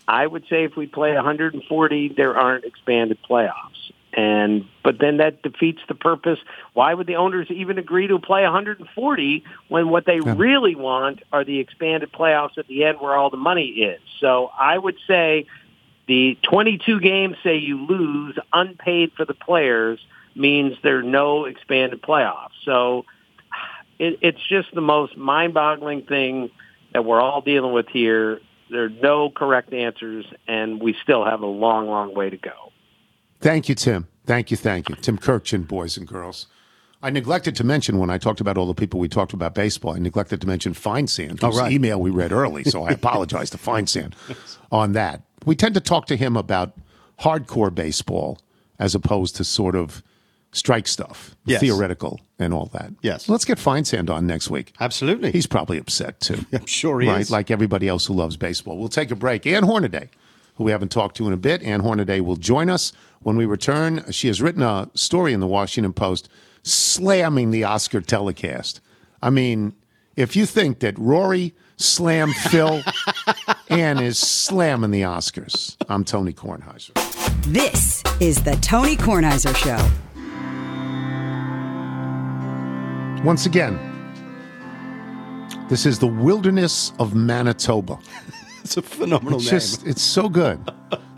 I 0.08 0.26
would 0.26 0.44
say 0.48 0.64
if 0.64 0.76
we 0.76 0.86
play 0.86 1.14
140, 1.14 2.08
there 2.08 2.36
aren't 2.36 2.64
expanded 2.64 3.18
playoffs. 3.28 3.92
And 4.12 4.66
but 4.82 4.98
then 4.98 5.18
that 5.18 5.42
defeats 5.42 5.80
the 5.86 5.94
purpose. 5.94 6.38
Why 6.74 6.94
would 6.94 7.06
the 7.06 7.16
owners 7.16 7.48
even 7.50 7.78
agree 7.78 8.08
to 8.08 8.18
play 8.18 8.42
140 8.42 9.44
when 9.68 9.88
what 9.88 10.04
they 10.04 10.20
really 10.20 10.74
want 10.74 11.22
are 11.32 11.44
the 11.44 11.60
expanded 11.60 12.12
playoffs 12.12 12.58
at 12.58 12.66
the 12.66 12.84
end 12.84 12.98
where 13.00 13.16
all 13.16 13.30
the 13.30 13.36
money 13.36 13.68
is? 13.68 14.00
So 14.20 14.50
I 14.58 14.76
would 14.76 14.96
say 15.06 15.46
the 16.08 16.36
22 16.42 16.98
games 16.98 17.36
say 17.44 17.58
you 17.58 17.86
lose 17.86 18.36
unpaid 18.52 19.12
for 19.16 19.24
the 19.24 19.34
players 19.34 20.00
means 20.34 20.76
there 20.82 20.98
are 20.98 21.02
no 21.04 21.44
expanded 21.44 22.02
playoffs. 22.02 22.50
So 22.64 23.04
it, 24.00 24.18
it's 24.22 24.40
just 24.48 24.74
the 24.74 24.80
most 24.80 25.16
mind-boggling 25.16 26.02
thing 26.02 26.50
that 26.92 27.04
we're 27.04 27.20
all 27.20 27.42
dealing 27.42 27.72
with 27.72 27.86
here. 27.88 28.40
There 28.70 28.84
are 28.84 28.88
no 28.88 29.30
correct 29.30 29.72
answers, 29.72 30.26
and 30.48 30.80
we 30.80 30.96
still 31.02 31.24
have 31.24 31.42
a 31.42 31.46
long, 31.46 31.86
long 31.86 32.14
way 32.14 32.30
to 32.30 32.36
go. 32.36 32.72
Thank 33.40 33.68
you, 33.68 33.74
Tim. 33.74 34.06
Thank 34.26 34.50
you, 34.50 34.56
thank 34.56 34.88
you. 34.88 34.94
Tim 34.96 35.18
Kurkjian, 35.18 35.66
boys 35.66 35.96
and 35.96 36.06
girls. 36.06 36.46
I 37.02 37.08
neglected 37.10 37.56
to 37.56 37.64
mention 37.64 37.98
when 37.98 38.10
I 38.10 38.18
talked 38.18 38.40
about 38.40 38.58
all 38.58 38.66
the 38.66 38.74
people 38.74 39.00
we 39.00 39.08
talked 39.08 39.32
about 39.32 39.54
baseball, 39.54 39.94
I 39.94 39.98
neglected 39.98 40.40
to 40.42 40.46
mention 40.46 40.74
Feinsand, 40.74 41.38
oh, 41.42 41.46
whose 41.46 41.58
right. 41.58 41.72
email 41.72 41.98
we 41.98 42.10
read 42.10 42.30
early, 42.30 42.62
so 42.64 42.84
I 42.84 42.90
apologize 43.00 43.48
to 43.50 43.58
Feinsand 43.58 44.12
on 44.70 44.92
that. 44.92 45.22
We 45.46 45.56
tend 45.56 45.74
to 45.74 45.80
talk 45.80 46.06
to 46.06 46.16
him 46.16 46.36
about 46.36 46.74
hardcore 47.20 47.74
baseball 47.74 48.38
as 48.78 48.94
opposed 48.94 49.36
to 49.36 49.44
sort 49.44 49.74
of 49.74 50.02
strike 50.52 50.86
stuff, 50.88 51.34
Yes. 51.46 51.60
theoretical 51.60 52.20
and 52.38 52.52
all 52.52 52.66
that. 52.72 52.90
Yes. 53.02 53.28
Let's 53.28 53.44
get 53.46 53.56
Feinsand 53.58 54.10
on 54.10 54.26
next 54.26 54.50
week. 54.50 54.72
Absolutely. 54.80 55.30
He's 55.32 55.46
probably 55.46 55.78
upset 55.78 56.20
too. 56.20 56.44
I'm 56.52 56.66
sure 56.66 57.00
he 57.00 57.08
right, 57.08 57.20
is. 57.20 57.30
like 57.30 57.50
everybody 57.50 57.88
else 57.88 58.06
who 58.06 58.14
loves 58.14 58.36
baseball. 58.36 58.76
We'll 58.76 58.88
take 58.88 59.10
a 59.10 59.16
break. 59.16 59.46
Ann 59.46 59.62
Hornaday, 59.62 60.10
who 60.60 60.64
we 60.64 60.72
haven't 60.72 60.90
talked 60.90 61.16
to 61.16 61.26
in 61.26 61.32
a 61.32 61.38
bit, 61.38 61.62
Ann 61.62 61.80
Hornaday 61.80 62.20
will 62.20 62.36
join 62.36 62.68
us 62.68 62.92
when 63.20 63.34
we 63.34 63.46
return. 63.46 64.04
She 64.12 64.26
has 64.26 64.42
written 64.42 64.62
a 64.62 64.90
story 64.92 65.32
in 65.32 65.40
the 65.40 65.46
Washington 65.46 65.94
Post 65.94 66.28
slamming 66.62 67.50
the 67.50 67.64
Oscar 67.64 68.02
telecast. 68.02 68.82
I 69.22 69.30
mean, 69.30 69.72
if 70.16 70.36
you 70.36 70.44
think 70.44 70.80
that 70.80 70.98
Rory 70.98 71.54
slammed 71.78 72.34
Phil, 72.50 72.82
Ann 73.70 74.00
is 74.00 74.18
slamming 74.18 74.90
the 74.90 75.00
Oscars. 75.00 75.76
I'm 75.88 76.04
Tony 76.04 76.34
Kornheiser. 76.34 76.92
This 77.44 78.02
is 78.20 78.42
the 78.42 78.56
Tony 78.56 78.96
Kornheiser 78.96 79.56
Show. 79.56 79.78
Once 83.24 83.46
again, 83.46 83.78
this 85.70 85.86
is 85.86 85.98
the 85.98 86.06
wilderness 86.06 86.92
of 86.98 87.14
Manitoba. 87.14 87.98
It's 88.64 88.76
a 88.76 88.82
phenomenal 88.82 89.38
It's 89.38 89.46
name. 89.50 89.60
just, 89.60 89.86
it's 89.86 90.02
so 90.02 90.28
good. 90.28 90.58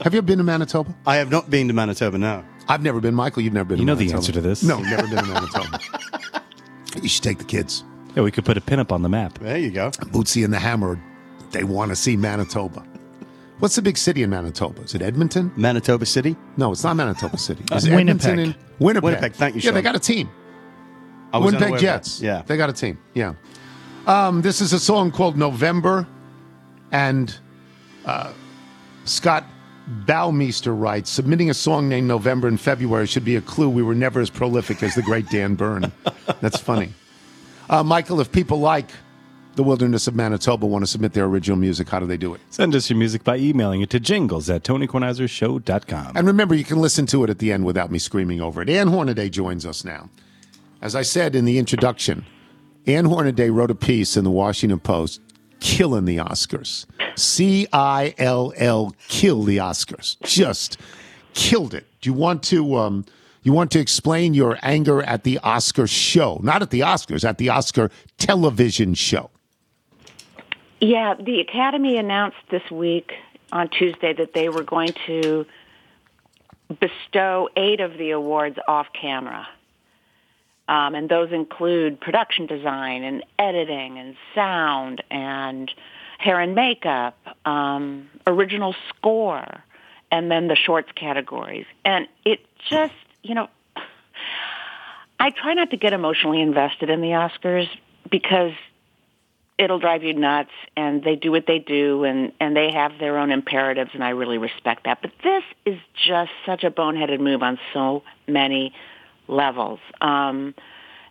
Have 0.02 0.12
you 0.14 0.18
ever 0.18 0.22
been 0.22 0.38
to 0.38 0.44
Manitoba? 0.44 0.94
I 1.06 1.16
have 1.16 1.30
not 1.30 1.50
been 1.50 1.68
to 1.68 1.74
Manitoba 1.74 2.16
now. 2.18 2.44
I've 2.68 2.82
never 2.82 3.00
been. 3.00 3.14
Michael, 3.14 3.42
you've 3.42 3.52
never 3.52 3.68
been. 3.68 3.78
You 3.78 3.84
to 3.86 3.92
know 3.92 3.94
the 3.96 4.12
answer 4.12 4.32
to 4.32 4.40
this. 4.40 4.62
No, 4.62 4.80
never 4.80 5.06
been 5.08 5.16
to 5.18 5.24
Manitoba. 5.26 5.80
You 7.02 7.08
should 7.08 7.22
take 7.24 7.38
the 7.38 7.44
kids. 7.44 7.84
Yeah, 8.14 8.22
we 8.22 8.30
could 8.30 8.44
put 8.44 8.56
a 8.56 8.60
pin 8.60 8.78
up 8.78 8.92
on 8.92 9.02
the 9.02 9.08
map. 9.08 9.38
There 9.38 9.58
you 9.58 9.70
go. 9.70 9.90
Bootsy 9.90 10.44
and 10.44 10.52
the 10.52 10.58
Hammer, 10.58 11.00
they 11.50 11.64
want 11.64 11.90
to 11.90 11.96
see 11.96 12.16
Manitoba. 12.16 12.84
What's 13.58 13.74
the 13.76 13.82
big 13.82 13.96
city 13.96 14.22
in 14.22 14.30
Manitoba? 14.30 14.82
Is 14.82 14.94
it 14.94 15.02
Edmonton? 15.02 15.52
Manitoba 15.56 16.04
City. 16.06 16.36
No, 16.56 16.72
it's 16.72 16.84
not 16.84 16.94
Manitoba 16.96 17.38
City. 17.38 17.64
Is 17.72 17.86
Uh, 17.86 17.92
it 17.92 17.94
Winnipeg. 17.96 18.26
Edmonton 18.26 18.38
and 18.38 18.54
Winnipeg. 18.78 19.04
Winnipeg, 19.04 19.32
thank 19.34 19.54
you, 19.56 19.60
Yeah, 19.62 19.70
they 19.72 19.82
got 19.82 19.96
a 19.96 20.00
team. 20.00 20.28
I 21.32 21.38
was 21.38 21.46
Winnipeg 21.46 21.62
unaware 21.64 21.76
of 21.78 21.82
that. 21.82 21.86
Jets. 22.04 22.20
Yeah. 22.20 22.42
They 22.46 22.56
got 22.56 22.70
a 22.70 22.72
team. 22.72 22.98
Yeah. 23.14 23.34
Um, 24.06 24.42
this 24.42 24.60
is 24.60 24.72
a 24.72 24.78
song 24.80 25.10
called 25.12 25.36
November, 25.36 26.06
and 26.92 27.36
uh, 28.04 28.32
Scott 29.04 29.44
Baumeister 30.04 30.78
writes 30.78 31.10
Submitting 31.10 31.50
a 31.50 31.54
song 31.54 31.88
named 31.88 32.06
November 32.06 32.48
in 32.48 32.56
February 32.56 33.06
should 33.06 33.24
be 33.24 33.36
a 33.36 33.40
clue 33.40 33.68
we 33.68 33.82
were 33.82 33.94
never 33.94 34.20
as 34.20 34.30
prolific 34.30 34.82
as 34.82 34.94
the 34.94 35.02
great 35.02 35.28
Dan 35.28 35.54
Byrne. 35.54 35.90
That's 36.40 36.60
funny. 36.60 36.92
Uh, 37.68 37.82
Michael, 37.82 38.20
if 38.20 38.30
people 38.30 38.60
like 38.60 38.90
the 39.54 39.62
wilderness 39.62 40.06
of 40.06 40.14
Manitoba 40.14 40.66
want 40.66 40.82
to 40.82 40.86
submit 40.86 41.12
their 41.12 41.24
original 41.24 41.58
music, 41.58 41.88
how 41.88 41.98
do 41.98 42.06
they 42.06 42.16
do 42.16 42.34
it? 42.34 42.40
Send 42.50 42.74
us 42.74 42.88
your 42.88 42.98
music 42.98 43.24
by 43.24 43.36
emailing 43.36 43.82
it 43.82 43.90
to 43.90 44.00
jingles 44.00 44.48
at 44.48 44.62
TonyKornheiserShow.com. 44.62 46.16
And 46.16 46.26
remember, 46.26 46.54
you 46.54 46.64
can 46.64 46.80
listen 46.80 47.06
to 47.06 47.24
it 47.24 47.30
at 47.30 47.38
the 47.38 47.52
end 47.52 47.64
without 47.64 47.90
me 47.90 47.98
screaming 47.98 48.40
over 48.40 48.62
it. 48.62 48.68
Ann 48.68 48.88
Hornaday 48.88 49.28
joins 49.28 49.66
us 49.66 49.84
now. 49.84 50.08
As 50.80 50.94
I 50.94 51.02
said 51.02 51.34
in 51.34 51.44
the 51.44 51.58
introduction, 51.58 52.24
Ann 52.86 53.04
Hornaday 53.04 53.50
wrote 53.50 53.70
a 53.70 53.74
piece 53.74 54.16
in 54.16 54.24
the 54.24 54.30
Washington 54.30 54.80
Post 54.80 55.20
killing 55.62 56.04
the 56.04 56.16
Oscars. 56.18 56.84
C 57.16 57.66
I 57.72 58.14
L 58.18 58.52
L, 58.56 58.94
kill 59.08 59.44
the 59.44 59.58
Oscars. 59.58 60.16
Just 60.24 60.76
killed 61.32 61.72
it. 61.72 61.86
Do 62.00 62.10
you 62.10 62.14
want 62.14 62.42
to? 62.44 62.76
Um, 62.76 63.06
you 63.44 63.52
want 63.52 63.70
to 63.72 63.80
explain 63.80 64.34
your 64.34 64.58
anger 64.62 65.02
at 65.02 65.24
the 65.24 65.38
Oscar 65.38 65.86
show, 65.86 66.38
not 66.42 66.62
at 66.62 66.70
the 66.70 66.80
Oscars, 66.80 67.24
at 67.24 67.38
the 67.38 67.48
Oscar 67.48 67.90
television 68.18 68.94
show. 68.94 69.30
Yeah, 70.80 71.14
the 71.14 71.40
Academy 71.40 71.96
announced 71.96 72.36
this 72.50 72.68
week 72.70 73.12
on 73.52 73.68
Tuesday 73.68 74.12
that 74.14 74.34
they 74.34 74.48
were 74.48 74.64
going 74.64 74.94
to 75.06 75.46
bestow 76.80 77.48
eight 77.56 77.80
of 77.80 77.98
the 77.98 78.10
awards 78.10 78.58
off 78.66 78.86
camera. 79.00 79.46
Um, 80.72 80.94
and 80.94 81.06
those 81.06 81.32
include 81.32 82.00
production 82.00 82.46
design 82.46 83.02
and 83.02 83.22
editing 83.38 83.98
and 83.98 84.16
sound 84.34 85.02
and 85.10 85.70
hair 86.16 86.40
and 86.40 86.54
makeup, 86.54 87.18
um, 87.44 88.08
original 88.26 88.74
score, 88.88 89.64
and 90.10 90.30
then 90.30 90.48
the 90.48 90.56
shorts 90.56 90.88
categories. 90.94 91.66
And 91.84 92.08
it 92.24 92.40
just, 92.70 92.94
you 93.22 93.34
know, 93.34 93.50
I 95.20 95.28
try 95.28 95.52
not 95.52 95.72
to 95.72 95.76
get 95.76 95.92
emotionally 95.92 96.40
invested 96.40 96.88
in 96.88 97.02
the 97.02 97.08
Oscars 97.08 97.68
because 98.10 98.52
it'll 99.58 99.78
drive 99.78 100.02
you 100.02 100.14
nuts 100.14 100.52
and 100.74 101.04
they 101.04 101.16
do 101.16 101.30
what 101.30 101.46
they 101.46 101.58
do 101.58 102.04
and 102.04 102.32
and 102.40 102.56
they 102.56 102.72
have 102.72 102.92
their 102.98 103.18
own 103.18 103.30
imperatives 103.30 103.90
and 103.92 104.02
I 104.02 104.10
really 104.10 104.38
respect 104.38 104.84
that. 104.84 105.02
But 105.02 105.12
this 105.22 105.44
is 105.66 105.78
just 106.08 106.30
such 106.46 106.64
a 106.64 106.70
boneheaded 106.70 107.20
move 107.20 107.42
on 107.42 107.58
so 107.74 108.04
many 108.26 108.72
levels. 109.28 109.80
Um 110.00 110.54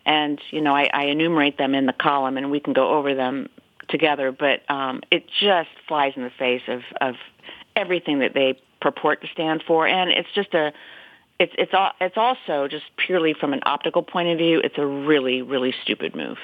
and 0.05 0.41
you 0.49 0.61
know, 0.61 0.75
I, 0.75 0.89
I 0.93 1.05
enumerate 1.05 1.57
them 1.57 1.75
in 1.75 1.85
the 1.85 1.93
column 1.93 2.37
and 2.37 2.49
we 2.49 2.59
can 2.59 2.73
go 2.73 2.97
over 2.97 3.13
them 3.15 3.49
together, 3.89 4.31
but 4.31 4.69
um 4.69 5.01
it 5.11 5.25
just 5.39 5.69
flies 5.87 6.13
in 6.15 6.23
the 6.23 6.31
face 6.31 6.63
of, 6.67 6.81
of 6.99 7.15
everything 7.75 8.19
that 8.19 8.33
they 8.33 8.59
purport 8.81 9.21
to 9.21 9.27
stand 9.27 9.63
for 9.65 9.87
and 9.87 10.11
it's 10.11 10.31
just 10.33 10.53
a 10.53 10.73
it's 11.39 11.53
it's 11.57 11.73
al- 11.73 11.93
it's 11.99 12.17
also 12.17 12.67
just 12.67 12.85
purely 12.97 13.33
from 13.33 13.53
an 13.53 13.61
optical 13.65 14.03
point 14.03 14.29
of 14.29 14.37
view, 14.37 14.61
it's 14.63 14.77
a 14.77 14.85
really 14.85 15.41
really 15.41 15.73
stupid 15.83 16.15
move. 16.15 16.37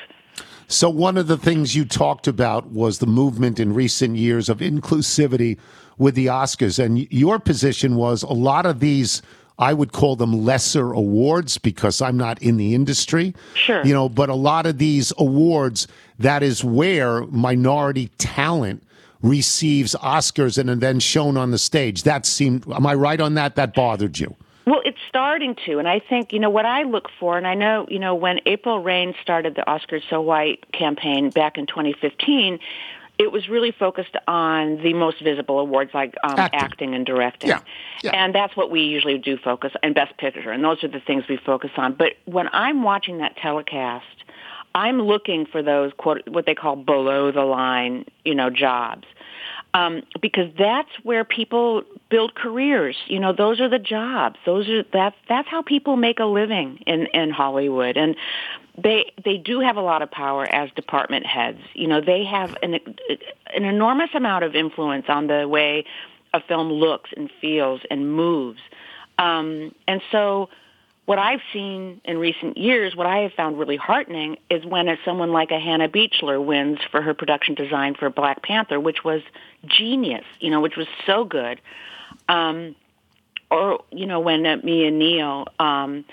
So, 0.70 0.90
one 0.90 1.18
of 1.18 1.28
the 1.28 1.38
things 1.38 1.76
you 1.76 1.86
talked 1.86 2.28
about 2.28 2.72
was 2.72 3.00
the 3.00 3.08
movement 3.08 3.58
in 3.58 3.74
recent 3.74 4.18
years 4.18 4.50
of 4.50 4.58
inclusivity 4.58 5.58
with 5.98 6.16
the 6.16 6.26
Oscars. 6.26 6.84
And 6.84 7.10
your 7.12 7.40
position 7.40 7.96
was 7.96 8.22
a 8.22 8.34
lot 8.34 8.66
of 8.66 8.82
these, 8.82 9.22
I 9.60 9.74
would 9.74 9.92
call 9.92 10.16
them 10.16 10.46
lesser 10.46 10.92
awards 10.92 11.58
because 11.58 12.02
I'm 12.02 12.18
not 12.18 12.42
in 12.42 12.58
the 12.58 12.76
industry. 12.76 13.34
Sure. 13.56 13.84
You 13.86 13.94
know, 13.94 14.08
but 14.08 14.30
a 14.30 14.36
lot 14.36 14.66
of 14.66 14.78
these 14.78 15.12
awards, 15.18 15.88
that 16.20 16.44
is 16.44 16.64
where 16.64 17.22
minority 17.28 18.10
talent 18.18 18.84
receives 19.22 19.96
Oscars 19.96 20.58
and 20.58 20.70
are 20.70 20.76
then 20.76 21.00
shown 21.00 21.38
on 21.38 21.52
the 21.52 21.58
stage. 21.58 22.04
That 22.04 22.26
seemed, 22.26 22.72
am 22.72 22.86
I 22.86 22.94
right 22.94 23.20
on 23.20 23.34
that? 23.34 23.56
That 23.56 23.74
bothered 23.74 24.20
you. 24.20 24.36
Well, 24.68 24.82
it's 24.84 25.00
starting 25.08 25.56
to, 25.66 25.80
and 25.80 25.88
I 25.88 26.00
think 26.00 26.34
you 26.34 26.40
know 26.40 26.50
what 26.50 26.66
I 26.66 26.84
look 26.84 27.08
for, 27.22 27.38
and 27.38 27.48
I 27.48 27.54
know 27.54 27.86
you 27.90 28.00
know 28.00 28.14
when 28.14 28.42
April 28.46 28.84
Reign 28.84 29.16
started 29.22 29.56
the 29.56 29.64
Oscars 29.66 30.02
So 30.10 30.20
White 30.20 30.74
campaign 30.74 31.30
back 31.30 31.58
in 31.58 31.68
2015, 31.68 32.60
it 33.20 33.32
was 33.32 33.50
really 33.50 33.72
focused 33.72 34.16
on 34.28 34.82
the 34.84 34.94
most 34.94 35.22
visible 35.24 35.60
awards 35.60 35.92
like 35.94 36.14
um, 36.24 36.38
Acting. 36.38 36.60
acting. 36.60 36.96
and 36.96 37.06
directing, 37.06 37.50
Yeah, 37.50 37.62
yeah. 38.04 38.12
and 38.14 38.34
that's 38.34 38.56
what 38.56 38.70
we 38.70 38.82
usually 38.82 39.18
do 39.18 39.38
focus 39.38 39.72
and 39.82 39.96
Best 39.96 40.16
Picture, 40.18 40.52
and 40.52 40.64
those 40.64 40.84
are 40.84 40.88
the 40.88 41.00
things 41.00 41.24
we 41.28 41.38
focus 41.38 41.72
on. 41.78 41.94
But 41.94 42.14
when 42.26 42.48
I'm 42.54 42.84
watching 42.84 43.18
that 43.20 43.36
telecast, 43.38 44.06
I'm 44.76 45.02
looking 45.02 45.46
for 45.46 45.64
those 45.64 45.92
quote 45.98 46.28
what 46.28 46.46
they 46.46 46.56
call 46.56 46.76
below 46.76 47.32
the 47.32 47.42
line, 47.44 48.06
you 48.24 48.36
know, 48.36 48.50
jobs 48.50 49.06
um, 49.74 50.04
because 50.22 50.52
that's 50.58 50.90
where 51.04 51.24
people 51.24 51.84
build 52.10 52.36
careers. 52.36 52.96
You 53.08 53.20
know, 53.20 53.34
those 53.34 53.60
are 53.60 53.70
the 53.70 53.80
jobs. 53.80 54.38
Those 54.46 54.70
are 54.70 54.84
that's 54.92 55.16
that's 55.28 55.48
how 55.48 55.62
people 55.62 55.96
make 55.96 56.20
a 56.20 56.26
living 56.26 56.80
in 56.88 57.08
in 57.08 57.30
Hollywood, 57.30 57.98
and 57.98 58.16
they 58.78 59.12
they 59.24 59.38
do 59.38 59.60
have 59.60 59.78
a 59.78 59.82
lot 59.82 60.02
of 60.02 60.12
power 60.12 60.46
as 60.46 60.72
department 60.72 61.26
heads. 61.26 61.60
You 61.74 61.88
know, 61.88 62.02
they 62.02 62.24
have 62.26 62.56
an 62.64 62.76
an 62.76 63.66
enormous 63.66 64.10
amount 64.14 64.44
of 64.44 64.56
influence 64.56 65.06
on 65.10 65.28
the 65.28 65.48
way 65.48 65.86
a 66.34 66.42
film 66.42 66.72
looks 66.72 67.10
and 67.16 67.30
feels 67.42 67.82
and 67.90 68.12
moves, 68.12 68.60
um, 69.18 69.74
and 69.88 70.02
so 70.12 70.50
what 71.08 71.18
I've 71.18 71.40
seen 71.54 72.02
in 72.04 72.18
recent 72.18 72.58
years, 72.58 72.94
what 72.94 73.08
I 73.08 73.20
have 73.20 73.32
found 73.32 73.58
really 73.58 73.78
heartening 73.78 74.36
is 74.50 74.66
when 74.66 74.90
a, 74.90 74.98
someone 75.06 75.32
like 75.32 75.52
a 75.52 75.60
Hannah 75.60 75.88
Beachler 75.88 76.44
wins 76.44 76.80
for 76.92 77.02
her 77.02 77.14
production 77.14 77.56
design 77.56 77.96
for 77.96 78.10
Black 78.10 78.44
Panther, 78.44 78.78
which 78.78 79.06
was 79.06 79.22
genius, 79.66 80.26
you 80.42 80.52
know, 80.52 80.60
which 80.60 80.76
was 80.76 80.88
so 81.06 81.24
good. 81.24 81.62
Um, 82.28 82.76
or, 83.50 83.86
you 83.90 84.06
know, 84.06 84.20
when 84.20 84.46
uh, 84.46 84.58
Mia 84.62 84.92
Neal 84.92 85.48
um, 85.60 86.04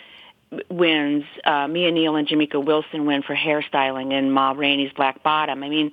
wins, 0.70 1.24
uh, 1.42 1.66
Mia 1.66 1.90
Neal 1.90 2.14
and 2.14 2.28
Jamika 2.28 2.64
Wilson 2.64 3.04
win 3.04 3.22
for 3.22 3.34
hairstyling 3.34 4.12
in 4.12 4.30
Ma 4.30 4.52
Rainey's 4.52 4.92
Black 4.92 5.24
Bottom. 5.24 5.64
I 5.64 5.68
mean, 5.70 5.90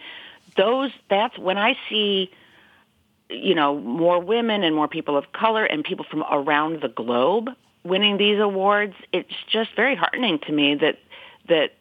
those, 0.56 0.92
that's 1.10 1.36
when 1.40 1.58
I 1.58 1.76
see 1.90 2.30
you 3.30 3.56
know, 3.56 3.80
more 3.80 4.20
women 4.20 4.62
and 4.64 4.76
more 4.76 4.88
people 4.88 5.18
of 5.18 5.32
color 5.32 5.64
and 5.64 5.84
people 5.84 6.06
from 6.08 6.24
around 6.30 6.82
the 6.82 6.90
globe 6.90 7.50
winning 7.84 8.17
these 8.17 8.39
awards, 8.39 8.94
it's 9.12 9.34
just 9.52 9.76
very 9.76 9.96
heartening 9.96 10.39
to 10.39 10.52
me 10.52 10.76
that 10.76 10.98
that 11.50 11.74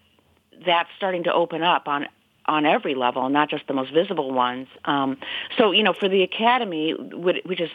that's 0.64 0.88
starting 0.96 1.24
to 1.24 1.32
open 1.32 1.62
up 1.62 1.88
on 1.88 2.06
on 2.46 2.66
every 2.66 2.94
level, 2.94 3.28
not 3.28 3.48
just 3.50 3.66
the 3.68 3.74
most 3.74 3.92
visible 3.92 4.32
ones. 4.32 4.66
Um, 4.84 5.18
so, 5.56 5.70
you 5.70 5.82
know, 5.82 5.92
for 5.92 6.08
the 6.08 6.22
Academy, 6.22 6.94
would- 6.94 7.42
which 7.44 7.60
has, 7.60 7.68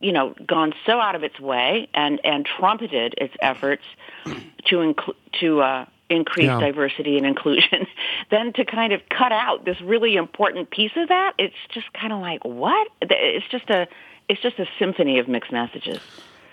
you 0.00 0.12
know, 0.12 0.34
gone 0.46 0.72
so 0.86 0.98
out 1.00 1.14
of 1.14 1.24
its 1.24 1.38
way 1.40 1.88
and 1.92 2.20
and 2.24 2.46
trumpeted 2.46 3.14
its 3.18 3.34
efforts 3.42 3.82
to 4.66 4.94
to 5.40 5.60
uh, 5.60 5.84
increase 6.08 6.46
Yeah. 6.46 6.60
diversity 6.60 7.16
and 7.18 7.26
inclusion, 7.26 7.86
then 8.30 8.52
to 8.54 8.64
kind 8.64 8.92
of 8.92 9.02
cut 9.10 9.32
out 9.32 9.64
this 9.64 9.80
really 9.80 10.14
important 10.16 10.70
piece 10.70 10.92
of 10.96 11.08
that, 11.08 11.32
it's 11.38 11.54
just 11.70 11.92
kind 11.92 12.12
of 12.12 12.20
like 12.20 12.44
what? 12.44 12.88
It's 13.02 13.46
just 13.48 13.68
a 13.70 13.88
it's 14.28 14.40
just 14.40 14.58
a 14.58 14.66
symphony 14.78 15.18
of 15.18 15.26
mixed 15.28 15.52
messages. 15.52 16.00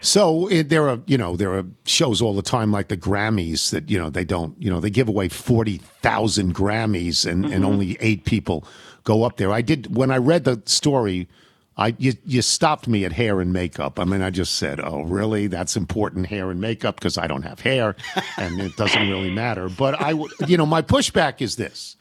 So 0.01 0.47
it, 0.47 0.69
there 0.69 0.87
are, 0.87 0.99
you 1.07 1.17
know, 1.17 1.35
there 1.35 1.53
are 1.53 1.65
shows 1.85 2.21
all 2.21 2.35
the 2.35 2.43
time 2.43 2.71
like 2.71 2.89
the 2.89 2.97
Grammys 2.97 3.71
that 3.71 3.89
you 3.89 3.97
know 3.97 4.09
they 4.09 4.25
don't, 4.25 4.55
you 4.61 4.69
know, 4.69 4.79
they 4.79 4.89
give 4.89 5.07
away 5.07 5.29
forty 5.29 5.77
thousand 6.01 6.53
Grammys 6.53 7.25
and 7.25 7.45
and 7.45 7.53
mm-hmm. 7.55 7.65
only 7.65 7.97
eight 7.99 8.25
people 8.25 8.65
go 9.03 9.23
up 9.23 9.37
there. 9.37 9.51
I 9.51 9.61
did 9.61 9.95
when 9.95 10.11
I 10.11 10.17
read 10.17 10.43
the 10.43 10.61
story. 10.65 11.27
I 11.77 11.95
you, 11.97 12.13
you 12.25 12.41
stopped 12.41 12.87
me 12.87 13.03
at 13.03 13.11
hair 13.11 13.41
and 13.41 13.51
makeup. 13.51 13.99
I 13.99 14.05
mean, 14.05 14.21
I 14.21 14.29
just 14.29 14.53
said, 14.55 14.79
"Oh, 14.79 15.01
really? 15.03 15.47
That's 15.47 15.75
important, 15.75 16.27
hair 16.27 16.49
and 16.49 16.61
makeup, 16.61 16.95
because 16.95 17.17
I 17.17 17.27
don't 17.27 17.41
have 17.41 17.59
hair, 17.59 17.95
and 18.37 18.61
it 18.61 18.77
doesn't 18.77 19.09
really 19.09 19.31
matter." 19.31 19.67
But 19.67 20.01
I, 20.01 20.11
you 20.47 20.55
know, 20.55 20.65
my 20.65 20.81
pushback 20.81 21.41
is 21.41 21.57
this: 21.57 21.97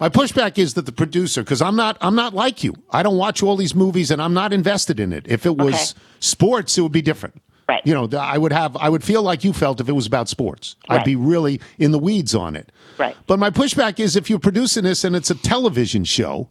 my 0.00 0.08
pushback 0.08 0.58
is 0.58 0.74
that 0.74 0.86
the 0.86 0.92
producer, 0.92 1.42
because 1.42 1.60
I'm 1.60 1.76
not, 1.76 1.96
I'm 2.00 2.14
not 2.14 2.34
like 2.34 2.62
you. 2.62 2.74
I 2.90 3.02
don't 3.02 3.16
watch 3.16 3.42
all 3.42 3.56
these 3.56 3.74
movies, 3.74 4.10
and 4.10 4.22
I'm 4.22 4.34
not 4.34 4.52
invested 4.52 5.00
in 5.00 5.12
it. 5.12 5.26
If 5.28 5.44
it 5.44 5.56
was 5.56 5.74
Okay. 5.74 6.00
sports, 6.20 6.78
it 6.78 6.82
would 6.82 6.92
be 6.92 7.02
different. 7.02 7.40
Right. 7.68 7.82
You 7.84 7.92
know, 7.94 8.08
I 8.18 8.38
would 8.38 8.52
have, 8.52 8.76
I 8.76 8.88
would 8.88 9.04
feel 9.04 9.22
like 9.22 9.44
you 9.44 9.52
felt 9.52 9.80
if 9.80 9.88
it 9.88 9.92
was 9.92 10.06
about 10.06 10.28
sports. 10.28 10.76
Right. 10.88 11.00
I'd 11.00 11.04
be 11.04 11.16
really 11.16 11.60
in 11.78 11.90
the 11.90 11.98
weeds 11.98 12.34
on 12.34 12.56
it. 12.56 12.72
Right. 12.96 13.14
But 13.26 13.38
my 13.38 13.50
pushback 13.50 14.00
is 14.00 14.16
if 14.16 14.30
you're 14.30 14.38
producing 14.38 14.84
this 14.84 15.04
and 15.04 15.14
it's 15.14 15.30
a 15.30 15.34
television 15.34 16.04
show, 16.04 16.48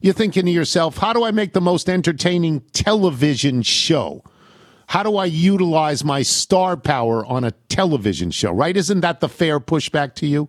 you're 0.00 0.14
thinking 0.14 0.46
to 0.46 0.50
yourself, 0.50 0.98
how 0.98 1.12
do 1.12 1.22
I 1.24 1.30
make 1.30 1.52
the 1.52 1.60
most 1.60 1.88
entertaining 1.88 2.60
television 2.72 3.62
show? 3.62 4.22
how 4.88 5.02
do 5.02 5.18
I 5.18 5.26
utilize 5.26 6.02
my 6.02 6.22
star 6.22 6.74
power 6.74 7.24
on 7.26 7.44
a 7.44 7.50
television 7.68 8.30
show? 8.30 8.50
Right? 8.52 8.74
Isn't 8.74 9.00
that 9.00 9.20
the 9.20 9.28
fair 9.28 9.60
pushback 9.60 10.14
to 10.14 10.26
you? 10.26 10.48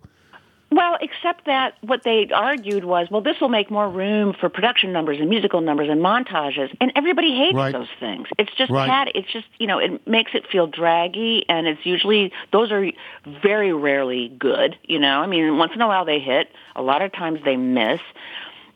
Well, 0.72 0.96
except 1.00 1.46
that 1.46 1.74
what 1.80 2.02
they 2.04 2.28
argued 2.32 2.84
was, 2.84 3.08
well, 3.10 3.20
this 3.22 3.40
will 3.40 3.48
make 3.48 3.72
more 3.72 3.88
room 3.90 4.34
for 4.38 4.48
production 4.48 4.92
numbers 4.92 5.18
and 5.18 5.28
musical 5.28 5.60
numbers 5.60 5.88
and 5.90 6.00
montages, 6.00 6.74
and 6.80 6.92
everybody 6.94 7.34
hates 7.34 7.56
Right. 7.56 7.72
those 7.72 7.88
things. 7.98 8.28
It's 8.38 8.52
just 8.56 8.70
Right. 8.70 8.86
cat. 8.86 9.08
It's 9.16 9.28
just 9.32 9.46
you 9.58 9.66
know, 9.66 9.78
it 9.78 10.06
makes 10.06 10.32
it 10.34 10.46
feel 10.46 10.68
draggy, 10.68 11.44
and 11.48 11.66
it's 11.66 11.84
usually 11.84 12.32
those 12.52 12.70
are 12.70 12.86
very 13.42 13.72
rarely 13.72 14.28
good. 14.38 14.76
You 14.84 15.00
know, 15.00 15.20
I 15.20 15.26
mean, 15.26 15.58
once 15.58 15.72
in 15.74 15.80
a 15.80 15.88
while 15.88 16.04
they 16.04 16.20
hit. 16.20 16.48
A 16.76 16.82
lot 16.82 17.02
of 17.02 17.12
times 17.12 17.40
they 17.44 17.56
miss. 17.56 18.00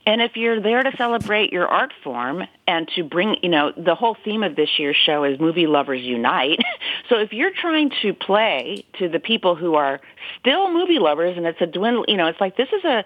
And 0.07 0.21
if 0.21 0.37
you're 0.37 0.61
there 0.61 0.83
to 0.83 0.95
celebrate 0.97 1.53
your 1.53 1.67
art 1.67 1.93
form 2.03 2.45
and 2.67 2.89
to 2.95 3.05
bring, 3.05 3.37
you 3.43 3.49
know, 3.49 3.73
the 3.77 3.95
whole 3.95 4.17
theme 4.25 4.43
of 4.43 4.55
this 4.55 4.69
year's 4.79 4.97
show 4.97 5.25
is 5.25 5.41
movie 5.41 5.67
lovers 5.67 6.03
unite. 6.03 6.59
so 7.09 7.19
if 7.19 7.33
you're 7.33 7.53
trying 7.53 7.91
to 8.03 8.13
play 8.13 8.85
to 8.99 9.09
the 9.09 9.19
people 9.19 9.55
who 9.55 9.75
are 9.75 10.01
still 10.41 10.71
movie 10.71 10.99
lovers 10.99 11.37
and 11.37 11.47
it's 11.47 11.61
a 11.61 11.67
dwindle, 11.67 12.05
you 12.07 12.17
know, 12.17 12.27
it's 12.27 12.41
like 12.41 12.57
this 12.57 12.69
is 12.77 12.85
a 12.85 13.05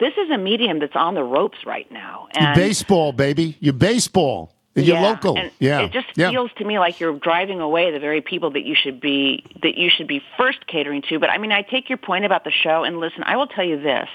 this 0.00 0.14
is 0.16 0.30
a 0.30 0.38
medium 0.38 0.78
that's 0.78 0.96
on 0.96 1.14
the 1.14 1.22
ropes 1.22 1.58
right 1.66 1.90
now. 1.92 2.26
You 2.34 2.46
And 2.46 2.56
baseball, 2.56 3.12
baby. 3.12 3.56
You 3.60 3.72
baseball. 3.72 4.54
You're 4.74 4.96
yeah, 4.96 5.02
local. 5.02 5.36
And 5.36 5.50
yeah. 5.58 5.80
It 5.80 5.92
just 5.92 6.06
yeah. 6.14 6.30
feels 6.30 6.50
to 6.56 6.64
me 6.64 6.78
like 6.78 7.00
you're 7.00 7.18
driving 7.18 7.60
away 7.60 7.90
the 7.90 7.98
very 7.98 8.20
people 8.20 8.52
that 8.52 8.64
you 8.64 8.74
should 8.80 9.00
be 9.00 9.44
that 9.62 9.76
you 9.76 9.90
should 9.90 10.06
be 10.06 10.22
first 10.38 10.66
catering 10.66 11.02
to. 11.08 11.18
But 11.18 11.30
I 11.30 11.38
mean, 11.38 11.52
I 11.52 11.62
take 11.62 11.88
your 11.88 11.98
point 11.98 12.24
about 12.24 12.44
the 12.44 12.52
show, 12.52 12.84
and 12.84 12.98
listen, 12.98 13.22
I 13.24 13.36
will 13.36 13.48
tell 13.48 13.64
you 13.64 13.80
this: 13.80 14.08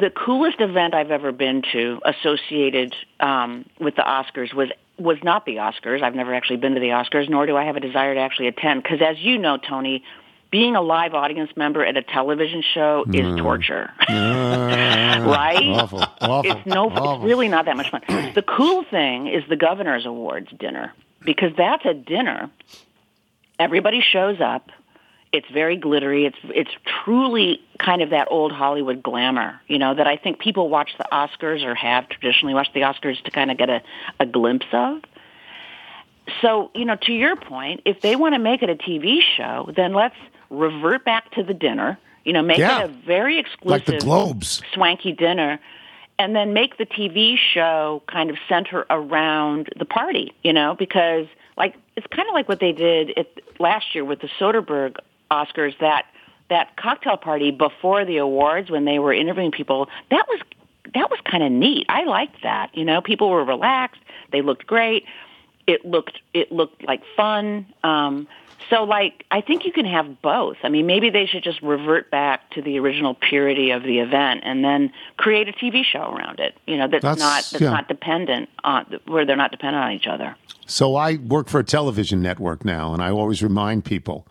the 0.00 0.10
coolest 0.10 0.60
event 0.60 0.94
I've 0.94 1.10
ever 1.10 1.32
been 1.32 1.62
to 1.72 2.00
associated 2.04 2.94
um, 3.20 3.64
with 3.78 3.96
the 3.96 4.02
Oscars 4.02 4.54
was 4.54 4.70
was 4.98 5.18
not 5.22 5.46
the 5.46 5.56
Oscars. 5.56 6.02
I've 6.02 6.14
never 6.14 6.34
actually 6.34 6.56
been 6.56 6.74
to 6.74 6.80
the 6.80 6.88
Oscars, 6.88 7.28
nor 7.28 7.46
do 7.46 7.56
I 7.56 7.64
have 7.64 7.76
a 7.76 7.80
desire 7.80 8.14
to 8.14 8.20
actually 8.20 8.48
attend. 8.48 8.82
Because 8.82 9.00
as 9.02 9.18
you 9.18 9.38
know, 9.38 9.56
Tony. 9.56 10.04
Being 10.50 10.76
a 10.76 10.80
live 10.80 11.12
audience 11.12 11.50
member 11.56 11.84
at 11.84 11.98
a 11.98 12.02
television 12.02 12.62
show 12.62 13.04
is 13.12 13.38
torture, 13.38 13.90
right? 14.08 15.58
Awful. 15.74 16.02
Awful. 16.22 16.50
It's 16.50 16.64
no, 16.64 16.88
awful. 16.88 17.16
it's 17.16 17.24
really 17.24 17.48
not 17.48 17.66
that 17.66 17.76
much 17.76 17.90
fun. 17.90 18.00
The 18.34 18.40
cool 18.40 18.82
thing 18.84 19.26
is 19.26 19.44
the 19.50 19.56
governor's 19.56 20.06
awards 20.06 20.48
dinner 20.58 20.94
because 21.22 21.52
that's 21.54 21.84
a 21.84 21.92
dinner. 21.92 22.50
Everybody 23.58 24.00
shows 24.00 24.40
up. 24.40 24.70
It's 25.32 25.46
very 25.52 25.76
glittery. 25.76 26.24
It's 26.24 26.38
it's 26.44 26.70
truly 27.04 27.60
kind 27.78 28.00
of 28.02 28.10
that 28.10 28.28
old 28.30 28.50
Hollywood 28.52 29.02
glamour, 29.02 29.60
you 29.68 29.78
know, 29.78 29.94
that 29.94 30.06
I 30.06 30.16
think 30.16 30.38
people 30.38 30.68
watch 30.70 30.92
the 30.96 31.04
Oscars 31.12 31.64
or 31.64 31.74
have 31.74 32.08
traditionally 32.08 32.54
watched 32.54 32.72
the 32.72 32.80
Oscars 32.80 33.22
to 33.24 33.30
kind 33.30 33.50
of 33.50 33.58
get 33.58 33.68
a, 33.68 33.82
a 34.20 34.26
glimpse 34.26 34.66
of. 34.72 35.02
So, 36.42 36.70
you 36.74 36.84
know, 36.84 36.96
to 37.02 37.12
your 37.12 37.36
point, 37.36 37.82
if 37.84 38.00
they 38.00 38.16
want 38.16 38.34
to 38.34 38.38
make 38.38 38.62
it 38.62 38.68
a 38.70 38.74
TV 38.74 39.20
show, 39.36 39.70
then 39.74 39.92
let's 39.94 40.16
revert 40.50 41.04
back 41.04 41.30
to 41.32 41.42
the 41.42 41.54
dinner. 41.54 41.98
You 42.24 42.32
know, 42.34 42.42
make 42.42 42.58
Yeah. 42.58 42.80
it 42.80 42.84
a 42.84 42.88
very 42.88 43.38
exclusive, 43.38 43.70
Like 43.70 43.84
the 43.86 43.98
Globes. 43.98 44.62
swanky 44.74 45.12
dinner, 45.12 45.58
and 46.18 46.34
then 46.36 46.52
make 46.52 46.76
the 46.76 46.84
TV 46.86 47.36
show 47.36 48.02
kind 48.06 48.28
of 48.30 48.36
center 48.48 48.86
around 48.90 49.68
the 49.78 49.84
party. 49.86 50.32
You 50.42 50.52
know, 50.52 50.74
because 50.78 51.26
like 51.56 51.74
it's 51.96 52.06
kind 52.08 52.28
of 52.28 52.34
like 52.34 52.48
what 52.48 52.60
they 52.60 52.72
did 52.72 53.16
at, 53.18 53.26
last 53.58 53.94
year 53.94 54.04
with 54.04 54.20
the 54.20 54.28
Soderbergh 54.38 54.96
Oscars. 55.30 55.78
That 55.80 56.06
that 56.50 56.76
cocktail 56.76 57.16
party 57.16 57.50
before 57.50 58.04
the 58.04 58.18
awards 58.18 58.70
when 58.70 58.84
they 58.84 58.98
were 58.98 59.12
interviewing 59.12 59.50
people. 59.52 59.88
That 60.10 60.26
was 60.28 60.40
that 60.94 61.10
was 61.10 61.20
kind 61.30 61.42
of 61.42 61.52
neat. 61.52 61.86
I 61.88 62.04
liked 62.04 62.42
that. 62.42 62.70
You 62.76 62.84
know, 62.84 63.00
people 63.00 63.30
were 63.30 63.44
relaxed. 63.44 64.00
They 64.32 64.42
looked 64.42 64.66
great. 64.66 65.04
It 65.66 65.84
looked 65.84 66.18
it 66.32 66.50
looked 66.50 66.82
like 66.86 67.02
fun. 67.16 67.66
Um, 67.84 68.26
so, 68.70 68.84
like, 68.84 69.24
I 69.30 69.40
think 69.40 69.64
you 69.64 69.72
can 69.72 69.86
have 69.86 70.20
both. 70.20 70.56
I 70.62 70.68
mean, 70.68 70.86
maybe 70.86 71.08
they 71.08 71.24
should 71.24 71.42
just 71.42 71.62
revert 71.62 72.10
back 72.10 72.50
to 72.50 72.60
the 72.60 72.78
original 72.78 73.14
purity 73.14 73.70
of 73.70 73.82
the 73.82 74.00
event 74.00 74.40
and 74.44 74.62
then 74.62 74.92
create 75.16 75.48
a 75.48 75.52
TV 75.52 75.84
show 75.84 76.12
around 76.14 76.38
it. 76.38 76.54
You 76.66 76.76
know, 76.76 76.86
that's, 76.86 77.02
That's- 77.02 77.18
not 77.18 77.48
that's 77.50 77.62
yeah. 77.62 77.70
not 77.70 77.88
dependent 77.88 78.50
on 78.64 79.00
where 79.06 79.24
they're 79.24 79.36
not 79.36 79.52
dependent 79.52 79.82
on 79.84 79.92
each 79.92 80.06
other. 80.06 80.36
So 80.66 80.96
I 80.96 81.16
work 81.16 81.48
for 81.48 81.60
a 81.60 81.64
television 81.64 82.20
network 82.20 82.62
now, 82.64 82.92
and 82.92 83.02
I 83.02 83.10
always 83.10 83.42
remind 83.42 83.86
people 83.86 84.26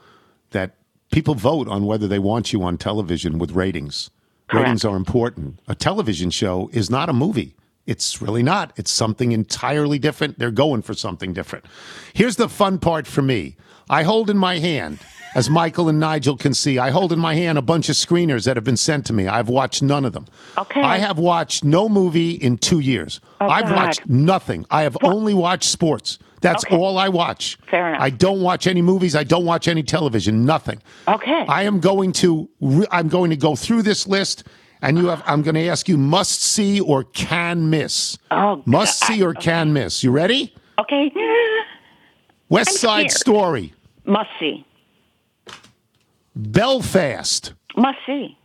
that 0.51 0.75
people 1.11 1.35
vote 1.35 1.67
on 1.67 1.85
whether 1.85 2.07
they 2.07 2.19
want 2.19 2.53
you 2.53 2.63
on 2.63 2.77
television 2.77 3.37
with 3.37 3.51
ratings. 3.51 4.09
Ratings 4.53 4.85
are 4.85 4.95
important. 4.95 5.59
A 5.67 5.75
television 5.75 6.29
show 6.29 6.69
is 6.71 6.89
not 6.89 7.09
a 7.09 7.13
movie. 7.13 7.55
It's 7.85 8.21
really 8.21 8.43
not. 8.43 8.73
It's 8.75 8.91
something 8.91 9.31
entirely 9.31 9.99
different. 9.99 10.39
They're 10.39 10.51
going 10.51 10.81
for 10.81 10.93
something 10.93 11.33
different. 11.33 11.65
Here's 12.13 12.35
the 12.35 12.49
fun 12.49 12.79
part 12.79 13.07
for 13.07 13.21
me. 13.21 13.55
I 13.89 14.03
hold 14.03 14.29
in 14.29 14.37
my 14.37 14.59
hand, 14.59 14.99
as 15.35 15.49
Michael 15.49 15.87
and 15.87 15.99
Nigel 15.99 16.35
can 16.35 16.53
see, 16.53 16.79
I 16.79 16.89
hold 16.89 17.13
in 17.13 17.19
my 17.19 17.35
hand 17.35 17.57
a 17.57 17.61
bunch 17.61 17.89
of 17.89 17.95
screeners 17.95 18.45
that 18.45 18.57
have 18.57 18.63
been 18.63 18.77
sent 18.77 19.05
to 19.05 19.13
me. 19.13 19.27
I've 19.27 19.49
watched 19.49 19.81
none 19.81 20.03
of 20.03 20.13
them. 20.13 20.25
Okay. 20.57 20.81
I 20.81 20.97
have 20.97 21.19
watched 21.19 21.63
no 21.63 21.87
movie 21.87 22.31
in 22.31 22.57
two 22.57 22.79
years. 22.79 23.21
I've 23.39 23.65
God. 23.65 23.75
watched 23.75 24.09
nothing. 24.09 24.65
I 24.69 24.83
have 24.83 24.97
only 25.03 25.33
watched 25.33 25.69
sports. 25.69 26.19
That's 26.41 26.63
Okay. 26.65 26.75
all 26.77 26.97
I 26.97 27.09
watch. 27.09 27.57
Fair 27.69 27.89
enough. 27.89 28.01
I 28.01 28.09
don't 28.11 28.41
watch 28.41 28.67
any 28.67 28.81
movies. 28.81 29.15
I 29.15 29.23
don't 29.23 29.45
watch 29.45 29.67
any 29.67 29.81
television. 29.83 30.45
Nothing. 30.45 30.79
Okay. 31.07 31.45
I 31.47 31.63
am 31.63 31.79
going 31.79 32.11
to. 32.13 32.47
Re- 32.61 32.85
I'm 32.91 33.07
going 33.07 33.29
to 33.31 33.35
go 33.37 33.55
through 33.55 33.81
this 33.81 34.07
list, 34.07 34.43
and 34.81 34.97
you 34.97 35.07
have. 35.07 35.23
I'm 35.25 35.41
going 35.41 35.55
to 35.55 35.67
ask 35.67 35.89
you 35.89 35.97
must 35.97 36.41
see 36.43 36.79
or 36.79 37.03
can 37.05 37.69
miss. 37.71 38.17
Oh, 38.29 38.61
must 38.65 39.03
see 39.05 39.23
or 39.23 39.33
can 39.33 39.73
miss. 39.73 40.03
You 40.03 40.11
ready? 40.11 40.53
okay. 40.79 41.11
West 42.49 42.69
I'm 42.69 42.75
Side 42.77 43.11
scared. 43.11 43.19
Story, 43.19 43.73
Must 44.05 44.29
see. 44.39 44.65
Belfast. 46.35 47.53
Must 47.75 47.97
see. 48.05 48.37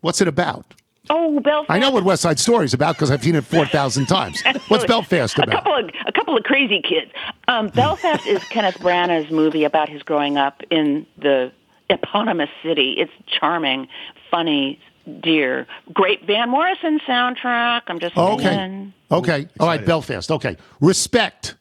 What's 0.00 0.20
it 0.20 0.28
about? 0.28 0.74
Oh, 1.12 1.40
Belfast. 1.40 1.70
I 1.70 1.78
know 1.80 1.90
what 1.90 2.04
West 2.04 2.22
Side 2.22 2.38
Story 2.38 2.64
is 2.64 2.72
about 2.72 2.94
because 2.94 3.10
I've 3.10 3.22
seen 3.22 3.34
it 3.34 3.44
four 3.44 3.66
thousand 3.66 4.06
times. 4.06 4.42
What's 4.68 4.84
Belfast 4.84 5.36
about? 5.36 5.48
a 5.48 5.52
couple 5.52 5.74
of 5.74 5.90
a 6.06 6.12
couple 6.12 6.36
of 6.36 6.44
crazy 6.44 6.80
kids. 6.80 7.10
Um, 7.48 7.68
Belfast 7.68 8.24
is 8.26 8.42
Kenneth 8.44 8.78
Branagh's 8.78 9.30
movie 9.30 9.64
about 9.64 9.88
his 9.88 10.02
growing 10.04 10.36
up 10.38 10.62
in 10.70 11.04
the 11.18 11.50
eponymous 11.90 12.48
city. 12.62 12.92
It's 12.96 13.10
charming, 13.26 13.88
funny, 14.30 14.78
dear, 15.20 15.66
great 15.92 16.24
Van 16.26 16.48
Morrison 16.48 17.00
soundtrack. 17.00 17.82
I'm 17.88 17.98
just 17.98 18.16
Okay. 18.16 18.44
saying. 18.44 18.92
Okay. 19.10 19.48
All 19.58 19.66
right. 19.66 19.84
Belfast. 19.84 20.30
Okay. 20.30 20.56
Respect. 20.80 21.56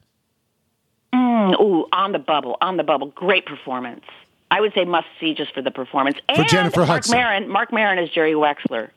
Mm, 1.12 1.60
ooh, 1.60 1.88
on 1.92 2.12
the 2.12 2.20
bubble, 2.20 2.56
on 2.62 2.78
the 2.78 2.84
bubble. 2.84 3.08
Great 3.08 3.48
performance. 3.48 4.06
I 4.52 4.62
would 4.62 4.74
say 4.74 4.86
must 4.86 5.08
see 5.20 5.34
just 5.34 5.54
for 5.56 5.62
the 5.64 5.72
performance. 5.72 6.18
For 6.36 6.42
and 6.42 6.50
Jennifer 6.50 6.82
Mark 6.82 6.90
Hudson. 6.90 7.18
Maron. 7.18 7.50
Marc 7.50 7.74
Maron 7.74 7.98
is 7.98 8.10
Jerry 8.10 8.34
Wexler. 8.34 8.90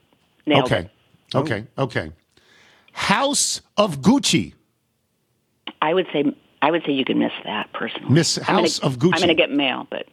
Nailed 0.47 0.65
Okay. 0.65 0.81
it. 0.81 1.37
Okay. 1.37 1.65
Okay. 1.79 2.13
House 2.93 3.61
of 3.77 4.01
Gucci. 4.01 4.53
I 5.81 5.95
would 5.95 6.07
say 6.13 6.25
I 6.61 6.71
would 6.71 6.83
say 6.85 6.93
you 6.93 7.05
can 7.05 7.19
miss 7.19 7.33
that 7.45 7.73
personally. 7.73 8.13
Miss 8.13 8.39
I'm 8.39 8.45
gonna- 8.45 8.61
House 8.63 8.79
of 8.81 8.99
Gucci. 8.99 9.15
I'm 9.15 9.19
going 9.21 9.29
to 9.29 9.35
get 9.35 9.51
mail, 9.51 9.87
but 9.91 10.07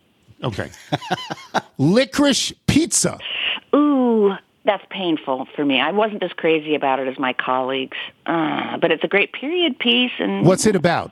Okay. 0.43 0.69
Licorice 1.77 2.53
pizza. 2.67 3.19
Ooh, 3.75 4.33
that's 4.65 4.83
painful 4.89 5.47
for 5.55 5.65
me. 5.65 5.79
I 5.79 5.91
wasn't 5.91 6.23
as 6.23 6.31
crazy 6.33 6.75
about 6.75 6.99
it 6.99 7.07
as 7.07 7.19
my 7.19 7.33
colleagues, 7.33 7.97
uh, 8.25 8.77
but 8.77 8.91
it's 8.91 9.03
a 9.03 9.07
great 9.07 9.33
period 9.33 9.77
piece, 9.79 10.11
and 10.19 10.45
What's 10.45 10.65
it 10.65 10.75
about? 10.75 11.11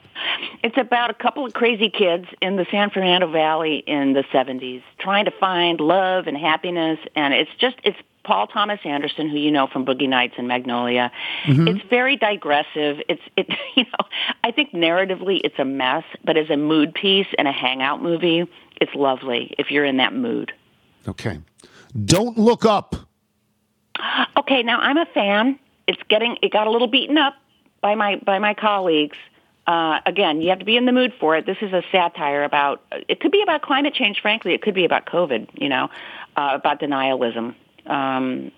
it's 0.63 0.77
about 0.77 1.09
a 1.09 1.13
couple 1.13 1.45
of 1.45 1.53
crazy 1.53 1.89
kids 1.89 2.25
in 2.41 2.55
the 2.55 2.65
San 2.71 2.89
Fernando 2.89 3.29
Valley 3.29 3.83
in 3.85 4.13
the 4.13 4.23
'70s 4.33 4.81
trying 4.99 5.25
to 5.25 5.31
find 5.31 5.79
love 5.79 6.27
and 6.27 6.37
happiness, 6.37 6.99
and 7.15 7.33
it's 7.33 7.51
just 7.59 7.75
it's 7.83 7.97
Paul 8.27 8.45
Thomas 8.47 8.81
Anderson, 8.83 9.29
who 9.29 9.37
you 9.37 9.49
know 9.49 9.67
from 9.67 9.85
Boogie 9.85 10.09
Nights 10.09 10.35
and 10.37 10.49
Magnolia. 10.49 11.13
It's 11.65 11.89
very 11.89 12.17
digressive. 12.17 13.01
It's 13.07 13.21
it 13.37 13.47
you 13.75 13.85
know 13.85 14.05
I 14.43 14.51
think 14.51 14.73
narratively 14.73 15.39
it's 15.45 15.57
a 15.57 15.63
mess, 15.63 16.03
but 16.25 16.35
as 16.35 16.49
a 16.49 16.57
mood 16.57 16.93
piece 16.93 17.27
and 17.37 17.47
a 17.47 17.53
hangout 17.53 18.03
movie, 18.03 18.45
it's 18.81 18.93
lovely 18.93 19.55
if 19.57 19.71
you're 19.71 19.85
in 19.85 19.97
that 19.97 20.13
mood. 20.13 20.51
Okay. 21.07 21.39
Don't 22.05 22.37
look 22.37 22.65
up. 22.65 22.97
Okay, 24.35 24.61
now 24.61 24.79
I'm 24.81 24.97
a 24.97 25.05
fan. 25.05 25.57
It's 25.87 26.01
getting 26.09 26.37
it 26.41 26.51
got 26.51 26.67
a 26.67 26.69
little 26.69 26.89
beaten 26.89 27.17
up 27.17 27.35
by 27.79 27.95
my 27.95 28.17
by 28.17 28.39
my 28.39 28.53
colleagues. 28.53 29.17
Uh, 29.65 29.99
again, 30.05 30.41
you 30.41 30.49
have 30.49 30.59
to 30.59 30.65
be 30.65 30.75
in 30.75 30.85
the 30.85 30.91
mood 30.91 31.13
for 31.17 31.37
it. 31.37 31.45
This 31.45 31.57
is 31.61 31.71
a 31.71 31.81
satire 31.93 32.43
about. 32.43 32.81
It 33.07 33.21
could 33.21 33.31
be 33.31 33.41
about 33.41 33.61
climate 33.61 33.93
change. 33.93 34.19
Frankly, 34.21 34.53
it 34.53 34.61
could 34.61 34.75
be 34.75 34.83
about 34.83 35.05
COVID. 35.05 35.47
You 35.53 35.69
know, 35.69 35.89
uh, 36.35 36.51
about 36.53 36.81
denialism. 36.81 37.55
Um, 37.89 38.51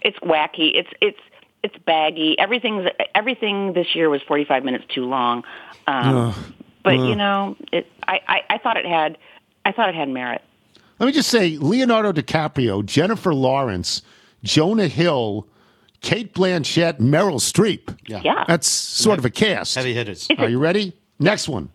it's 0.00 0.18
wacky. 0.18 0.72
It's 0.74 0.88
it's 1.00 1.18
it's 1.62 1.76
baggy. 1.86 2.38
Everything's 2.38 2.88
everything 3.14 3.72
this 3.72 3.94
year 3.94 4.10
was 4.10 4.20
45 4.22 4.64
minutes 4.64 4.84
too 4.92 5.04
long. 5.04 5.44
Um, 5.86 6.34
but 6.82 6.96
you 6.96 7.14
know, 7.14 7.56
it. 7.72 7.86
I, 8.06 8.20
I 8.28 8.40
I 8.54 8.58
thought 8.58 8.76
it 8.76 8.86
had. 8.86 9.18
I 9.64 9.72
thought 9.72 9.88
it 9.88 9.94
had 9.94 10.08
merit. 10.08 10.42
Let 10.98 11.06
me 11.06 11.12
just 11.12 11.28
say 11.30 11.56
Leonardo 11.58 12.12
DiCaprio, 12.12 12.84
Jennifer 12.84 13.32
Lawrence, 13.34 14.02
Jonah 14.44 14.88
Hill, 14.88 15.46
Cate 16.00 16.34
Blanchett, 16.34 16.98
Meryl 17.00 17.40
Streep. 17.40 17.96
Yeah. 18.06 18.44
That's 18.46 18.68
sort 18.68 19.18
of 19.18 19.24
a 19.24 19.30
cast. 19.30 19.74
Heavy 19.74 19.94
hitters. 19.94 20.28
Are 20.38 20.48
you 20.48 20.58
ready? 20.58 20.96
Next 21.18 21.48
one. 21.48 21.70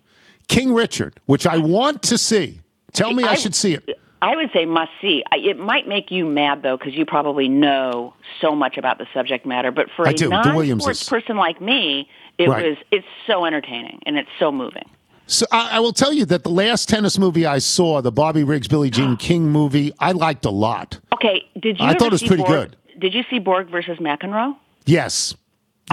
King 0.48 0.74
Richard, 0.74 1.20
which 1.26 1.46
I 1.48 1.58
want 1.58 2.04
to 2.04 2.18
see. 2.18 2.62
Tell 2.94 3.14
me 3.14 3.24
I, 3.24 3.32
I- 3.32 3.36
should 3.36 3.56
see 3.56 3.74
it. 3.74 4.00
I 4.22 4.36
would 4.36 4.50
say 4.52 4.66
must 4.66 4.92
see. 5.02 5.24
It 5.32 5.60
might 5.60 5.88
make 5.88 6.10
you 6.12 6.26
mad 6.26 6.64
though, 6.64 6.78
because 6.78 6.96
you 6.96 7.06
probably 7.06 7.48
know 7.48 8.14
so 8.42 8.56
much 8.56 8.78
about 8.78 8.98
the 8.98 9.06
subject 9.14 9.46
matter. 9.46 9.72
But 9.72 9.88
for 9.96 10.08
I 10.08 10.12
a 10.12 10.14
do. 10.14 10.30
Non-sports 10.30 11.08
person 11.08 11.38
like 11.38 11.62
me, 11.62 12.10
it 12.38 12.50
Right. 12.50 12.66
was 12.70 12.78
it's 12.92 13.06
so 13.28 13.46
entertaining 13.46 14.00
and 14.06 14.18
it's 14.18 14.30
so 14.40 14.52
moving. 14.52 14.90
So 15.28 15.46
I, 15.52 15.72
I 15.74 15.80
will 15.82 15.92
tell 15.94 16.14
you 16.14 16.26
that 16.26 16.44
the 16.44 16.50
last 16.50 16.88
tennis 16.88 17.20
movie 17.20 17.46
I 17.46 17.58
saw, 17.60 18.02
the 18.02 18.12
Bobby 18.14 18.44
Riggs, 18.44 18.68
Billie 18.68 18.90
Jean 18.90 19.18
King 19.28 19.50
movie, 19.50 19.92
I 20.00 20.14
liked 20.14 20.46
a 20.46 20.50
lot. 20.52 21.00
Okay, 21.14 21.44
did 21.60 21.80
you? 21.80 21.86
I 21.86 21.94
thought 21.94 22.08
it 22.08 22.12
was 22.14 22.24
pretty 22.24 22.44
Borg? 22.44 22.72
good. 22.72 22.78
Did 23.00 23.14
you 23.14 23.24
see 23.30 23.40
Borg 23.40 23.70
versus 23.70 23.98
McEnroe? 24.00 24.56
Yes. 24.86 25.36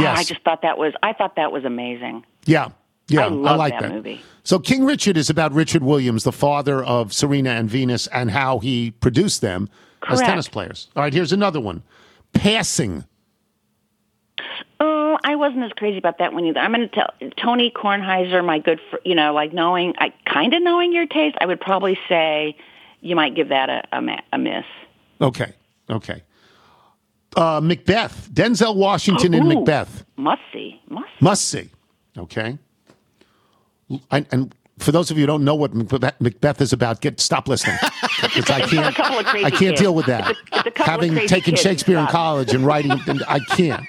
Yes. 0.00 0.16
Ah, 0.16 0.20
I 0.20 0.24
just 0.24 0.40
thought 0.42 0.62
that 0.62 0.78
was 0.78 0.92
I 1.02 1.12
thought 1.12 1.36
that 1.36 1.52
was 1.52 1.64
amazing. 1.64 2.24
Yeah. 2.46 2.68
Yeah, 3.08 3.26
I 3.26 3.28
love 3.28 3.58
like 3.58 3.74
that 3.74 3.82
that, 3.82 3.92
movie. 3.92 4.22
So 4.44 4.58
King 4.58 4.84
Richard 4.84 5.16
is 5.16 5.30
about 5.30 5.52
Richard 5.52 5.82
Williams, 5.82 6.24
the 6.24 6.32
father 6.32 6.82
of 6.84 7.12
Serena 7.12 7.50
and 7.50 7.68
Venus, 7.68 8.06
and 8.08 8.30
how 8.30 8.58
he 8.58 8.92
produced 8.92 9.40
them 9.40 9.68
as 10.08 10.20
tennis 10.20 10.48
players. 10.48 10.88
All 10.96 11.02
right, 11.02 11.12
here's 11.12 11.32
another 11.32 11.60
one. 11.60 11.82
Passing. 12.32 13.04
Oh, 14.80 15.18
I 15.24 15.36
wasn't 15.36 15.64
as 15.64 15.72
crazy 15.72 15.98
about 15.98 16.18
that 16.18 16.32
one 16.32 16.44
either. 16.44 16.60
I'm 16.60 16.72
going 16.72 16.88
to 16.88 16.94
tell 16.94 17.10
Tony 17.36 17.70
Kornheiser, 17.70 18.44
my 18.44 18.58
good, 18.58 18.80
fr- 18.90 18.96
you 19.04 19.14
know, 19.14 19.32
like 19.32 19.52
knowing, 19.52 19.94
I 19.98 20.12
kind 20.26 20.52
of 20.52 20.62
knowing 20.62 20.92
your 20.92 21.06
taste. 21.06 21.36
I 21.40 21.46
would 21.46 21.60
probably 21.60 21.98
say 22.08 22.56
you 23.00 23.16
might 23.16 23.34
give 23.34 23.50
that 23.50 23.70
a, 23.70 23.82
a, 23.92 24.22
a 24.32 24.38
miss. 24.38 24.64
Okay. 25.20 25.52
Okay. 25.88 26.22
Uh, 27.36 27.60
Macbeth. 27.62 28.28
Denzel 28.32 28.76
Washington 28.76 29.34
in 29.34 29.44
Ooh. 29.44 29.54
Macbeth. 29.54 30.04
Must 30.16 30.42
see, 30.52 30.80
must. 30.88 31.08
See. 31.08 31.24
Must 31.24 31.48
see. 31.48 31.70
Okay. 32.18 32.58
And, 34.10 34.26
and 34.32 34.54
for 34.78 34.92
those 34.92 35.10
of 35.10 35.16
you 35.18 35.22
who 35.22 35.26
don't 35.26 35.44
know 35.44 35.54
what 35.54 35.74
Macbeth 35.74 36.20
Macbeth 36.20 36.60
is 36.60 36.72
about, 36.72 37.00
get 37.00 37.20
stop 37.20 37.48
listening 37.48 37.76
because 38.22 38.50
I 38.50 38.60
can't. 38.66 38.94
couple 38.94 39.18
of 39.20 39.26
crazy 39.26 39.44
I 39.46 39.50
can't 39.50 39.60
kids. 39.60 39.80
deal 39.80 39.94
with 39.94 40.06
that. 40.06 40.30
It's 40.30 40.38
a- 40.38 40.42
it's 40.58 40.66
a 40.66 40.70
couple 40.70 40.82
of 40.82 40.86
Having 41.00 41.12
crazy 41.12 41.28
taken 41.28 41.50
kids. 41.52 41.62
Shakespeare 41.62 41.98
in 41.98 42.06
college 42.06 42.54
and 42.54 42.64
writing, 42.66 42.92
I 43.28 43.38
can't. 43.50 43.84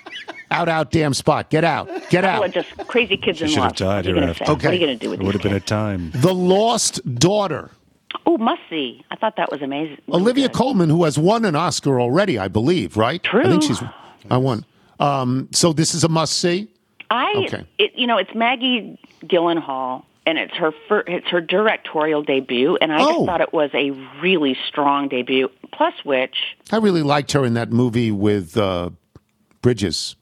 Out, 0.51 0.69
out, 0.69 0.91
damn 0.91 1.13
spot. 1.15 1.49
Get 1.49 1.63
out. 1.63 1.89
Get 2.11 2.23
out. 2.23 2.49
just 2.51 2.69
crazy 2.87 3.17
kids 3.17 3.41
in 3.41 3.47
should 3.47 3.57
love. 3.57 3.71
have 3.71 3.75
died 3.77 4.05
what 4.05 4.05
are 4.05 4.09
you 4.09 4.15
hereafter. 4.21 4.43
Okay. 4.43 4.51
What 4.53 4.65
are 4.65 4.73
you 4.73 4.85
going 4.85 4.99
to 4.99 5.03
do 5.05 5.09
with 5.09 5.19
It 5.19 5.23
would 5.25 5.33
have 5.33 5.41
been 5.43 5.53
a 5.55 5.59
time. 5.59 6.11
The 6.13 6.33
Lost 6.35 7.01
Daughter. 7.15 7.71
Oh, 8.27 8.37
must 8.37 8.61
see. 8.69 9.03
I 9.11 9.15
thought 9.15 9.35
that 9.37 9.51
was 9.51 9.61
amazing. 9.63 9.97
Olivia 10.09 10.47
Good. 10.47 10.55
Colman, 10.55 10.89
who 10.89 11.03
has 11.03 11.17
won 11.17 11.45
an 11.45 11.55
Oscar 11.55 11.99
already, 11.99 12.37
I 12.37 12.47
believe, 12.47 12.95
right? 12.95 13.19
I 13.25 13.27
True. 13.27 13.43
think 13.43 13.63
she's. 13.63 13.81
I 14.29 14.37
won. 14.37 14.65
Um, 14.99 15.49
so 15.51 15.73
this 15.73 15.93
is 15.95 16.03
a 16.03 16.09
must 16.09 16.37
see. 16.39 16.67
I, 17.09 17.33
Okay. 17.47 17.65
it, 17.77 17.91
you 17.95 18.07
know, 18.07 18.17
it's 18.17 18.33
Maggie 18.33 18.99
Gyllenhaal, 19.23 20.03
and 20.25 20.37
it's 20.37 20.53
her 20.55 20.71
fir- 20.87 21.03
it's 21.07 21.27
her 21.29 21.41
directorial 21.41 22.23
debut, 22.23 22.77
and 22.81 22.91
I 22.91 23.01
Oh. 23.01 23.11
just 23.13 23.25
thought 23.25 23.41
it 23.41 23.53
was 23.53 23.69
a 23.73 23.91
really 24.21 24.57
strong 24.67 25.07
debut. 25.07 25.49
Plus, 25.71 25.93
which 26.03 26.35
I 26.71 26.77
really 26.77 27.03
liked 27.03 27.31
her 27.33 27.45
in 27.45 27.53
that 27.55 27.71
movie 27.71 28.11
with 28.11 28.57
uh, 28.57 28.89
Bridges. 29.61 30.15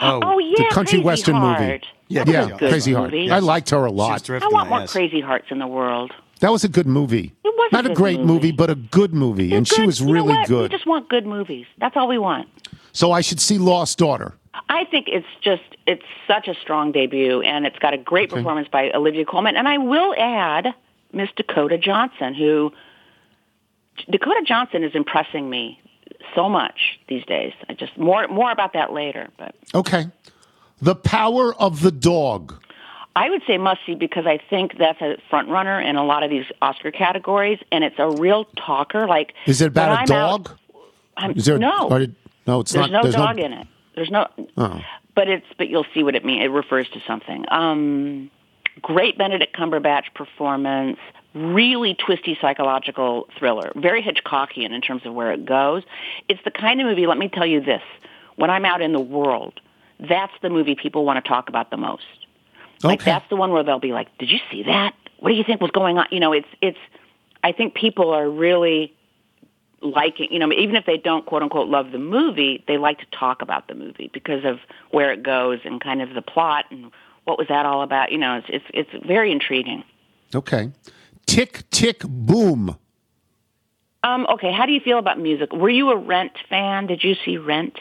oh, 0.00 0.38
yeah, 0.38 0.54
the 0.68 0.74
country 0.74 0.98
Crazy 0.98 1.04
western 1.04 1.34
Heart. 1.36 1.60
movie. 1.60 1.80
Yeah, 2.08 2.24
That 2.24 2.48
Yeah, 2.50 2.56
Crazy 2.58 2.92
Heart. 2.92 3.12
movie. 3.12 3.30
I 3.30 3.38
liked 3.38 3.70
her 3.70 3.84
a 3.84 3.90
lot. 3.90 4.22
drifting 4.22 4.50
I 4.50 4.52
want 4.54 4.68
more 4.68 4.80
ass. 4.82 4.92
Crazy 4.92 5.20
Hearts 5.20 5.46
in 5.50 5.58
the 5.58 5.66
world. 5.66 6.12
That 6.40 6.52
was 6.52 6.62
a 6.64 6.68
good 6.68 6.86
movie. 6.86 7.32
It 7.44 7.54
was 7.56 7.72
Not 7.72 7.86
a 7.86 7.88
good 7.88 7.96
great 7.96 8.20
movie. 8.20 8.32
movie. 8.32 8.52
but 8.52 8.68
a 8.70 8.74
good 8.74 9.14
movie, 9.14 9.48
They're 9.48 9.58
and 9.58 9.66
she 9.68 9.76
good. 9.76 9.86
was 9.86 10.00
You 10.00 10.06
know 10.08 10.12
really 10.12 10.36
good. 10.46 10.70
We 10.70 10.76
just 10.76 10.86
want 10.86 11.08
good 11.08 11.26
movies. 11.26 11.66
That's 11.78 11.96
all 11.96 12.08
we 12.08 12.18
want. 12.18 12.48
So 12.94 13.12
I 13.12 13.20
should 13.20 13.40
see 13.40 13.58
Lost 13.58 13.98
Daughter. 13.98 14.32
I 14.68 14.84
think 14.84 15.08
it's 15.08 15.26
just 15.42 15.62
it's 15.86 16.04
such 16.26 16.48
a 16.48 16.54
strong 16.54 16.92
debut, 16.92 17.42
and 17.42 17.66
it's 17.66 17.78
got 17.78 17.92
a 17.92 17.98
great 17.98 18.30
performance 18.30 18.68
by 18.68 18.90
Olivia 18.92 19.24
Colman. 19.26 19.56
And 19.56 19.68
I 19.68 19.78
will 19.78 20.14
add 20.16 20.68
Miss 21.12 21.28
Dakota 21.36 21.76
Johnson, 21.76 22.34
who 22.34 22.72
Dakota 24.08 24.42
Johnson 24.46 24.82
is 24.84 24.94
impressing 24.94 25.50
me 25.50 25.80
so 26.34 26.48
much 26.48 26.98
these 27.08 27.24
days. 27.26 27.52
I 27.68 27.74
just 27.74 27.98
more 27.98 28.26
more 28.28 28.50
about 28.50 28.72
that 28.72 28.92
later, 28.92 29.28
but 29.36 29.54
Okay. 29.74 30.06
The 30.80 30.94
Power 30.94 31.54
of 31.54 31.82
the 31.82 31.92
Dog. 31.92 32.54
I 33.16 33.30
would 33.30 33.42
say 33.46 33.58
must 33.58 33.80
see 33.86 33.94
because 33.94 34.26
I 34.26 34.38
think 34.50 34.76
that's 34.76 35.00
a 35.00 35.16
front 35.30 35.48
runner 35.48 35.80
in 35.80 35.96
a 35.96 36.04
lot 36.04 36.22
of 36.24 36.30
these 36.30 36.46
Oscar 36.62 36.90
categories, 36.90 37.58
and 37.70 37.84
it's 37.84 37.98
a 37.98 38.10
real 38.10 38.44
talker. 38.56 39.06
Like 39.06 39.34
Is 39.46 39.60
it 39.60 39.68
about 39.68 39.90
a 39.90 40.00
I'm 40.00 40.06
dog? 40.06 40.50
Out, 41.16 41.36
Is 41.36 41.44
there? 41.44 41.58
no, 41.58 41.88
no, 42.46 42.60
it's 42.60 42.72
there's 42.72 42.90
not. 42.90 43.04
no 43.04 43.10
dog 43.10 43.38
in 43.38 43.52
it. 43.52 43.66
There's 43.94 44.10
no. 44.10 44.26
Oh. 44.56 44.80
But 45.14 45.28
it's 45.28 45.46
but 45.56 45.68
you'll 45.68 45.86
see 45.94 46.02
what 46.02 46.14
it 46.14 46.24
means. 46.24 46.44
It 46.44 46.48
refers 46.48 46.88
to 46.90 47.00
something. 47.06 47.44
Um, 47.50 48.30
great 48.82 49.16
Benedict 49.16 49.56
Cumberbatch 49.56 50.12
performance. 50.14 50.98
Really 51.34 51.94
twisty 51.94 52.36
psychological 52.40 53.28
thriller. 53.38 53.72
Very 53.74 54.02
Hitchcockian 54.02 54.72
in 54.72 54.80
terms 54.80 55.02
of 55.04 55.14
where 55.14 55.32
it 55.32 55.44
goes. 55.44 55.82
It's 56.28 56.40
the 56.44 56.50
kind 56.50 56.80
of 56.80 56.86
movie. 56.86 57.06
Let 57.06 57.18
me 57.18 57.28
tell 57.28 57.46
you 57.46 57.60
this: 57.60 57.82
when 58.36 58.50
I'm 58.50 58.64
out 58.64 58.80
in 58.80 58.92
the 58.92 59.00
world, 59.00 59.60
that's 59.98 60.32
the 60.42 60.50
movie 60.50 60.74
people 60.74 61.04
want 61.04 61.22
to 61.24 61.28
talk 61.28 61.48
about 61.48 61.70
the 61.70 61.76
most. 61.76 62.04
Like 62.82 63.00
Okay. 63.00 63.10
that's 63.10 63.28
the 63.30 63.36
one 63.36 63.52
where 63.52 63.62
they'll 63.62 63.78
be 63.80 63.92
like, 63.92 64.16
"Did 64.18 64.30
you 64.30 64.38
see 64.50 64.64
that? 64.64 64.94
What 65.18 65.30
do 65.30 65.34
you 65.36 65.44
think 65.44 65.60
was 65.60 65.70
going 65.70 65.98
on?" 65.98 66.06
You 66.10 66.20
know, 66.20 66.32
it's 66.32 66.48
it's. 66.60 66.78
I 67.42 67.52
think 67.52 67.74
people 67.74 68.10
are 68.10 68.28
really 68.28 68.92
liking, 69.84 70.32
you 70.32 70.38
know, 70.38 70.50
even 70.52 70.76
if 70.76 70.86
they 70.86 70.96
don't 70.96 71.26
quote 71.26 71.42
unquote 71.42 71.68
love 71.68 71.92
the 71.92 71.98
movie, 71.98 72.64
they 72.66 72.78
like 72.78 72.98
to 72.98 73.06
talk 73.16 73.42
about 73.42 73.68
the 73.68 73.74
movie 73.74 74.10
because 74.12 74.44
of 74.44 74.58
where 74.90 75.12
it 75.12 75.22
goes 75.22 75.60
and 75.64 75.80
kind 75.80 76.02
of 76.02 76.14
the 76.14 76.22
plot 76.22 76.64
and 76.70 76.90
what 77.24 77.38
was 77.38 77.48
that 77.48 77.66
all 77.66 77.82
about. 77.82 78.10
You 78.10 78.18
know, 78.18 78.36
it's 78.38 78.46
it's, 78.48 78.90
it's 78.92 79.06
very 79.06 79.30
intriguing. 79.30 79.84
Okay. 80.34 80.72
Tick, 81.26 81.68
tick, 81.70 82.00
boom. 82.00 82.76
Um, 84.02 84.26
okay, 84.26 84.52
how 84.52 84.66
do 84.66 84.72
you 84.72 84.80
feel 84.80 84.98
about 84.98 85.18
music? 85.18 85.52
Were 85.52 85.70
you 85.70 85.90
a 85.90 85.96
Rent 85.96 86.32
fan? 86.50 86.86
Did 86.86 87.02
you 87.02 87.14
see 87.24 87.38
Rent? 87.38 87.78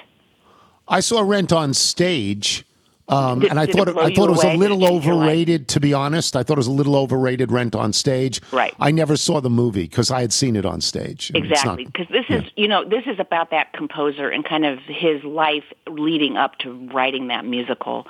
I 0.87 1.01
saw 1.01 1.21
Rent 1.21 1.51
on 1.51 1.73
stage, 1.73 2.65
um, 3.09 3.39
Did- 3.41 3.49
and 3.51 3.59
I 3.59 3.65
thought 3.65 3.87
it 3.89 3.95
it, 3.95 3.97
I 3.97 4.13
thought 4.13 4.29
it 4.29 4.31
was 4.31 4.43
a 4.43 4.55
little 4.55 4.79
Did 4.79 4.85
it 4.85 4.89
change 4.91 5.05
your 5.05 5.15
life? 5.15 5.23
overrated. 5.27 5.67
To 5.69 5.79
be 5.79 5.93
honest, 5.93 6.35
I 6.35 6.43
thought 6.43 6.53
it 6.53 6.57
was 6.57 6.67
a 6.67 6.71
little 6.71 6.95
overrated. 6.95 7.51
Rent 7.51 7.75
on 7.75 7.91
stage. 7.93 8.41
Right. 8.51 8.73
I 8.79 8.91
never 8.91 9.17
saw 9.17 9.41
the 9.41 9.49
movie 9.49 9.83
because 9.83 10.09
I 10.11 10.21
had 10.21 10.31
seen 10.33 10.55
it 10.55 10.65
on 10.65 10.79
stage. 10.81 11.31
and 11.35 11.45
it's 11.45 11.63
not- 11.65 11.79
Exactly, 11.79 11.85
because 11.85 12.07
this 12.09 12.25
is 12.29 12.49
you 12.55 12.67
know 12.67 12.83
this 12.83 13.03
is 13.05 13.19
about 13.19 13.51
that 13.51 13.73
composer 13.73 14.29
and 14.29 14.45
kind 14.45 14.65
of 14.65 14.79
his 14.87 15.23
life 15.23 15.65
leading 15.89 16.37
up 16.37 16.57
to 16.59 16.71
writing 16.93 17.27
that 17.27 17.45
musical. 17.45 18.07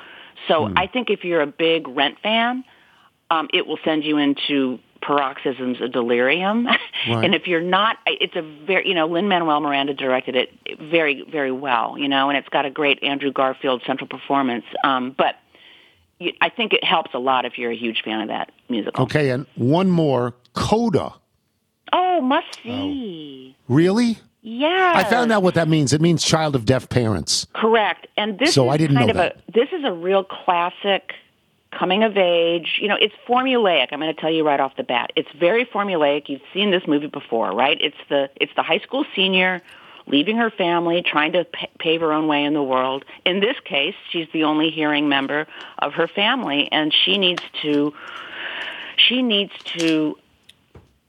So 0.47 0.67
Hmm. 0.67 0.77
I 0.77 0.87
think 0.87 1.09
if 1.09 1.23
you're 1.23 1.41
a 1.41 1.47
big 1.47 1.87
Rent 1.87 2.17
fan, 2.21 2.63
um, 3.31 3.49
it 3.53 3.65
will 3.65 3.79
send 3.83 4.03
you 4.03 4.17
into 4.17 4.77
paroxysms 5.05 5.81
of 5.81 5.91
delirium. 5.91 6.67
Right. 7.05 7.25
and 7.25 7.35
if 7.35 7.47
you're 7.47 7.59
not, 7.59 7.97
it's 8.07 8.35
a 8.37 8.41
very 8.65 8.87
you 8.87 8.93
know 8.93 9.07
Lin 9.07 9.27
Manuel 9.27 9.59
Miranda 9.59 9.93
directed 9.93 10.37
it 10.37 10.49
very 10.79 11.25
very 11.29 11.51
well, 11.51 11.97
you 11.97 12.07
know, 12.07 12.29
and 12.29 12.37
it's 12.37 12.47
got 12.47 12.65
a 12.65 12.69
great 12.69 13.03
Andrew 13.03 13.29
Garfield 13.33 13.81
central 13.85 14.07
performance. 14.07 14.63
Um, 14.85 15.13
but 15.17 15.35
you, 16.19 16.31
I 16.39 16.47
think 16.47 16.71
it 16.71 16.81
helps 16.81 17.13
a 17.13 17.17
lot 17.19 17.43
if 17.43 17.57
you're 17.57 17.71
a 17.71 17.75
huge 17.75 18.03
fan 18.05 18.21
of 18.21 18.29
that 18.29 18.53
musical. 18.69 19.03
Okay, 19.03 19.31
and 19.31 19.45
one 19.55 19.89
more. 19.89 20.33
Coda. 20.53 21.13
Oh, 21.91 22.21
must 22.21 22.59
see. 22.63 23.57
Really? 23.67 24.17
Yeah. 24.41 24.93
I 24.95 25.03
found 25.03 25.31
out 25.33 25.43
what 25.43 25.55
that 25.55 25.67
means. 25.67 25.91
It 25.93 25.99
means 26.01 26.23
child 26.23 26.55
of 26.55 26.63
deaf 26.65 26.87
parents. 26.89 27.47
Correct. 27.53 28.07
And 28.17 28.39
this 28.39 28.53
So 28.53 28.65
is 28.67 28.73
I 28.73 28.77
didn't 28.77 28.95
kind 28.97 29.07
know 29.07 29.11
of 29.11 29.17
that. 29.17 29.37
a 29.47 29.51
this 29.51 29.69
is 29.73 29.83
a 29.85 29.91
real 29.91 30.23
classic 30.23 31.11
coming 31.77 32.03
of 32.03 32.17
age. 32.17 32.79
You 32.81 32.87
know, 32.87 32.97
it's 32.99 33.15
formulaic. 33.27 33.87
I'm 33.91 33.99
going 33.99 34.13
to 34.13 34.19
tell 34.19 34.31
you 34.31 34.45
right 34.45 34.59
off 34.59 34.75
the 34.75 34.83
bat. 34.83 35.11
It's 35.15 35.29
very 35.39 35.65
formulaic. 35.65 36.29
You've 36.29 36.41
seen 36.53 36.71
this 36.71 36.83
movie 36.87 37.07
before, 37.07 37.51
right? 37.51 37.77
It's 37.79 37.97
the 38.09 38.29
it's 38.35 38.53
the 38.55 38.63
high 38.63 38.79
school 38.79 39.05
senior 39.15 39.61
leaving 40.05 40.37
her 40.37 40.49
family, 40.49 41.01
trying 41.01 41.33
to 41.33 41.45
pa 41.45 41.67
pave 41.79 42.01
her 42.01 42.11
own 42.11 42.27
way 42.27 42.43
in 42.43 42.53
the 42.53 42.63
world. 42.63 43.05
In 43.25 43.39
this 43.39 43.55
case, 43.63 43.95
she's 44.11 44.27
the 44.33 44.43
only 44.43 44.69
hearing 44.69 45.09
member 45.09 45.47
of 45.79 45.93
her 45.93 46.07
family 46.07 46.69
and 46.71 46.93
she 46.93 47.17
needs 47.17 47.43
to 47.61 47.93
she 48.97 49.21
needs 49.21 49.51
to 49.77 50.17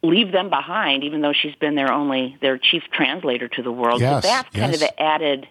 leave 0.02 0.32
them 0.32 0.50
behind 0.50 1.02
even 1.02 1.22
though 1.22 1.32
she's 1.32 1.54
been 1.56 1.74
their 1.74 1.90
only 1.92 2.36
their 2.40 2.58
chief 2.58 2.82
translator 2.92 3.48
to 3.48 3.62
the 3.62 3.72
world. 3.72 4.00
Yes, 4.00 4.22
so 4.22 4.28
that's 4.28 4.50
kind 4.50 4.74
of 4.74 4.80
the 4.80 5.00
added 5.00 5.48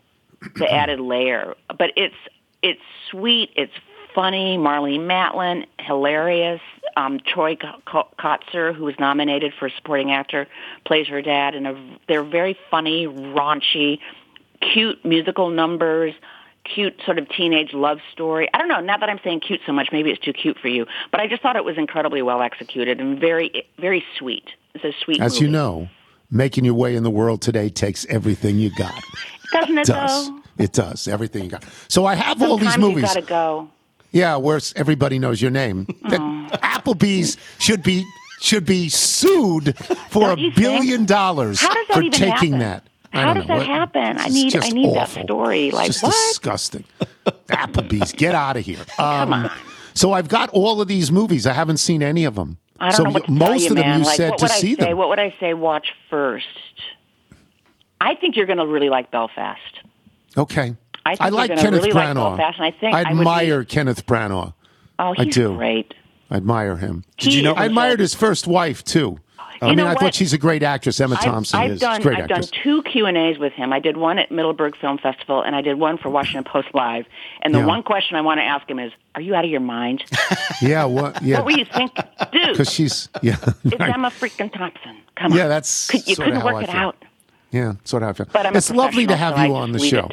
the 0.55 0.72
added 0.72 0.99
layer. 0.99 1.55
But 1.68 1.91
it's 1.95 2.16
it's 2.61 2.82
sweet, 3.09 3.51
it's 3.55 3.74
funny. 4.16 4.57
Marlee 4.57 4.99
Matlin, 4.99 5.66
hilarious. 5.80 6.61
Um, 6.95 7.20
Troy 7.20 7.55
Ko- 7.55 7.82
Ko- 7.86 8.07
Kotsur, 8.20 8.76
who 8.76 8.84
was 8.84 8.95
nominated 8.99 9.53
for 9.57 9.70
supporting 9.70 10.11
actor, 10.11 10.47
plays 10.86 11.07
her 11.07 11.22
dad, 11.22 11.55
and 11.55 11.97
they're 12.07 12.24
very 12.24 12.57
funny, 12.70 13.07
raunchy, 13.07 13.99
cute 14.74 15.03
musical 15.03 15.49
numbers. 15.49 16.14
Cute 16.76 16.97
sort 17.03 17.20
of 17.20 17.28
teenage 17.28 17.74
love 17.74 17.97
story. 18.14 18.47
I 18.53 18.57
don't 18.57 18.70
know. 18.70 18.80
Now 18.80 18.95
that 18.97 19.09
I'm 19.09 19.20
saying 19.22 19.41
cute 19.41 19.59
so 19.66 19.74
much, 19.74 19.89
maybe 19.91 20.11
it's 20.11 20.22
too 20.22 20.32
cute 20.32 20.57
for 20.57 20.70
you. 20.70 20.86
But 21.11 21.20
I 21.20 21.28
just 21.28 21.41
thought 21.41 21.57
it 21.57 21.66
was 21.66 21.78
incredibly 21.78 22.22
well 22.22 22.41
executed 22.41 23.01
and 23.01 23.20
very, 23.20 23.68
very 23.80 24.01
sweet. 24.18 24.45
It's 24.74 24.86
a 24.86 24.93
sweet. 25.03 25.20
As 25.20 25.34
movie. 25.34 25.45
you 25.45 25.51
know, 25.51 25.89
making 26.32 26.64
your 26.64 26.76
way 26.76 26.95
in 26.95 27.03
the 27.03 27.09
world 27.09 27.41
today 27.41 27.68
takes 27.68 28.05
everything 28.05 28.59
you 28.59 28.70
got. 28.78 28.93
doesn't 29.51 29.78
it 29.78 29.88
does. 29.88 30.30
though? 30.30 30.39
It 30.57 30.72
does 30.72 31.05
everything 31.09 31.43
you 31.43 31.49
got. 31.49 31.66
So 31.89 32.05
I 32.05 32.16
have 32.16 32.41
all 32.41 32.55
these 32.57 32.72
Sometimes 32.72 32.82
you 32.82 32.89
movies. 32.95 33.14
got 33.14 33.20
to 33.20 33.28
go. 33.28 33.70
Yeah, 34.14 34.38
where 34.38 34.59
everybody 34.78 35.20
knows 35.20 35.41
your 35.41 35.51
name. 35.51 35.88
That 36.09 36.61
Applebee's 36.61 37.36
should 37.59 37.82
be 37.84 38.05
should 38.39 38.66
be 38.66 38.89
sued 38.89 39.76
for 40.09 40.24
a 40.32 40.36
Don't 40.36 40.38
think? 40.38 40.55
billion 40.55 41.05
dollars 41.05 41.59
that 41.61 41.86
for 41.91 42.01
taking 42.03 42.53
happen? 42.53 42.59
that. 42.59 42.84
How 43.11 43.34
does 43.34 43.47
know. 43.47 43.57
that 43.59 43.66
happen? 43.68 44.18
I 44.20 44.28
need- 44.28 44.55
I 44.55 44.70
need 44.70 44.93
that 44.95 45.03
awful. 45.03 45.24
story. 45.24 45.68
It's 45.68 45.76
Like, 45.76 45.88
just 45.88 46.03
what? 46.03 46.11
disgusting. 46.30 46.84
Applebee's, 47.47 48.11
get 48.11 48.36
out 48.36 48.57
of 48.57 48.66
here. 48.66 48.80
Um, 48.99 49.30
Come 49.30 49.34
on. 49.34 49.51
So 49.95 50.11
I've 50.14 50.28
got 50.28 50.49
all 50.49 50.82
of 50.82 50.88
these 50.88 51.11
movies. 51.11 51.45
I 51.47 51.53
haven't 51.53 51.78
seen 51.78 52.01
any 52.03 52.26
of 52.26 52.36
them. 52.36 52.57
I 52.80 52.89
don't 52.89 52.97
so 52.97 53.03
know 53.03 53.11
what 53.11 53.26
to 53.26 53.32
most 53.32 53.39
tell 53.39 53.59
you, 53.61 53.68
of 53.70 53.76
them 53.78 53.86
man. 53.88 53.99
you 53.99 54.05
like, 54.05 54.18
said 54.18 54.30
what 54.32 54.39
to 54.39 54.45
I 54.45 54.49
see 54.49 54.76
say? 54.76 54.86
them. 54.86 54.97
What 54.97 55.09
would 55.09 55.20
I 55.20 55.34
say? 55.39 55.53
Watch 55.53 55.93
first. 56.09 56.47
I 58.01 58.16
think 58.16 58.36
you're 58.36 58.45
going 58.47 58.57
to 58.59 58.68
really 58.68 58.89
like 58.89 59.09
Belfast. 59.11 59.61
Okay. 60.36 60.76
I 61.06 61.16
think 61.16 61.22
you're 61.22 61.32
like 61.32 61.56
Kenneth 61.58 61.84
really 61.84 61.91
Branagh. 61.91 62.34
And 62.39 62.64
I 62.66 62.72
think 62.72 62.95
I 62.95 62.99
I 63.01 63.12
would 63.14 63.20
admire 63.20 63.64
Kenneth 63.64 64.06
Branagh. 64.06 64.54
Oh, 64.99 65.14
I 65.18 65.24
he's 65.26 65.34
do. 65.36 65.56
great. 65.56 65.93
I 66.32 66.38
admire 66.38 66.78
him. 66.78 67.04
Did 67.18 67.34
you 67.34 67.41
know- 67.43 67.54
I 67.54 67.66
admired 67.66 67.99
his 67.99 68.14
first 68.14 68.47
wife 68.47 68.84
too. 68.84 69.20
I 69.62 69.68
You 69.68 69.76
mean, 69.78 69.86
know 69.86 69.88
I 69.88 69.95
thought 69.95 70.14
she's 70.14 70.34
a 70.34 70.38
great 70.38 70.62
actress. 70.62 70.99
Emma 70.99 71.16
I've, 71.16 71.24
Thompson 71.24 71.58
I've 71.60 71.72
is 71.72 71.80
done 71.80 72.01
great 72.01 72.18
I've 72.18 72.24
actress. 72.24 72.49
done 72.51 72.60
two 72.64 72.84
Q 72.84 73.06
and 73.06 73.16
A's 73.18 73.38
with 73.39 73.54
him. 73.54 73.72
I 73.72 73.80
did 73.80 73.95
one 73.95 74.20
at 74.20 74.30
Middleburg 74.30 74.76
Film 74.76 74.97
Festival, 74.97 75.41
and 75.41 75.56
I 75.56 75.62
did 75.62 75.80
one 75.80 75.97
for 75.97 76.10
Washington 76.10 76.43
Post 76.43 76.68
Live. 76.74 77.06
And 77.43 77.54
the 77.56 77.60
Yeah. 77.60 77.66
one 77.68 77.82
question 77.82 78.18
I 78.18 78.22
want 78.22 78.39
to 78.39 78.43
ask 78.43 78.70
him 78.70 78.78
is, 78.78 78.91
"Are 79.16 79.22
you 79.22 79.36
out 79.36 79.45
of 79.45 79.51
your 79.51 79.62
mind? 79.62 80.04
yeah, 80.62 80.84
what? 80.84 81.22
Yeah, 81.24 81.38
What 81.38 81.45
were 81.45 81.51
you 81.51 81.64
thinking, 81.66 82.04
dude? 82.34 82.51
because 82.51 82.74
she's 82.74 83.08
yeah. 83.22 83.38
It's 83.64 83.76
right. 83.80 83.93
Emma 83.93 84.10
freaking 84.10 84.51
Thompson. 84.51 84.97
Come 85.16 85.32
on. 85.32 85.38
Yeah, 85.38 85.47
that's 85.47 85.88
Could, 85.88 86.08
you 86.08 86.16
couldn't 86.18 86.43
work 86.43 86.56
I 86.56 86.64
it 86.64 86.68
feel. 86.72 86.76
out. 86.76 86.95
Yeah, 87.51 87.74
sort 87.86 88.04
of 88.04 88.08
how 88.08 88.10
I 88.10 88.14
feel. 88.14 88.28
But 88.34 88.45
I'm 88.47 88.56
it's 88.58 88.70
lovely 88.72 89.08
to 89.08 89.16
have 89.16 89.36
so 89.38 89.43
you 89.43 89.54
I 89.54 89.60
on 89.62 89.72
the 89.72 89.80
show. 89.80 90.10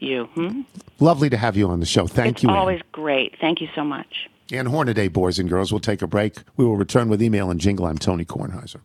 Leave 0.00 0.20
it 0.20 0.34
to 0.34 0.38
you. 0.38 0.48
Hmm? 0.48 0.60
Lovely 1.00 1.30
to 1.30 1.36
have 1.36 1.56
you 1.56 1.68
on 1.68 1.80
the 1.80 1.86
show. 1.86 2.06
Thank 2.06 2.36
it's 2.36 2.42
you, 2.42 2.50
Ann. 2.50 2.56
always 2.56 2.80
great. 2.92 3.36
Thank 3.40 3.60
you 3.60 3.68
so 3.74 3.84
much. 3.84 4.28
Ann 4.50 4.66
Hornaday, 4.66 5.08
boys 5.08 5.38
and 5.38 5.48
girls. 5.48 5.72
We'll 5.72 5.80
take 5.80 6.00
a 6.00 6.06
break. 6.06 6.36
We 6.56 6.64
will 6.64 6.76
return 6.76 7.08
with 7.08 7.22
email 7.22 7.50
and 7.50 7.60
jingle. 7.60 7.86
I'm 7.86 7.98
Tony 7.98 8.24
Kornheiser. 8.24 8.80